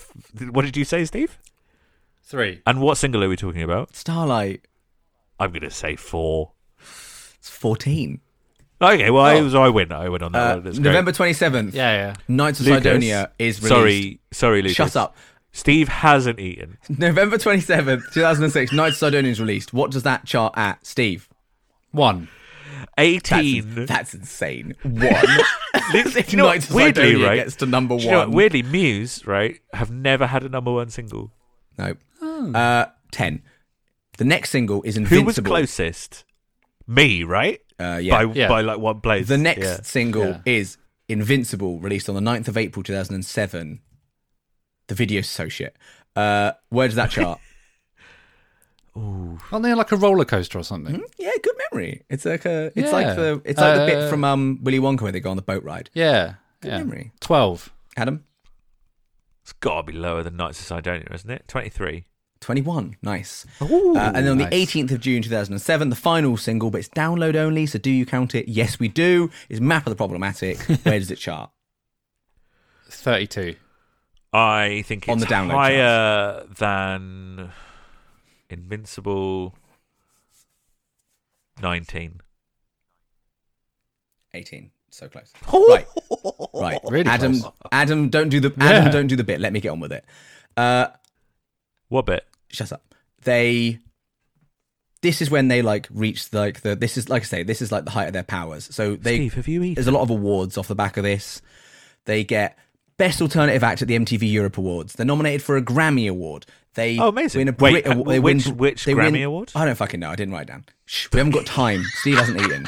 [0.51, 1.37] what did you say, Steve?
[2.31, 2.61] Three.
[2.65, 3.93] And what single are we talking about?
[3.95, 4.65] Starlight.
[5.39, 6.53] I'm going to say four.
[6.79, 8.21] It's 14.
[8.81, 9.49] Okay, well, I, Oh.
[9.49, 9.91] so I win.
[9.91, 10.63] I win on that Uh, one.
[10.63, 10.85] That's great.
[10.85, 11.73] November 27th.
[11.73, 12.13] Yeah, yeah.
[12.27, 13.67] Knights of Lucas, Cydonia is released.
[13.69, 14.75] Sorry, sorry, Lucas.
[14.77, 15.15] Shut up.
[15.51, 16.77] Steve hasn't eaten.
[16.89, 19.73] November 27th, 2006, Knights of Cydonia is released.
[19.73, 21.27] What does that chart at, Steve?
[21.91, 22.29] One.
[22.97, 23.85] That's, 18.
[23.85, 24.75] that's insane.
[24.83, 25.01] One.
[25.93, 26.45] Liz- if do you know?
[26.47, 27.35] Knights of weirdly, Cydonia right?
[27.35, 28.27] gets to number do you know what?
[28.29, 28.37] one.
[28.37, 31.31] weirdly, Muse, right, have never had a number one single.
[32.41, 32.59] No.
[32.59, 33.41] Uh, 10.
[34.17, 35.21] The next single is Invincible.
[35.21, 36.25] Who was closest?
[36.87, 37.59] Me, right?
[37.79, 38.23] Uh, yeah.
[38.25, 38.47] By, Yeah.
[38.47, 39.27] by like one place.
[39.27, 39.81] the next Yeah.
[39.83, 40.39] single Yeah.
[40.45, 40.77] is
[41.07, 43.81] Invincible, released on the 9th of April 2007.
[44.87, 45.75] The video's so shit.
[46.15, 47.39] Uh, where does that chart?
[48.95, 51.01] Aren't they like a roller coaster or something?
[51.17, 52.03] yeah, good memory.
[52.09, 55.01] It's like a, it's like the, it's like the bit Uh, from um Willy Wonka
[55.01, 55.89] where they go on the boat ride.
[55.93, 56.35] Yeah.
[56.61, 56.77] Good yeah.
[56.79, 57.11] memory.
[57.21, 57.71] Twelve.
[57.97, 58.25] Adam,
[59.43, 61.45] It's got to be lower than Knights of Cydonia, isn't it?
[61.47, 62.05] 23.
[62.41, 62.97] 21.
[63.03, 63.45] Nice.
[63.61, 64.49] uh, and then on nice.
[64.49, 68.05] the 18th of June 2007, the final single, but it's download only, so do you
[68.05, 68.47] count it?
[68.49, 69.29] Yes, we do.
[69.47, 70.59] Is Map of the Problematique.
[70.85, 71.51] Where does it chart?
[72.89, 73.55] 32.
[74.33, 77.51] I think it's On the download higher than
[78.49, 79.53] Invincible
[81.61, 82.21] 19.
[84.33, 84.71] 18.
[84.89, 85.31] So close.
[85.53, 85.85] Right.
[86.53, 86.79] Right.
[86.89, 87.51] Really Adam, close.
[87.71, 88.91] Adam, don't do the Adam, Yeah.
[88.91, 89.39] don't do the bit.
[89.39, 90.05] Let me get on with it.
[90.57, 90.87] Uh,
[91.91, 92.25] What bit?
[92.49, 92.95] shut up.
[93.23, 93.79] They.
[95.01, 96.75] This is when they like reach like the.
[96.75, 97.43] This is like I say.
[97.43, 98.67] This is like the height of their powers.
[98.73, 99.15] So they.
[99.17, 99.73] Steve, have you eaten?
[99.75, 101.41] There's a lot of awards off the back of this.
[102.05, 102.57] They get
[102.97, 104.93] Best Alternative Act at the MTV Europe Awards.
[104.93, 106.45] They're nominated for a Grammy Award.
[106.75, 107.39] They Oh, amazing.
[107.39, 108.07] win a Wait, Award.
[108.07, 109.51] uh, They which- win, which Grammy win- award?
[109.55, 110.09] I don't fucking know.
[110.09, 110.65] I didn't write it down.
[110.85, 111.83] Shh, we haven't got time.
[111.95, 112.65] Steve hasn't eaten.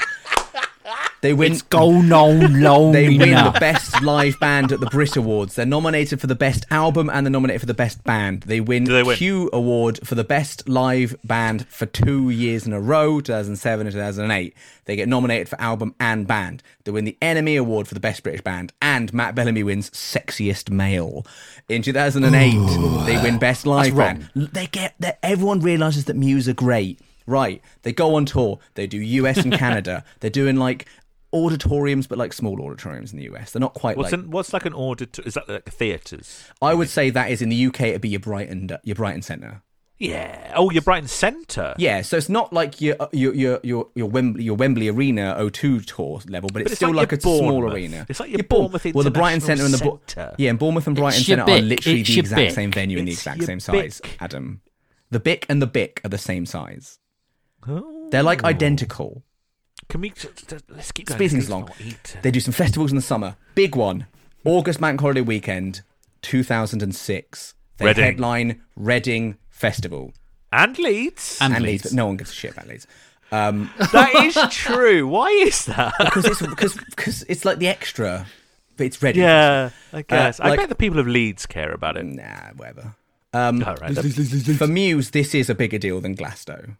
[1.23, 1.57] They win.
[1.69, 5.55] going on long They win the best live band at the Brit Awards.
[5.55, 8.41] They're nominated for the best album and they're nominated for the best band.
[8.41, 9.15] They win Do they win?
[9.15, 13.93] Q Award for the best live band for two years in a row, 2007 and
[13.93, 14.53] 2008.
[14.83, 16.61] They get nominated for album and band.
[16.83, 20.69] They win the NME Award for the best British band, and Matt Bellamy wins Sexiest
[20.71, 21.25] Male.
[21.69, 24.29] In 2008, they win best live band.
[24.35, 26.99] They get that everyone realizes that Muse are great.
[27.25, 27.61] Right.
[27.83, 28.59] They go on tour.
[28.75, 30.03] They do US and Canada.
[30.19, 30.85] They're doing like
[31.33, 33.51] auditoriums, but like small auditoriums in the US.
[33.51, 34.21] They're not quite What's like.
[34.21, 35.21] an, what's like an auditor?
[35.25, 36.45] Is that like theatres?
[36.61, 37.81] I would say that is in the UK.
[37.81, 39.61] It'd be your Brighton, your Brighton Centre.
[39.99, 40.51] Yeah.
[40.55, 41.75] Oh, your Brighton Centre.
[41.77, 45.35] Yeah, so it's not like your uh, your your your your Wembley, your Wembley Arena
[45.39, 48.05] O2 tour level, but it's, it's still like like, a small arena.
[48.09, 50.35] It's like your Your Bour- Bournemouth Well, the Brighton Centre and the International Bo- Centre.
[50.39, 52.51] yeah, and Bournemouth and Brighton It's your Centre are literally It's the exact Bic.
[52.51, 54.01] same venue and the exact your same size.
[54.19, 54.61] Adam,
[55.09, 56.99] the Bic and the Bic are the same size.
[57.67, 58.09] Oh.
[58.11, 59.23] They're like identical.
[59.89, 61.17] Can we just, just- let's keep going?
[61.17, 61.69] Speaking Steve's long.
[62.21, 63.35] They do some festivals in the summer.
[63.55, 64.07] Big one,
[64.45, 65.81] August Bank Holiday Weekend,
[66.21, 67.53] 2006.
[67.77, 68.03] They Reading.
[68.03, 70.13] headline Reading Festival
[70.51, 71.37] and Leeds.
[71.41, 71.83] And and Leeds.
[71.85, 72.87] Leeds, but no one gives a shit about Leeds.
[73.31, 75.07] Um, that is true.
[75.07, 75.93] Why is that?
[75.99, 78.25] because it's because because it's like the extra,
[78.77, 79.23] but it's Reading.
[79.23, 80.39] yeah, I guess.
[80.39, 82.05] I like- bet the people of Leeds care about it.
[82.05, 82.95] Nah, whatever.
[83.35, 83.95] Um, All right.
[83.97, 86.77] for Muse, this is a bigger deal than Glasto.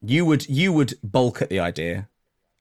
[0.00, 2.08] You would you would bulk at the idea,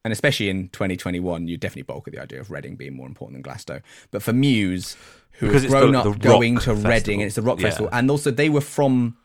[0.03, 3.43] and especially in 2021, you'd definitely bulk at the idea of Reading being more important
[3.43, 3.81] than Glasto.
[4.11, 4.97] But for Muse,
[5.33, 6.91] who Because has grown the- up the going to festival.
[6.91, 7.67] Reading, and it's the rock Yeah.
[7.69, 9.17] festival, and also they were from.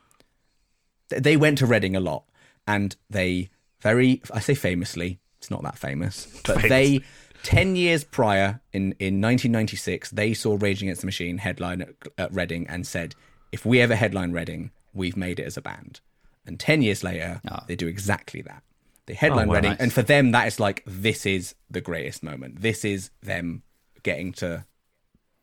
[1.09, 2.24] They went to Reading a lot,
[2.66, 7.01] and they very I say famously, it's not that famous, but they.
[7.44, 12.32] 10 years prior, in, in 1996, they saw Rage Against the Machine headline at, at
[12.32, 13.16] Reading and said,
[13.51, 15.98] if we ever headline Reading, we've made it as a band.
[16.47, 18.62] And 10 years later, they do exactly that.
[19.06, 19.55] They headline Oh, wow.
[19.56, 19.81] Reading, Nice.
[19.81, 22.62] and for them, that is like, this is the greatest moment.
[22.62, 23.62] This is them
[24.02, 24.64] getting to,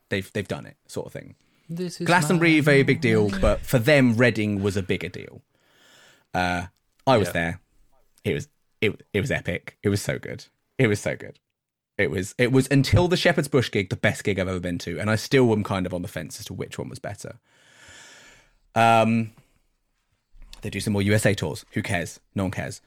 [0.09, 1.35] they've, they've done it, sort of thing.
[1.69, 5.41] This is Glastonbury, very big deal, but for them, Reading was a bigger deal.
[6.33, 6.67] Uh,
[7.05, 7.33] I was Yeah.
[7.33, 7.59] there.
[8.23, 8.47] It was
[8.81, 9.77] it it was epic.
[9.83, 10.45] It was so good.
[10.77, 11.37] It was so good.
[11.97, 14.77] It was it was until the Shepherd's Bush gig the best gig I've ever been
[14.79, 16.99] to, and I still am kind of on the fence as to which one was
[16.99, 17.39] better.
[18.75, 19.31] Um,
[20.61, 21.65] they do some more USA tours.
[21.71, 22.19] Who cares?
[22.35, 22.81] No one cares.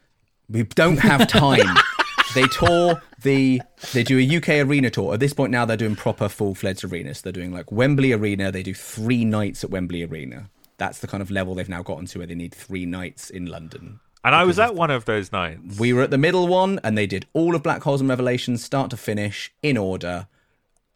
[0.48, 1.76] We don't have time.
[2.34, 3.62] they tour the.
[3.92, 5.14] They do a UK arena tour.
[5.14, 7.22] At this point now, they're doing proper full fledged arenas.
[7.22, 8.50] They're doing like Wembley Arena.
[8.52, 10.50] They do three nights at Wembley Arena.
[10.78, 13.46] That's the kind of level they've now gotten to where they need three nights in
[13.46, 14.00] London.
[14.24, 15.78] And I was at one of those nights.
[15.78, 18.64] We were at the middle one, and they did all of Black Holes and Revelations,
[18.64, 20.28] start to finish, in order.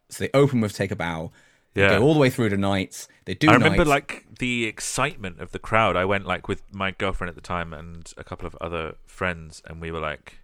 [0.09, 1.31] So they open with Take a Bow.
[1.77, 1.99] They Yeah.
[1.99, 3.07] go all the way through to nights.
[3.25, 3.89] They do I remember nights.
[3.89, 5.95] like the excitement of the crowd.
[5.95, 9.61] I went like with my girlfriend at the time and a couple of other friends,
[9.67, 10.39] and we were like,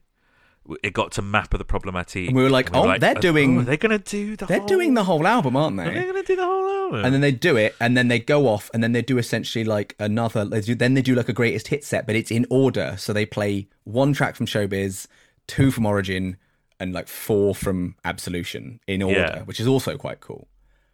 [0.81, 2.27] it got to map of the Problematique.
[2.27, 4.45] And we were like, oh, they're oh, doing- Oh, they're gonna do the.
[4.45, 5.85] They're whole, doing the whole album, aren't they?
[5.85, 7.03] They're gonna do the whole album.
[7.05, 9.65] and then they do it, and then they go off, and then they do essentially
[9.65, 10.45] like another.
[10.45, 12.95] They do, then they do like a greatest hit set, but it's in order.
[12.97, 15.07] So they play one track from Showbiz,
[15.47, 16.37] two from Origin,
[16.79, 19.41] and like four from Absolution in order, Yeah.
[19.43, 20.47] which is also quite cool.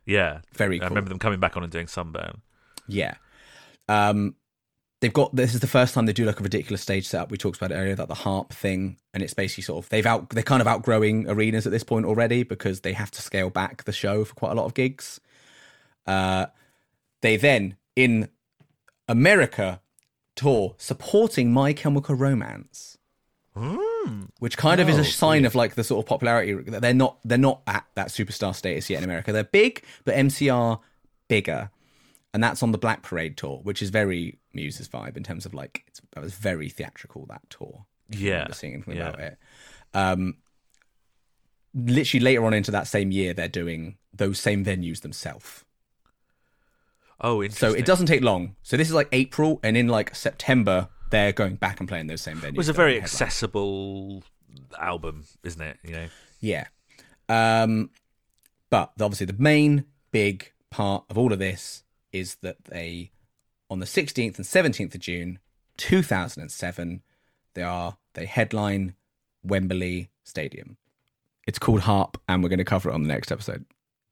[0.10, 2.42] Yeah, Very I remember them coming back on and doing Sunburn.
[2.88, 3.14] Yeah.
[3.88, 4.34] Um,
[5.02, 7.30] they've got this is the first time they do like a ridiculous stage setup.
[7.30, 10.08] We talked about it earlier, that the HAARP thing, and it's basically sort of they've
[10.08, 13.52] out they're kind of outgrowing arenas at this point already because they have to scale
[13.52, 15.20] back the show for quite a lot of gigs.
[16.08, 16.48] Uh,
[17.22, 18.30] they then in
[19.08, 19.80] America
[20.36, 22.98] tour supporting My Chemical Romance.
[24.40, 26.54] Which kind of is a sign of like the sort of popularity.
[26.54, 29.32] That they're not they're not at that superstar status yet in America.
[29.32, 30.80] They're big, but MCR
[31.28, 31.70] bigger,
[32.34, 35.54] and that's on the Black Parade tour, which is very Muse's vibe in terms of
[35.54, 37.86] like it's, that was very theatrical that tour.
[38.10, 39.10] Yeah, seeing anything yeah.
[39.10, 39.38] about it.
[39.94, 40.38] Um,
[41.74, 45.64] literally later on into that same year, they're doing those same venues themselves.
[47.22, 48.56] Oh, So it doesn't take long.
[48.64, 52.22] So this is like April, and in like September, they're going back and playing those
[52.22, 52.50] same venues.
[52.50, 54.24] It was a very accessible
[54.80, 55.78] album, isn't it?
[55.84, 56.08] You know.
[56.40, 56.68] Yeah.
[57.28, 57.92] Um,
[58.70, 63.12] but obviously, the main big part of all of this is that they,
[63.70, 65.40] on the 16th and 17th of June,
[65.78, 67.02] 2007,
[67.54, 68.96] they are they headline
[69.44, 70.78] Wembley Stadium.
[71.48, 73.66] It's called HAARP, and we're going to cover it on the next episode.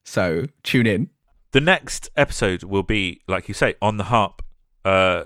[0.05, 1.09] So tune in.
[1.51, 4.39] The next episode will be, like you say, on the HAARP
[4.85, 5.25] uh,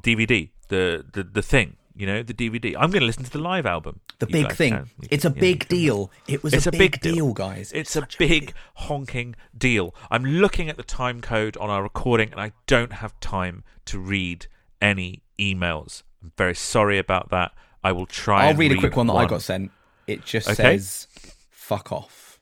[0.00, 1.76] DVD, the, the the thing.
[1.94, 2.74] You know, the DVD.
[2.78, 4.00] I'm going to listen to the live album.
[4.20, 4.72] The You big thing.
[4.72, 4.90] can.
[5.10, 5.76] It's can- a big can.
[5.76, 6.10] deal.
[6.26, 7.14] It was It's a, big, big deal.
[7.14, 7.72] deal, guys.
[7.72, 9.94] It's a such big honking deal.
[10.10, 13.98] I'm looking at the time code on our recording and I don't have time to
[13.98, 14.46] read
[14.80, 16.02] any emails.
[16.22, 17.52] I'm very sorry about that.
[17.84, 19.70] I will try I'll and read a quick one that I got sent.
[20.06, 20.78] It just Okay.
[20.78, 21.06] says
[21.50, 22.40] "fuck off."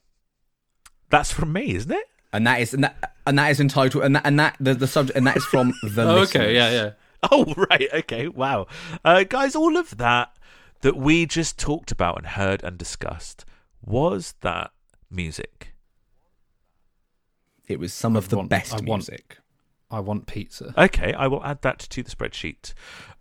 [1.11, 2.05] That's from me, isn't it?
[2.31, 4.87] and that is and that and that is entitled and that and that the, the
[4.87, 6.91] subject and that is from the Oh, okay, yeah, yeah.
[7.33, 7.89] Oh, right.
[7.93, 8.29] Okay.
[8.29, 8.67] Wow.
[9.05, 10.37] Uh, guys, all of that
[10.83, 13.45] that we just talked about and heard and discussed
[13.85, 14.71] was that
[15.11, 15.75] music.
[17.67, 19.39] It was some of the want- best I want- music.
[19.91, 20.75] I want pizza.
[20.77, 22.75] Okay, I will add that to the spreadsheet.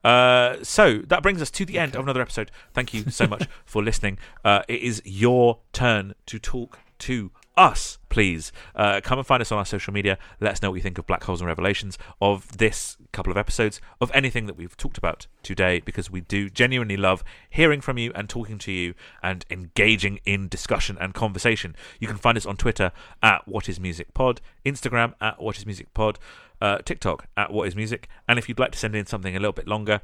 [0.03, 2.51] Uh, so that brings us to the end of another episode.
[2.73, 4.17] Thank you so much for listening.
[4.43, 8.51] Uh, it is your turn to talk to us, please.
[8.75, 10.17] Uh, come and find us on our social media.
[10.39, 13.37] Let us know what you think of Black Holes and Revelations, of this couple of
[13.37, 17.97] episodes, of anything that we've talked about today, because we do genuinely love hearing from
[17.97, 18.93] you and talking to you
[19.23, 21.75] and engaging in discussion and conversation.
[21.99, 25.65] You can find us on Twitter at What Is Music Pod, Instagram at What Is
[25.65, 26.19] Music Pod,
[26.61, 29.39] uh, TikTok at What Is Music, and if you'd like to send in something a
[29.39, 30.01] little bit longer,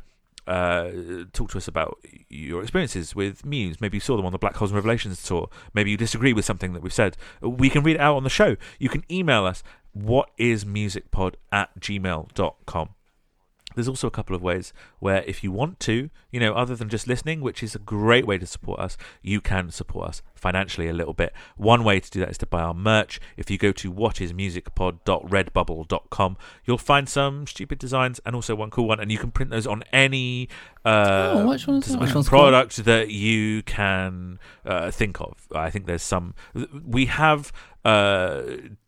[0.47, 0.91] uh,
[1.31, 1.99] talk to us about
[2.29, 3.79] your experiences with Muse.
[3.79, 5.49] Maybe you saw them on the Black Holes and Revelations tour.
[5.73, 7.17] Maybe you disagree with something that we've said.
[7.41, 8.55] We can read it out on the show.
[8.79, 9.63] You can email us
[9.97, 12.89] whatismusicpod at gmail.com.
[13.75, 16.89] There's also a couple of ways where, if you want to, you know, other than
[16.89, 20.87] just listening, which is a great way to support us, you can support us financially
[20.89, 21.33] a little bit.
[21.55, 23.19] One way to do that is to buy our merch.
[23.37, 28.99] If you go to whatismusicpod.redbubble.com, you'll find some stupid designs and also one cool one,
[28.99, 30.49] and you can print those on any
[30.85, 31.99] uh, Oh, which one is that?
[31.99, 32.39] Which one's cool?
[32.39, 35.47] product that you can uh, think of.
[35.55, 36.35] I think there's some.
[36.85, 37.53] We have
[37.85, 38.41] uh,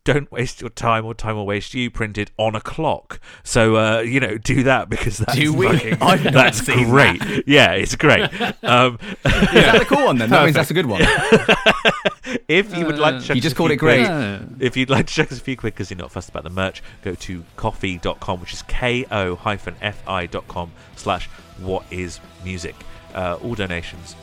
[0.04, 3.18] "Don't waste your time" or "Time will waste you" printed on a clock.
[3.44, 5.66] So uh, you know, do that because that's Do we?
[5.68, 5.98] fucking-
[6.32, 7.22] that's seen great.
[7.46, 8.28] Yeah, it's great.
[8.62, 10.28] Um, Is that the cool one then?
[10.30, 11.00] That means that's a good one.
[12.48, 14.06] if you would like to, check You just called it great.
[14.06, 16.44] quid- If you'd like to check us a few quick because you're not fussed about
[16.44, 21.26] the merch, go to coffee.com, which is ko-fi.com slash
[21.58, 22.74] what is music.
[23.14, 24.14] Uh, all donations.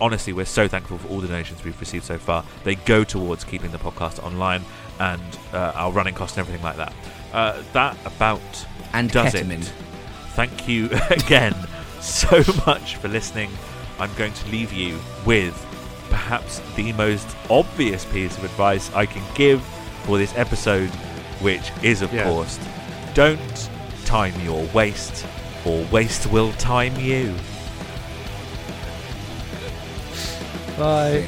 [0.00, 2.44] Honestly, we're so thankful for all the donations we've received so far.
[2.64, 4.62] They go towards keeping the podcast online
[5.00, 6.92] and uh, our running costs and everything like that.
[7.32, 8.40] Uh, that about
[8.92, 9.62] And does ketamine.
[9.62, 9.72] it.
[10.34, 11.54] Thank you again
[12.00, 13.50] so much for listening.
[13.98, 15.54] I'm going to leave you with
[16.10, 19.62] perhaps the most obvious piece of advice I can give
[20.04, 20.90] for this episode,
[21.40, 22.24] which is, of Yeah.
[22.24, 22.58] course,
[23.14, 23.68] don't
[24.04, 25.26] time your waste,
[25.64, 27.34] or waste will time you.
[30.78, 31.24] Bye.